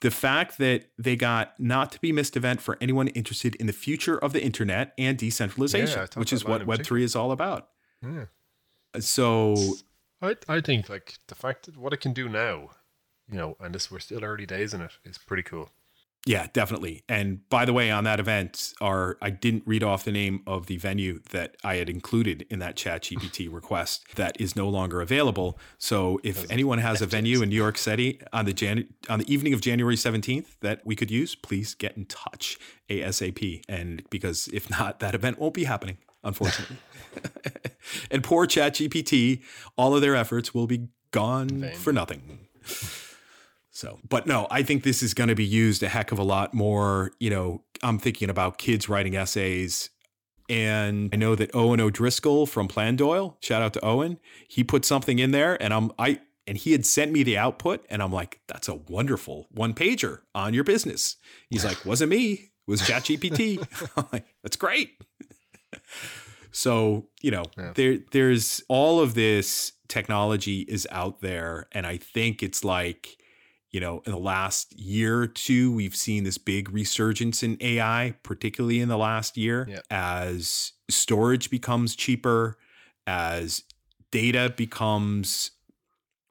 The 0.00 0.10
fact 0.10 0.58
that 0.58 0.90
they 0.98 1.16
got 1.16 1.58
not 1.58 1.90
to 1.92 2.00
be 2.00 2.12
missed 2.12 2.36
event 2.36 2.60
for 2.60 2.76
anyone 2.80 3.08
interested 3.08 3.54
in 3.56 3.66
the 3.66 3.72
future 3.72 4.18
of 4.18 4.32
the 4.34 4.42
internet 4.44 4.92
and 4.98 5.16
decentralization, 5.16 6.00
Yeah, 6.00 6.18
which 6.20 6.32
is 6.32 6.44
what 6.44 6.62
Web3 6.62 6.66
particular. 6.66 7.00
is 7.02 7.16
all 7.16 7.32
about. 7.32 7.68
Yeah. 8.02 8.26
Uh, 8.94 9.00
so, 9.00 9.56
I 10.20 10.36
I 10.48 10.60
think 10.60 10.88
like 10.90 11.14
the 11.28 11.34
fact 11.34 11.64
that 11.66 11.76
what 11.78 11.92
it 11.94 12.00
can 12.02 12.12
do 12.12 12.28
now, 12.28 12.70
you 13.30 13.38
know, 13.38 13.56
and 13.58 13.74
this 13.74 13.90
we're 13.90 13.98
still 14.00 14.22
early 14.22 14.44
days 14.46 14.74
in 14.74 14.82
it 14.82 14.92
is 15.04 15.16
pretty 15.18 15.42
cool. 15.42 15.70
Yeah, 16.26 16.48
definitely. 16.52 17.04
And 17.08 17.48
by 17.48 17.64
the 17.64 17.72
way, 17.72 17.88
on 17.88 18.02
that 18.02 18.18
event, 18.18 18.74
our 18.80 19.16
I 19.22 19.30
didn't 19.30 19.62
read 19.64 19.84
off 19.84 20.04
the 20.04 20.10
name 20.10 20.42
of 20.44 20.66
the 20.66 20.76
venue 20.76 21.20
that 21.30 21.56
I 21.62 21.76
had 21.76 21.88
included 21.88 22.44
in 22.50 22.58
that 22.58 22.74
Chat 22.74 23.04
GPT 23.04 23.50
request 23.52 24.16
that 24.16 24.38
is 24.40 24.56
no 24.56 24.68
longer 24.68 25.00
available. 25.00 25.56
So 25.78 26.20
if 26.24 26.50
anyone 26.50 26.78
has 26.78 27.00
a 27.00 27.06
venue 27.06 27.42
in 27.42 27.48
New 27.48 27.56
York 27.56 27.78
City 27.78 28.20
on 28.32 28.44
the 28.44 28.52
Jan- 28.52 28.88
on 29.08 29.20
the 29.20 29.32
evening 29.32 29.54
of 29.54 29.60
January 29.60 29.94
17th 29.94 30.58
that 30.62 30.84
we 30.84 30.96
could 30.96 31.12
use, 31.12 31.36
please 31.36 31.74
get 31.74 31.96
in 31.96 32.06
touch 32.06 32.58
ASAP. 32.90 33.62
And 33.68 34.02
because 34.10 34.48
if 34.48 34.68
not, 34.68 34.98
that 34.98 35.14
event 35.14 35.38
won't 35.38 35.54
be 35.54 35.64
happening, 35.64 35.98
unfortunately. 36.24 36.78
and 38.10 38.24
poor 38.24 38.46
Chat 38.46 38.74
GPT, 38.74 39.42
all 39.78 39.94
of 39.94 40.00
their 40.00 40.16
efforts 40.16 40.52
will 40.52 40.66
be 40.66 40.88
gone 41.12 41.48
Vain. 41.48 41.76
for 41.76 41.92
nothing. 41.92 42.40
So, 43.76 44.00
but 44.08 44.26
no, 44.26 44.46
I 44.50 44.62
think 44.62 44.84
this 44.84 45.02
is 45.02 45.12
going 45.12 45.28
to 45.28 45.34
be 45.34 45.44
used 45.44 45.82
a 45.82 45.88
heck 45.90 46.10
of 46.10 46.18
a 46.18 46.22
lot 46.22 46.54
more. 46.54 47.12
You 47.20 47.28
know, 47.28 47.62
I'm 47.82 47.98
thinking 47.98 48.30
about 48.30 48.56
kids 48.56 48.88
writing 48.88 49.14
essays. 49.14 49.90
And 50.48 51.10
I 51.12 51.16
know 51.16 51.34
that 51.34 51.54
Owen 51.54 51.78
O'Driscoll 51.78 52.46
from 52.46 52.68
Plandoil, 52.68 53.34
shout 53.42 53.60
out 53.60 53.74
to 53.74 53.84
Owen, 53.84 54.18
he 54.48 54.64
put 54.64 54.86
something 54.86 55.18
in 55.18 55.32
there 55.32 55.60
and 55.62 55.74
I'm, 55.74 55.92
I, 55.98 56.20
and 56.46 56.56
he 56.56 56.72
had 56.72 56.86
sent 56.86 57.12
me 57.12 57.22
the 57.22 57.36
output 57.36 57.84
and 57.90 58.02
I'm 58.02 58.12
like, 58.12 58.40
that's 58.46 58.66
a 58.68 58.76
wonderful 58.76 59.46
one 59.50 59.74
pager 59.74 60.20
on 60.34 60.54
your 60.54 60.64
business. 60.64 61.16
He's 61.50 61.64
like, 61.64 61.84
wasn't 61.84 62.12
me, 62.12 62.32
it 62.32 62.50
was 62.66 62.80
ChatGPT. 62.80 63.58
I'm 63.96 64.06
like, 64.12 64.24
that's 64.42 64.56
great. 64.56 65.02
So, 66.50 67.08
you 67.20 67.30
know, 67.30 67.44
Yeah. 67.58 67.72
there 67.74 67.98
there's 68.12 68.62
all 68.68 69.00
of 69.00 69.12
this 69.12 69.72
technology 69.88 70.60
is 70.60 70.88
out 70.90 71.20
there 71.20 71.68
and 71.72 71.86
I 71.86 71.98
think 71.98 72.42
it's 72.42 72.64
like 72.64 73.18
you 73.70 73.80
know, 73.80 74.02
in 74.06 74.12
the 74.12 74.18
last 74.18 74.72
year 74.78 75.20
or 75.22 75.26
two, 75.26 75.72
we've 75.72 75.96
seen 75.96 76.24
this 76.24 76.38
big 76.38 76.70
resurgence 76.70 77.42
in 77.42 77.56
AI, 77.60 78.14
particularly 78.22 78.80
in 78.80 78.88
the 78.88 78.96
last 78.98 79.36
year, 79.36 79.66
Yeah. 79.68 79.80
as 79.90 80.72
storage 80.88 81.50
becomes 81.50 81.96
cheaper, 81.96 82.56
as 83.06 83.64
data 84.10 84.52
becomes 84.56 85.50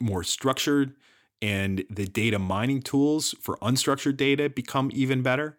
more 0.02 0.24
structured, 0.24 0.96
and 1.42 1.84
the 1.90 2.06
data 2.06 2.40
mining 2.40 2.82
tools 2.82 3.36
for 3.42 3.58
unstructured 3.58 4.18
data 4.18 4.50
become 4.50 4.90
even 4.94 5.22
better. 5.22 5.58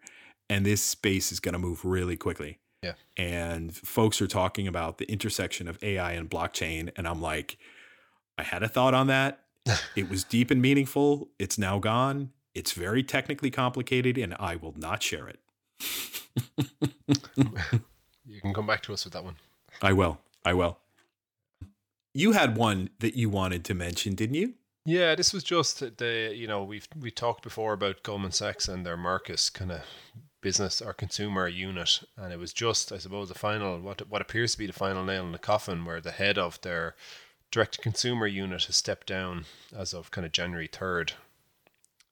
And 0.49 0.65
this 0.65 0.81
space 0.83 1.31
is 1.31 1.39
going 1.39 1.53
to 1.53 1.59
move 1.59 1.85
really 1.85 2.17
quickly. 2.17 2.59
Yeah. 2.81 2.93
And 3.17 3.75
folks 3.75 4.21
are 4.21 4.27
talking 4.27 4.67
about 4.67 4.97
the 4.97 5.09
intersection 5.11 5.67
of 5.67 5.81
AI 5.83 6.13
and 6.13 6.29
blockchain. 6.29 6.91
And 6.95 7.07
I'm 7.07 7.21
like, 7.21 7.57
I 8.37 8.43
had 8.43 8.63
a 8.63 8.67
thought 8.67 8.93
on 8.93 9.07
that. 9.07 9.43
It 9.95 10.09
was 10.09 10.23
deep 10.23 10.51
and 10.51 10.61
meaningful. 10.61 11.29
It's 11.39 11.57
now 11.57 11.79
gone. 11.79 12.31
It's 12.53 12.71
very 12.71 13.03
technically 13.03 13.51
complicated, 13.51 14.17
and 14.17 14.35
I 14.39 14.55
will 14.55 14.73
not 14.77 15.03
share 15.03 15.27
it. 15.27 15.39
you 18.25 18.41
can 18.41 18.53
come 18.53 18.67
back 18.67 18.81
to 18.83 18.93
us 18.93 19.03
with 19.03 19.13
that 19.13 19.23
one. 19.23 19.35
I 19.81 19.93
will. 19.93 20.19
I 20.45 20.53
will. 20.53 20.79
You 22.13 22.31
had 22.31 22.57
one 22.57 22.89
that 22.99 23.15
you 23.15 23.29
wanted 23.29 23.63
to 23.65 23.73
mention, 23.73 24.15
didn't 24.15 24.35
you? 24.35 24.53
Yeah, 24.85 25.15
this 25.15 25.33
was 25.33 25.43
just 25.43 25.97
the 25.97 26.33
you 26.33 26.47
know 26.47 26.63
we've 26.63 26.87
we 26.97 27.11
talked 27.11 27.43
before 27.43 27.73
about 27.73 28.03
Goldman 28.03 28.31
Sachs 28.31 28.67
and 28.67 28.85
their 28.85 28.97
Marcus 28.97 29.49
kind 29.49 29.71
of 29.71 29.81
business 30.41 30.81
or 30.81 30.93
consumer 30.93 31.47
unit, 31.47 32.03
and 32.15 32.31
it 32.31 32.39
was 32.39 32.53
just 32.53 32.91
I 32.91 32.97
suppose 32.97 33.27
the 33.27 33.35
final 33.35 33.79
what 33.81 34.07
what 34.09 34.21
appears 34.21 34.53
to 34.53 34.57
be 34.57 34.65
the 34.65 34.73
final 34.73 35.03
nail 35.03 35.25
in 35.25 35.33
the 35.33 35.37
coffin, 35.39 35.83
where 35.83 35.99
the 35.99 36.11
head 36.11 36.37
of 36.37 36.61
their 36.61 36.95
direct 37.51 37.75
to 37.75 37.81
consumer 37.81 38.27
unit 38.27 38.65
has 38.65 38.75
stepped 38.75 39.07
down 39.07 39.45
as 39.75 39.93
of 39.93 40.11
kind 40.11 40.25
of 40.25 40.31
January 40.31 40.67
third, 40.67 41.13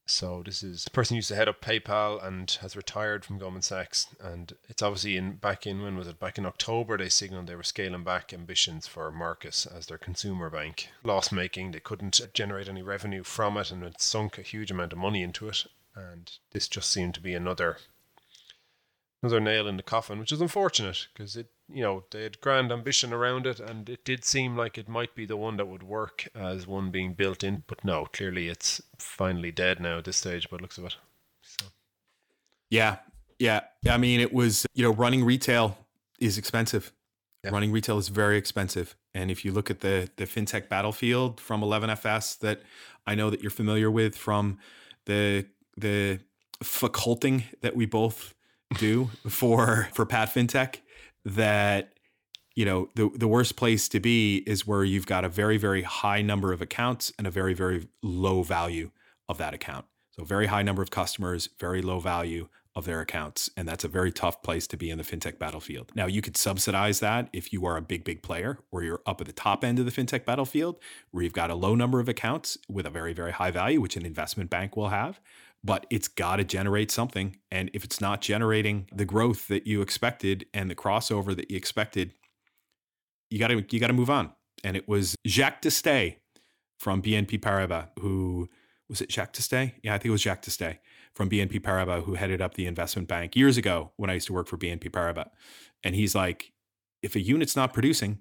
so 0.07 0.43
this 0.45 0.61
is 0.61 0.83
the 0.83 0.91
person 0.91 1.15
who 1.15 1.17
used 1.17 1.29
to 1.29 1.35
head 1.35 1.49
up 1.49 1.61
PayPal 1.61 2.23
and 2.23 2.49
has 2.61 2.75
retired 2.75 3.25
from 3.25 3.39
Goldman 3.39 3.63
Sachs. 3.63 4.07
And 4.19 4.53
it's 4.69 4.83
obviously 4.83 5.17
in 5.17 5.33
back 5.37 5.65
in 5.65 5.81
when 5.81 5.97
was 5.97 6.07
it? 6.07 6.19
Back 6.19 6.37
in 6.37 6.45
October, 6.45 6.97
they 6.97 7.09
signaled 7.09 7.47
they 7.47 7.55
were 7.55 7.63
scaling 7.63 8.03
back 8.03 8.31
ambitions 8.31 8.85
for 8.85 9.11
Marcus 9.11 9.65
as 9.65 9.87
their 9.87 9.97
consumer 9.97 10.51
bank. 10.51 10.89
Loss 11.03 11.31
making, 11.31 11.71
they 11.71 11.79
couldn't 11.79 12.21
generate 12.33 12.69
any 12.69 12.83
revenue 12.83 13.23
from 13.23 13.57
it, 13.57 13.71
and 13.71 13.83
it 13.83 13.99
sunk 13.99 14.37
a 14.37 14.43
huge 14.43 14.69
amount 14.69 14.93
of 14.93 14.99
money 14.99 15.23
into 15.23 15.49
it. 15.49 15.65
And 15.95 16.31
this 16.51 16.67
just 16.67 16.91
seemed 16.91 17.15
to 17.15 17.21
be 17.21 17.33
another 17.33 17.77
another 19.23 19.39
nail 19.39 19.67
in 19.67 19.77
the 19.77 19.83
coffin, 19.83 20.19
which 20.19 20.31
is 20.31 20.41
unfortunate 20.41 21.07
because 21.13 21.35
it, 21.35 21.49
you 21.67 21.81
know, 21.81 22.03
they 22.11 22.23
had 22.23 22.41
grand 22.41 22.71
ambition 22.71 23.11
around 23.11 23.47
it, 23.47 23.59
and 23.59 23.89
it 23.89 24.05
did 24.05 24.23
seem 24.23 24.55
like 24.55 24.77
it 24.77 24.87
might 24.87 25.15
be 25.15 25.25
the 25.25 25.37
one 25.37 25.57
that 25.57 25.67
would 25.67 25.83
work 25.83 26.27
as 26.35 26.67
one 26.67 26.91
being 26.91 27.13
built 27.13 27.43
in. 27.43 27.63
But 27.67 27.83
no, 27.83 28.05
clearly 28.05 28.49
it's 28.49 28.81
finally 28.99 29.51
dead 29.51 29.79
now 29.79 29.99
at 29.99 30.05
this 30.05 30.17
stage. 30.17 30.49
But 30.49 30.61
looks 30.61 30.77
of 30.77 30.85
it. 30.85 30.95
So. 31.41 31.65
Yeah, 32.69 32.97
yeah. 33.39 33.61
I 33.89 33.97
mean, 33.97 34.19
it 34.19 34.33
was 34.33 34.65
you 34.73 34.83
know, 34.83 34.91
running 34.91 35.23
retail 35.23 35.77
is 36.19 36.37
expensive. 36.37 36.91
Yeah. 37.43 37.51
Running 37.51 37.71
retail 37.71 37.97
is 37.97 38.09
very 38.09 38.37
expensive, 38.37 38.95
and 39.13 39.29
if 39.29 39.45
you 39.45 39.51
look 39.51 39.69
at 39.69 39.81
the 39.81 40.09
the 40.17 40.25
fintech 40.25 40.67
battlefield 40.67 41.39
from 41.39 41.61
11FS 41.61 42.39
that 42.39 42.61
I 43.05 43.13
know 43.15 43.29
that 43.29 43.41
you're 43.41 43.51
familiar 43.51 43.89
with 43.91 44.15
from 44.15 44.57
the 45.05 45.45
the 45.77 46.19
faculting 46.63 47.43
that 47.61 47.75
we 47.75 47.85
both 47.85 48.33
do 48.79 49.11
for 49.29 49.89
for 49.93 50.05
Pat 50.05 50.33
FinTech 50.33 50.77
that 51.25 51.93
you 52.55 52.63
know 52.63 52.89
the 52.95 53.09
the 53.15 53.27
worst 53.27 53.55
place 53.55 53.89
to 53.89 53.99
be 53.99 54.37
is 54.47 54.65
where 54.65 54.83
you've 54.83 55.07
got 55.07 55.25
a 55.25 55.29
very 55.29 55.57
very 55.57 55.81
high 55.81 56.21
number 56.21 56.53
of 56.53 56.61
accounts 56.61 57.11
and 57.17 57.27
a 57.27 57.31
very 57.31 57.53
very 57.53 57.87
low 58.01 58.43
value 58.43 58.91
of 59.27 59.37
that 59.37 59.53
account. 59.53 59.85
So 60.11 60.23
very 60.23 60.45
high 60.45 60.61
number 60.61 60.81
of 60.81 60.91
customers, 60.91 61.49
very 61.59 61.81
low 61.81 61.99
value 61.99 62.47
of 62.75 62.85
their 62.85 62.99
accounts, 62.99 63.49
and 63.55 63.67
that's 63.67 63.85
a 63.85 63.87
very 63.87 64.11
tough 64.11 64.41
place 64.41 64.67
to 64.67 64.77
be 64.77 64.89
in 64.89 64.97
the 64.97 65.03
fintech 65.03 65.39
battlefield. 65.39 65.91
Now 65.95 66.07
you 66.07 66.21
could 66.21 66.37
subsidize 66.37 66.99
that 66.99 67.29
if 67.33 67.51
you 67.51 67.65
are 67.65 67.77
a 67.77 67.81
big 67.81 68.03
big 68.03 68.21
player 68.21 68.59
or 68.71 68.83
you're 68.83 69.01
up 69.05 69.21
at 69.21 69.27
the 69.27 69.33
top 69.33 69.63
end 69.63 69.79
of 69.79 69.85
the 69.85 69.91
fintech 69.91 70.25
battlefield 70.25 70.77
where 71.11 71.23
you've 71.23 71.33
got 71.33 71.49
a 71.49 71.55
low 71.55 71.75
number 71.75 71.99
of 71.99 72.07
accounts 72.07 72.57
with 72.69 72.85
a 72.85 72.89
very 72.89 73.13
very 73.13 73.31
high 73.31 73.51
value 73.51 73.81
which 73.81 73.95
an 73.95 74.05
investment 74.05 74.49
bank 74.49 74.75
will 74.77 74.89
have 74.89 75.19
but 75.65 75.87
it's 75.89 76.07
got 76.07 76.35
to 76.35 76.43
generate 76.43 76.91
something. 76.91 77.35
And 77.49 77.71
if 77.73 77.83
it's 77.83 77.99
not 77.99 78.21
generating 78.21 78.87
the 78.93 79.03
growth 79.03 79.47
that 79.47 79.65
you 79.65 79.81
expected 79.81 80.45
and 80.53 80.69
the 80.69 80.75
crossover 80.75 81.35
that 81.35 81.49
you 81.49 81.57
expected, 81.57 82.13
you 83.31 83.39
got 83.39 83.47
to 83.47 83.65
you 83.71 83.79
got 83.79 83.87
to 83.87 83.93
move 83.93 84.11
on. 84.11 84.31
And 84.63 84.77
it 84.77 84.87
was 84.87 85.15
Jacques 85.25 85.61
d'Estais 85.61 86.17
from 86.79 87.01
BNP 87.01 87.39
Paribas 87.39 87.89
who 87.99 88.47
was 88.87 89.01
it 89.01 89.11
Jacques 89.11 89.33
d'Estais? 89.33 89.73
Yeah, 89.81 89.95
I 89.95 89.97
think 89.97 90.09
it 90.09 90.11
was 90.11 90.21
Jacques 90.21 90.43
d'Estais 90.43 90.77
from 91.15 91.29
BNP 91.29 91.59
Paribas 91.61 92.03
who 92.03 92.13
headed 92.13 92.41
up 92.41 92.53
the 92.53 92.67
investment 92.67 93.07
bank 93.07 93.35
years 93.35 93.57
ago 93.57 93.91
when 93.97 94.11
I 94.11 94.13
used 94.13 94.27
to 94.27 94.33
work 94.33 94.47
for 94.47 94.57
BNP 94.57 94.91
Paribas. 94.91 95.29
And 95.83 95.95
he's 95.95 96.13
like, 96.13 96.51
if 97.01 97.15
a 97.15 97.19
unit's 97.19 97.55
not 97.55 97.73
producing, 97.73 98.19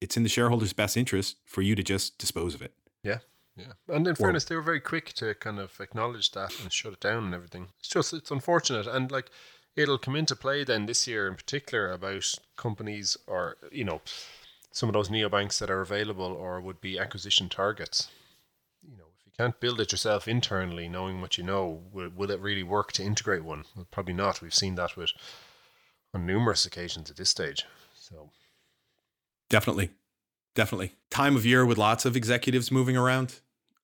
it's 0.00 0.16
in 0.16 0.22
the 0.22 0.28
shareholders' 0.30 0.72
best 0.72 0.96
interest 0.96 1.36
for 1.44 1.60
you 1.60 1.74
to 1.74 1.82
just 1.82 2.16
dispose 2.16 2.54
of 2.54 2.62
it. 2.62 2.72
Yeah. 3.02 3.18
Yeah, 3.56 3.72
and 3.88 4.06
in 4.06 4.14
fairness, 4.14 4.44
they 4.44 4.54
were 4.54 4.62
very 4.62 4.80
quick 4.80 5.14
to 5.14 5.34
kind 5.34 5.58
of 5.58 5.80
acknowledge 5.80 6.32
that 6.32 6.52
and 6.60 6.70
shut 6.70 6.92
it 6.92 7.00
down 7.00 7.24
and 7.24 7.34
everything. 7.34 7.68
It's 7.78 7.88
just 7.88 8.12
it's 8.12 8.30
unfortunate, 8.30 8.86
and 8.86 9.10
like 9.10 9.30
it'll 9.74 9.98
come 9.98 10.16
into 10.16 10.36
play 10.36 10.64
then 10.64 10.86
this 10.86 11.06
year 11.06 11.26
in 11.26 11.34
particular 11.34 11.90
about 11.90 12.34
companies 12.56 13.16
or 13.26 13.56
you 13.72 13.84
know 13.84 14.02
some 14.72 14.90
of 14.90 14.92
those 14.92 15.08
neobanks 15.08 15.58
that 15.58 15.70
are 15.70 15.80
available 15.80 16.26
or 16.26 16.60
would 16.60 16.82
be 16.82 16.98
acquisition 16.98 17.48
targets. 17.48 18.08
You 18.82 18.98
know, 18.98 19.04
if 19.18 19.24
you 19.24 19.32
can't 19.36 19.58
build 19.58 19.80
it 19.80 19.90
yourself 19.90 20.28
internally, 20.28 20.86
knowing 20.86 21.22
what 21.22 21.38
you 21.38 21.44
know, 21.44 21.82
will, 21.92 22.10
will 22.14 22.30
it 22.30 22.40
really 22.40 22.62
work 22.62 22.92
to 22.92 23.02
integrate 23.02 23.42
one? 23.42 23.64
Well, 23.74 23.86
probably 23.90 24.12
not. 24.12 24.42
We've 24.42 24.52
seen 24.52 24.74
that 24.74 24.94
with 24.94 25.12
on 26.12 26.26
numerous 26.26 26.66
occasions 26.66 27.10
at 27.10 27.16
this 27.16 27.30
stage. 27.30 27.64
So 27.94 28.28
definitely, 29.48 29.92
definitely 30.54 30.92
time 31.10 31.36
of 31.36 31.46
year 31.46 31.64
with 31.64 31.78
lots 31.78 32.04
of 32.04 32.14
executives 32.14 32.70
moving 32.70 32.98
around 32.98 33.40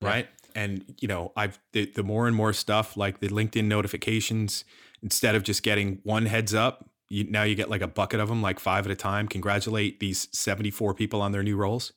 right? 0.09 0.29
And 0.55 0.85
you 1.01 1.09
know, 1.09 1.33
I've 1.37 1.59
the, 1.73 1.87
the 1.87 2.03
more 2.03 2.27
and 2.27 2.37
more 2.37 2.53
stuff 2.53 2.97
like 2.97 3.21
the 3.21 3.29
LinkedIn 3.29 3.65
notifications, 3.65 4.65
instead 5.03 5.35
of 5.35 5.43
just 5.43 5.63
getting 5.63 6.01
one 6.05 6.27
heads 6.27 6.55
up, 6.55 6.89
you, 7.09 7.25
now 7.25 7.43
you 7.43 7.55
get 7.55 7.69
like 7.69 7.83
a 7.83 7.87
bucket 7.87 8.21
of 8.21 8.29
them, 8.29 8.41
like 8.41 8.59
five 8.59 8.87
at 8.87 8.93
a 8.93 8.97
time. 8.97 9.29
Congratulate 9.29 10.01
these 10.01 10.29
74 10.33 10.95
people 10.95 11.21
on 11.21 11.33
their 11.33 11.43
new 11.43 11.57
roles, 11.57 11.93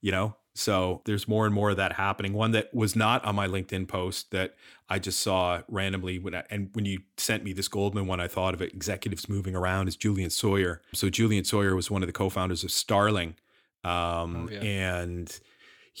you 0.00 0.12
know? 0.12 0.36
So 0.54 1.00
there's 1.04 1.26
more 1.26 1.46
and 1.46 1.54
more 1.54 1.70
of 1.70 1.76
that 1.76 1.94
happening. 1.94 2.34
One 2.34 2.50
that 2.52 2.74
was 2.74 2.94
not 2.94 3.24
on 3.24 3.34
my 3.34 3.46
LinkedIn 3.46 3.88
post 3.88 4.30
that 4.32 4.56
I 4.88 4.98
just 4.98 5.20
saw 5.20 5.62
randomly 5.68 6.18
when 6.18 6.34
I, 6.34 6.44
and 6.50 6.70
when 6.72 6.84
you 6.84 7.00
sent 7.16 7.44
me 7.44 7.52
this 7.52 7.68
Goldman 7.68 8.06
one, 8.06 8.20
I 8.20 8.28
thought 8.28 8.54
of 8.54 8.60
it, 8.60 8.74
executives 8.74 9.28
moving 9.28 9.54
around 9.54 9.88
is 9.88 9.96
Julian 9.96 10.30
Sawyer. 10.30 10.82
So 10.92 11.08
Julian 11.08 11.44
Sawyer 11.44 11.74
was 11.74 11.90
one 11.90 12.02
of 12.02 12.08
the 12.08 12.12
co-founders 12.12 12.64
of 12.64 12.70
Starling. 12.70 13.36
Um, 13.82 14.48
oh, 14.48 14.48
yeah. 14.52 14.60
and 14.60 15.40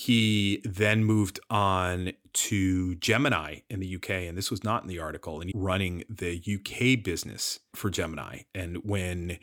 he 0.00 0.62
then 0.64 1.04
moved 1.04 1.38
on 1.50 2.12
to 2.32 2.94
Gemini 2.94 3.56
in 3.68 3.80
the 3.80 3.96
UK, 3.96 4.10
and 4.10 4.38
this 4.38 4.50
was 4.50 4.64
not 4.64 4.80
in 4.80 4.88
the 4.88 4.98
article, 4.98 5.42
and 5.42 5.52
running 5.54 6.04
the 6.08 6.42
UK 6.42 7.04
business 7.04 7.60
for 7.74 7.90
Gemini. 7.90 8.40
And 8.54 8.78
when 8.78 9.38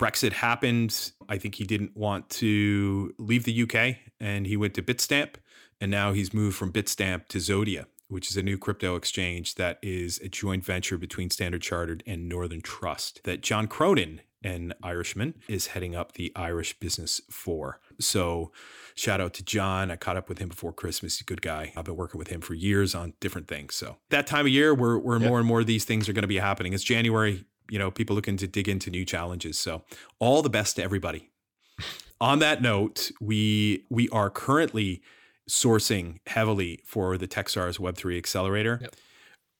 Brexit 0.00 0.32
happened, 0.32 1.12
I 1.28 1.38
think 1.38 1.54
he 1.54 1.64
didn't 1.64 1.96
want 1.96 2.28
to 2.30 3.14
leave 3.18 3.44
the 3.44 3.62
UK 3.62 3.98
and 4.18 4.48
he 4.48 4.56
went 4.56 4.74
to 4.74 4.82
Bitstamp. 4.82 5.36
And 5.80 5.92
now 5.92 6.12
he's 6.12 6.34
moved 6.34 6.56
from 6.56 6.72
Bitstamp 6.72 7.28
to 7.28 7.38
Zodia, 7.38 7.84
which 8.08 8.30
is 8.30 8.36
a 8.36 8.42
new 8.42 8.58
crypto 8.58 8.96
exchange 8.96 9.54
that 9.54 9.78
is 9.80 10.18
a 10.24 10.28
joint 10.28 10.64
venture 10.64 10.98
between 10.98 11.30
Standard 11.30 11.62
Chartered 11.62 12.02
and 12.04 12.28
Northern 12.28 12.62
Trust 12.62 13.20
that 13.22 13.42
John 13.42 13.68
Cronin, 13.68 14.22
an 14.42 14.74
Irishman, 14.82 15.34
is 15.48 15.68
heading 15.68 15.94
up 15.94 16.12
the 16.14 16.32
Irish 16.34 16.80
business 16.80 17.20
for. 17.30 17.78
So 18.00 18.50
shout 19.00 19.20
out 19.20 19.32
to 19.34 19.42
John. 19.42 19.90
I 19.90 19.96
caught 19.96 20.16
up 20.16 20.28
with 20.28 20.38
him 20.38 20.48
before 20.48 20.72
Christmas. 20.72 21.16
He's 21.16 21.22
a 21.22 21.24
good 21.24 21.40
guy. 21.40 21.72
I've 21.74 21.86
been 21.86 21.96
working 21.96 22.18
with 22.18 22.28
him 22.28 22.42
for 22.42 22.54
years 22.54 22.94
on 22.94 23.14
different 23.18 23.48
things. 23.48 23.74
So 23.74 23.96
that 24.10 24.26
time 24.26 24.44
of 24.44 24.52
year 24.52 24.74
where, 24.74 24.98
where 24.98 25.18
yep. 25.18 25.28
more 25.28 25.38
and 25.38 25.48
more 25.48 25.60
of 25.60 25.66
these 25.66 25.84
things 25.84 26.08
are 26.08 26.12
going 26.12 26.22
to 26.22 26.28
be 26.28 26.38
happening. 26.38 26.74
It's 26.74 26.84
January, 26.84 27.44
you 27.70 27.78
know, 27.78 27.90
people 27.90 28.14
looking 28.14 28.36
to 28.36 28.46
dig 28.46 28.68
into 28.68 28.90
new 28.90 29.06
challenges. 29.06 29.58
So 29.58 29.82
all 30.18 30.42
the 30.42 30.50
best 30.50 30.76
to 30.76 30.82
everybody. 30.82 31.30
on 32.20 32.40
that 32.40 32.60
note, 32.60 33.10
we 33.20 33.86
we 33.88 34.08
are 34.10 34.28
currently 34.28 35.02
sourcing 35.48 36.18
heavily 36.26 36.80
for 36.84 37.16
the 37.16 37.26
Techstars 37.26 37.78
Web3 37.78 38.18
Accelerator. 38.18 38.80
Yep. 38.82 38.96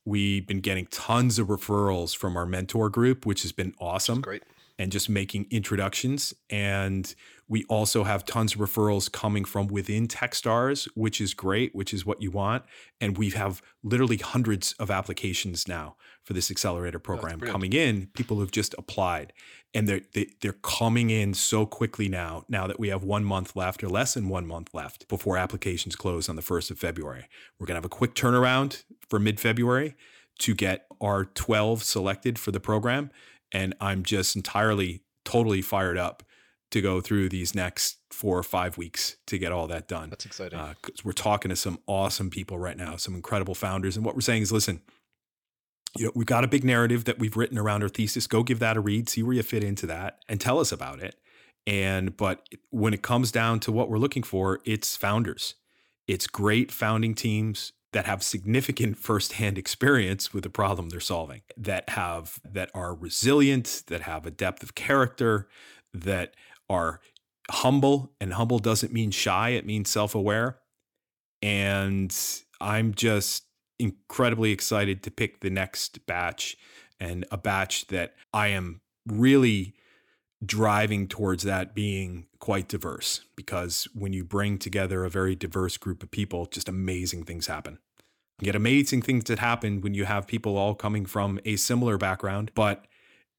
We've 0.04 0.46
been 0.46 0.60
getting 0.60 0.86
tons 0.86 1.38
of 1.38 1.48
referrals 1.48 2.16
from 2.16 2.36
our 2.36 2.46
mentor 2.46 2.90
group, 2.90 3.24
which 3.24 3.42
has 3.42 3.52
been 3.52 3.74
awesome. 3.80 4.20
Great 4.20 4.42
and 4.80 4.90
just 4.90 5.10
making 5.10 5.46
introductions. 5.50 6.32
And 6.48 7.14
we 7.50 7.64
also 7.64 8.04
have 8.04 8.24
tons 8.24 8.54
of 8.54 8.60
referrals 8.60 9.10
coming 9.10 9.44
from 9.44 9.66
within 9.66 10.06
Techstars, 10.06 10.86
which 10.94 11.20
is 11.20 11.34
great, 11.34 11.74
which 11.74 11.92
is 11.92 12.06
what 12.06 12.22
you 12.22 12.30
want. 12.30 12.62
And 13.00 13.18
we 13.18 13.30
have 13.30 13.60
literally 13.82 14.18
hundreds 14.18 14.72
of 14.74 14.88
applications 14.88 15.66
now 15.66 15.96
for 16.22 16.32
this 16.32 16.48
accelerator 16.48 17.00
program 17.00 17.40
coming 17.40 17.72
in. 17.72 18.06
People 18.14 18.36
who've 18.36 18.52
just 18.52 18.72
applied, 18.78 19.32
and 19.74 19.88
they're 19.88 20.02
they, 20.14 20.22
are 20.22 20.26
they 20.40 20.48
are 20.48 20.58
coming 20.62 21.10
in 21.10 21.34
so 21.34 21.66
quickly 21.66 22.08
now. 22.08 22.44
Now 22.48 22.68
that 22.68 22.78
we 22.78 22.88
have 22.88 23.02
one 23.02 23.24
month 23.24 23.56
left, 23.56 23.82
or 23.82 23.88
less 23.88 24.14
than 24.14 24.28
one 24.28 24.46
month 24.46 24.72
left 24.72 25.08
before 25.08 25.36
applications 25.36 25.96
close 25.96 26.28
on 26.28 26.36
the 26.36 26.42
first 26.42 26.70
of 26.70 26.78
February, 26.78 27.26
we're 27.58 27.66
gonna 27.66 27.78
have 27.78 27.84
a 27.84 27.88
quick 27.88 28.14
turnaround 28.14 28.84
for 29.08 29.18
mid 29.18 29.40
February 29.40 29.96
to 30.38 30.54
get 30.54 30.86
our 31.00 31.24
12 31.24 31.82
selected 31.82 32.38
for 32.38 32.52
the 32.52 32.60
program 32.60 33.10
and 33.52 33.74
I'm 33.80 34.04
just 34.04 34.36
entirely, 34.36 35.02
totally 35.24 35.60
fired 35.60 35.98
up 35.98 36.22
to 36.70 36.80
go 36.80 37.00
through 37.00 37.28
these 37.28 37.54
next 37.54 37.98
four 38.10 38.38
or 38.38 38.42
five 38.42 38.78
weeks 38.78 39.16
to 39.26 39.38
get 39.38 39.52
all 39.52 39.66
that 39.66 39.88
done. 39.88 40.10
That's 40.10 40.26
exciting. 40.26 40.58
Because 40.58 41.00
uh, 41.00 41.02
we're 41.04 41.12
talking 41.12 41.48
to 41.48 41.56
some 41.56 41.78
awesome 41.86 42.30
people 42.30 42.58
right 42.58 42.76
now, 42.76 42.96
some 42.96 43.14
incredible 43.14 43.54
founders. 43.54 43.96
And 43.96 44.04
what 44.04 44.14
we're 44.14 44.20
saying 44.20 44.42
is 44.42 44.52
listen, 44.52 44.80
you 45.96 46.06
know, 46.06 46.12
we've 46.14 46.26
got 46.26 46.44
a 46.44 46.48
big 46.48 46.64
narrative 46.64 47.04
that 47.04 47.18
we've 47.18 47.36
written 47.36 47.58
around 47.58 47.82
our 47.82 47.88
thesis. 47.88 48.26
Go 48.26 48.42
give 48.42 48.60
that 48.60 48.76
a 48.76 48.80
read, 48.80 49.08
see 49.08 49.22
where 49.22 49.34
you 49.34 49.42
fit 49.42 49.64
into 49.64 49.86
that, 49.86 50.20
and 50.28 50.40
tell 50.40 50.60
us 50.60 50.70
about 50.70 51.00
it. 51.00 51.16
And 51.66 52.16
but 52.16 52.48
when 52.70 52.94
it 52.94 53.02
comes 53.02 53.32
down 53.32 53.60
to 53.60 53.72
what 53.72 53.90
we're 53.90 53.98
looking 53.98 54.22
for, 54.22 54.60
it's 54.64 54.96
founders. 54.96 55.54
It's 56.06 56.26
great 56.26 56.72
founding 56.72 57.14
teams 57.14 57.72
that 57.92 58.06
have 58.06 58.22
significant 58.22 58.98
firsthand 58.98 59.58
experience 59.58 60.32
with 60.32 60.44
the 60.44 60.50
problem 60.50 60.88
they're 60.88 61.00
solving, 61.00 61.42
that 61.56 61.90
have 61.90 62.40
that 62.44 62.70
are 62.74 62.94
resilient, 62.94 63.82
that 63.88 64.02
have 64.02 64.26
a 64.26 64.30
depth 64.30 64.62
of 64.62 64.74
character, 64.74 65.48
that 65.92 66.34
are 66.70 67.00
humble, 67.50 68.12
and 68.20 68.32
humble 68.32 68.58
doesn't 68.58 68.92
mean 68.92 69.10
shy, 69.10 69.50
it 69.50 69.66
means 69.66 69.90
self-aware. 69.90 70.58
And 71.42 72.16
I'm 72.60 72.94
just 72.94 73.44
incredibly 73.78 74.52
excited 74.52 75.02
to 75.02 75.10
pick 75.10 75.40
the 75.40 75.50
next 75.50 76.06
batch 76.06 76.56
and 76.98 77.26
a 77.30 77.36
batch 77.36 77.88
that 77.88 78.14
I 78.32 78.48
am 78.48 78.80
really 79.06 79.74
driving 80.44 81.06
towards 81.06 81.42
that 81.42 81.74
being 81.74 82.26
quite 82.38 82.68
diverse 82.68 83.20
because 83.36 83.88
when 83.94 84.12
you 84.12 84.24
bring 84.24 84.58
together 84.58 85.04
a 85.04 85.10
very 85.10 85.34
diverse 85.34 85.76
group 85.76 86.02
of 86.02 86.10
people, 86.10 86.46
just 86.46 86.68
amazing 86.68 87.24
things 87.24 87.46
happen. 87.46 87.78
Yet 88.40 88.56
amazing 88.56 89.02
things 89.02 89.24
that 89.24 89.38
happen 89.38 89.82
when 89.82 89.92
you 89.92 90.06
have 90.06 90.26
people 90.26 90.56
all 90.56 90.74
coming 90.74 91.04
from 91.04 91.40
a 91.44 91.56
similar 91.56 91.98
background, 91.98 92.52
but 92.54 92.86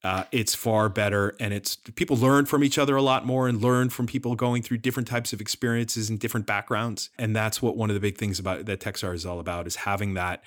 uh, 0.04 0.24
it's 0.32 0.56
far 0.56 0.90
better 0.90 1.36
and 1.40 1.54
it's 1.54 1.76
people 1.76 2.18
learn 2.18 2.46
from 2.46 2.64
each 2.64 2.78
other 2.78 2.96
a 2.96 3.02
lot 3.02 3.26
more 3.26 3.48
and 3.48 3.62
learn 3.62 3.90
from 3.90 4.08
people 4.08 4.36
going 4.36 4.64
through 4.64 4.78
different 4.78 5.08
types 5.08 5.32
of 5.32 5.40
experiences 5.40 6.10
and 6.10 6.20
different 6.20 6.48
backgrounds. 6.48 7.10
And 7.20 7.36
that's 7.36 7.62
what 7.62 7.78
one 7.78 7.90
of 7.90 7.94
the 7.94 8.00
big 8.00 8.18
things 8.18 8.40
about 8.40 8.66
that 8.66 8.80
techstar 8.80 9.14
is 9.14 9.26
all 9.26 9.40
about 9.40 9.68
is 9.68 9.78
having 9.78 10.16
that 10.16 10.44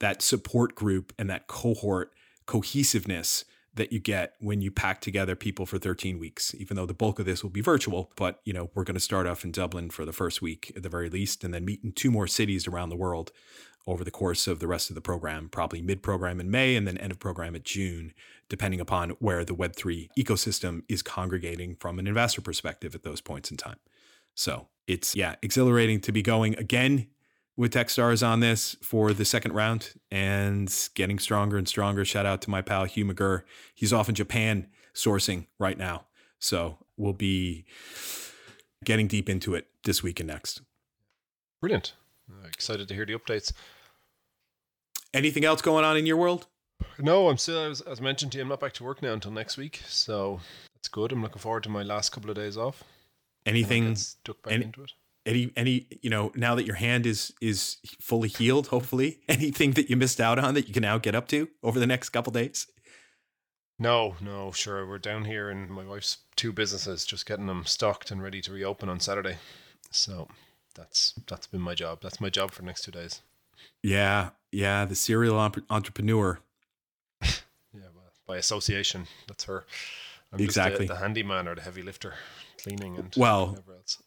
that 0.00 0.22
support 0.22 0.74
group 0.74 1.12
and 1.18 1.30
that 1.30 1.46
cohort 1.46 2.12
cohesiveness 2.46 3.44
that 3.76 3.92
you 3.92 4.00
get 4.00 4.34
when 4.40 4.60
you 4.60 4.70
pack 4.70 5.00
together 5.00 5.36
people 5.36 5.64
for 5.64 5.78
13 5.78 6.18
weeks 6.18 6.54
even 6.58 6.76
though 6.76 6.86
the 6.86 6.94
bulk 6.94 7.18
of 7.18 7.26
this 7.26 7.42
will 7.42 7.50
be 7.50 7.60
virtual 7.60 8.10
but 8.16 8.40
you 8.44 8.52
know 8.52 8.70
we're 8.74 8.84
going 8.84 8.94
to 8.94 9.00
start 9.00 9.26
off 9.26 9.44
in 9.44 9.52
dublin 9.52 9.88
for 9.88 10.04
the 10.04 10.12
first 10.12 10.42
week 10.42 10.72
at 10.76 10.82
the 10.82 10.88
very 10.88 11.08
least 11.08 11.44
and 11.44 11.54
then 11.54 11.64
meet 11.64 11.82
in 11.84 11.92
two 11.92 12.10
more 12.10 12.26
cities 12.26 12.66
around 12.66 12.88
the 12.88 12.96
world 12.96 13.32
over 13.86 14.02
the 14.02 14.10
course 14.10 14.48
of 14.48 14.58
the 14.58 14.66
rest 14.66 14.90
of 14.90 14.94
the 14.94 15.00
program 15.00 15.48
probably 15.48 15.80
mid 15.80 16.02
program 16.02 16.40
in 16.40 16.50
may 16.50 16.74
and 16.74 16.86
then 16.86 16.98
end 16.98 17.12
of 17.12 17.18
program 17.18 17.54
at 17.54 17.64
june 17.64 18.12
depending 18.48 18.80
upon 18.80 19.10
where 19.18 19.44
the 19.44 19.54
web3 19.54 20.08
ecosystem 20.18 20.82
is 20.88 21.02
congregating 21.02 21.76
from 21.76 21.98
an 21.98 22.06
investor 22.06 22.40
perspective 22.40 22.94
at 22.94 23.02
those 23.02 23.20
points 23.20 23.50
in 23.50 23.56
time. 23.56 23.78
So 24.34 24.68
it's 24.86 25.16
yeah 25.16 25.36
exhilarating 25.42 26.00
to 26.00 26.12
be 26.12 26.22
going 26.22 26.56
again 26.58 27.08
with 27.56 27.72
Techstars 27.72 28.26
on 28.26 28.40
this 28.40 28.76
for 28.82 29.12
the 29.12 29.24
second 29.24 29.52
round 29.52 29.94
and 30.10 30.72
getting 30.94 31.18
stronger 31.18 31.56
and 31.56 31.66
stronger. 31.68 32.04
Shout 32.04 32.26
out 32.26 32.42
to 32.42 32.50
my 32.50 32.62
pal 32.62 32.84
Hugh 32.84 33.06
McGurr. 33.06 33.42
He's 33.74 33.92
off 33.92 34.08
in 34.08 34.14
Japan 34.14 34.68
sourcing 34.94 35.46
right 35.58 35.78
now. 35.78 36.04
So 36.38 36.78
we'll 36.96 37.12
be 37.12 37.64
getting 38.84 39.06
deep 39.06 39.28
into 39.28 39.54
it 39.54 39.68
this 39.84 40.02
week 40.02 40.20
and 40.20 40.26
next. 40.28 40.60
Brilliant. 41.60 41.94
Uh, 42.30 42.46
excited 42.46 42.88
to 42.88 42.94
hear 42.94 43.06
the 43.06 43.14
updates. 43.14 43.52
Anything 45.14 45.44
else 45.44 45.62
going 45.62 45.84
on 45.84 45.96
in 45.96 46.04
your 46.04 46.16
world? 46.16 46.46
No, 46.98 47.28
I'm 47.28 47.38
still, 47.38 47.70
as, 47.70 47.80
as 47.80 48.00
mentioned 48.00 48.32
to 48.32 48.38
you, 48.38 48.42
I'm 48.42 48.48
not 48.48 48.60
back 48.60 48.74
to 48.74 48.84
work 48.84 49.00
now 49.00 49.14
until 49.14 49.30
next 49.30 49.56
week. 49.56 49.80
So 49.86 50.40
that's 50.74 50.88
good. 50.88 51.12
I'm 51.12 51.22
looking 51.22 51.40
forward 51.40 51.62
to 51.62 51.70
my 51.70 51.82
last 51.82 52.10
couple 52.10 52.28
of 52.28 52.36
days 52.36 52.58
off. 52.58 52.84
Anything 53.46 53.94
stuck 53.94 54.42
back 54.42 54.52
any, 54.52 54.64
into 54.64 54.82
it? 54.82 54.92
Any 55.26 55.52
any 55.56 55.86
you 56.00 56.08
know 56.08 56.32
now 56.34 56.54
that 56.54 56.64
your 56.64 56.76
hand 56.76 57.04
is 57.04 57.32
is 57.40 57.76
fully 58.00 58.28
healed 58.28 58.68
hopefully 58.68 59.20
anything 59.28 59.72
that 59.72 59.90
you 59.90 59.96
missed 59.96 60.20
out 60.20 60.38
on 60.38 60.54
that 60.54 60.68
you 60.68 60.72
can 60.72 60.82
now 60.82 60.96
get 60.96 61.14
up 61.14 61.28
to 61.28 61.48
over 61.62 61.78
the 61.78 61.86
next 61.86 62.10
couple 62.10 62.32
days? 62.32 62.66
No 63.78 64.14
no 64.20 64.52
sure. 64.52 64.86
We're 64.86 64.98
down 64.98 65.24
here 65.24 65.50
in 65.50 65.70
my 65.70 65.84
wife's 65.84 66.18
two 66.36 66.52
businesses 66.52 67.04
just 67.04 67.26
getting 67.26 67.46
them 67.46 67.64
stocked 67.66 68.10
and 68.10 68.22
ready 68.22 68.40
to 68.42 68.52
reopen 68.52 68.88
on 68.88 69.00
saturday. 69.00 69.36
So 69.90 70.28
that's 70.74 71.14
that's 71.26 71.46
been 71.46 71.60
my 71.60 71.74
job. 71.74 71.98
That's 72.02 72.20
my 72.20 72.30
job 72.30 72.52
for 72.52 72.62
the 72.62 72.66
next 72.66 72.84
two 72.84 72.92
days. 72.92 73.20
Yeah 73.82 74.30
yeah 74.52 74.84
the 74.84 74.94
serial 74.94 75.38
entrepreneur. 75.68 76.38
Yeah 77.74 77.88
well, 77.94 78.10
by 78.26 78.38
association 78.38 79.06
that's 79.28 79.44
her. 79.44 79.66
I'm 80.32 80.40
exactly 80.40 80.86
the, 80.86 80.94
the 80.94 81.00
handyman 81.00 81.46
or 81.46 81.54
the 81.54 81.60
heavy 81.60 81.82
lifter 81.82 82.14
cleaning 82.62 82.96
and 82.96 83.12
well 83.18 83.48
whatever 83.48 83.74
else 83.74 83.98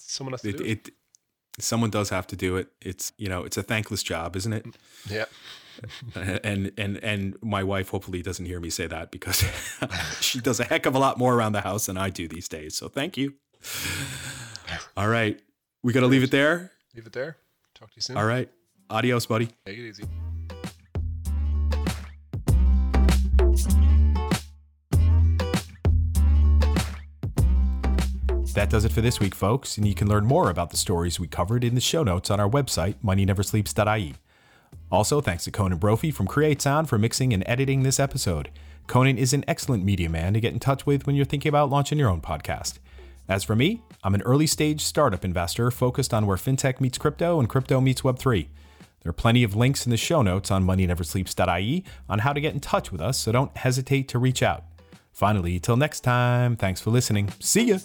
someone 0.00 0.32
has 0.32 0.42
to 0.42 0.48
it, 0.48 0.56
do 0.58 0.64
it. 0.64 0.90
Someone 1.58 1.90
does 1.90 2.10
have 2.10 2.26
to 2.28 2.36
do 2.36 2.56
it. 2.56 2.68
It's 2.80 3.12
you 3.16 3.28
know 3.28 3.44
it's 3.44 3.56
a 3.56 3.62
thankless 3.62 4.02
job, 4.02 4.36
isn't 4.36 4.52
it? 4.52 4.66
Yeah. 5.08 5.24
and 6.14 6.72
and 6.78 6.96
and 6.98 7.36
my 7.42 7.62
wife 7.62 7.90
hopefully 7.90 8.22
doesn't 8.22 8.46
hear 8.46 8.60
me 8.60 8.70
say 8.70 8.86
that 8.86 9.10
because 9.10 9.44
she 10.20 10.40
does 10.40 10.60
a 10.60 10.64
heck 10.64 10.86
of 10.86 10.94
a 10.94 10.98
lot 10.98 11.18
more 11.18 11.34
around 11.34 11.52
the 11.52 11.60
house 11.60 11.86
than 11.86 11.96
I 11.96 12.10
do 12.10 12.28
these 12.28 12.48
days. 12.48 12.76
So 12.76 12.88
thank 12.88 13.16
you. 13.16 13.34
All 14.96 15.08
right, 15.08 15.40
we 15.82 15.92
got 15.92 16.00
to 16.00 16.06
leave 16.06 16.22
it 16.22 16.30
there. 16.30 16.72
Leave 16.94 17.06
it 17.06 17.12
there. 17.12 17.36
Talk 17.74 17.90
to 17.90 17.96
you 17.96 18.02
soon. 18.02 18.16
All 18.16 18.26
right, 18.26 18.50
adios, 18.90 19.26
buddy. 19.26 19.48
Take 19.64 19.78
it 19.78 19.88
easy. 19.88 20.04
That 28.56 28.70
does 28.70 28.86
it 28.86 28.92
for 28.92 29.02
this 29.02 29.20
week, 29.20 29.34
folks, 29.34 29.76
and 29.76 29.86
you 29.86 29.94
can 29.94 30.08
learn 30.08 30.24
more 30.24 30.48
about 30.48 30.70
the 30.70 30.78
stories 30.78 31.20
we 31.20 31.26
covered 31.26 31.62
in 31.62 31.74
the 31.74 31.80
show 31.80 32.02
notes 32.02 32.30
on 32.30 32.40
our 32.40 32.48
website, 32.48 32.94
moneyneversleeps.ie. 33.04 34.14
Also, 34.90 35.20
thanks 35.20 35.44
to 35.44 35.50
Conan 35.50 35.76
Brophy 35.76 36.10
from 36.10 36.26
Create 36.26 36.62
Sound 36.62 36.88
for 36.88 36.96
mixing 36.96 37.34
and 37.34 37.44
editing 37.46 37.82
this 37.82 38.00
episode. 38.00 38.48
Conan 38.86 39.18
is 39.18 39.34
an 39.34 39.44
excellent 39.46 39.84
media 39.84 40.08
man 40.08 40.32
to 40.32 40.40
get 40.40 40.54
in 40.54 40.58
touch 40.58 40.86
with 40.86 41.06
when 41.06 41.14
you're 41.14 41.26
thinking 41.26 41.50
about 41.50 41.68
launching 41.68 41.98
your 41.98 42.08
own 42.08 42.22
podcast. 42.22 42.78
As 43.28 43.44
for 43.44 43.54
me, 43.54 43.82
I'm 44.02 44.14
an 44.14 44.22
early 44.22 44.46
stage 44.46 44.80
startup 44.80 45.22
investor 45.22 45.70
focused 45.70 46.14
on 46.14 46.24
where 46.24 46.38
fintech 46.38 46.80
meets 46.80 46.96
crypto 46.96 47.38
and 47.38 47.50
crypto 47.50 47.82
meets 47.82 48.00
Web3. 48.00 48.46
There 49.02 49.10
are 49.10 49.12
plenty 49.12 49.42
of 49.42 49.54
links 49.54 49.84
in 49.84 49.90
the 49.90 49.98
show 49.98 50.22
notes 50.22 50.50
on 50.50 50.64
moneyneversleeps.ie 50.64 51.84
on 52.08 52.20
how 52.20 52.32
to 52.32 52.40
get 52.40 52.54
in 52.54 52.60
touch 52.60 52.90
with 52.90 53.02
us, 53.02 53.18
so 53.18 53.32
don't 53.32 53.54
hesitate 53.54 54.08
to 54.08 54.18
reach 54.18 54.42
out. 54.42 54.64
Finally, 55.12 55.60
till 55.60 55.76
next 55.76 56.00
time, 56.00 56.56
thanks 56.56 56.80
for 56.80 56.88
listening. 56.88 57.28
See 57.38 57.64
ya! 57.64 57.78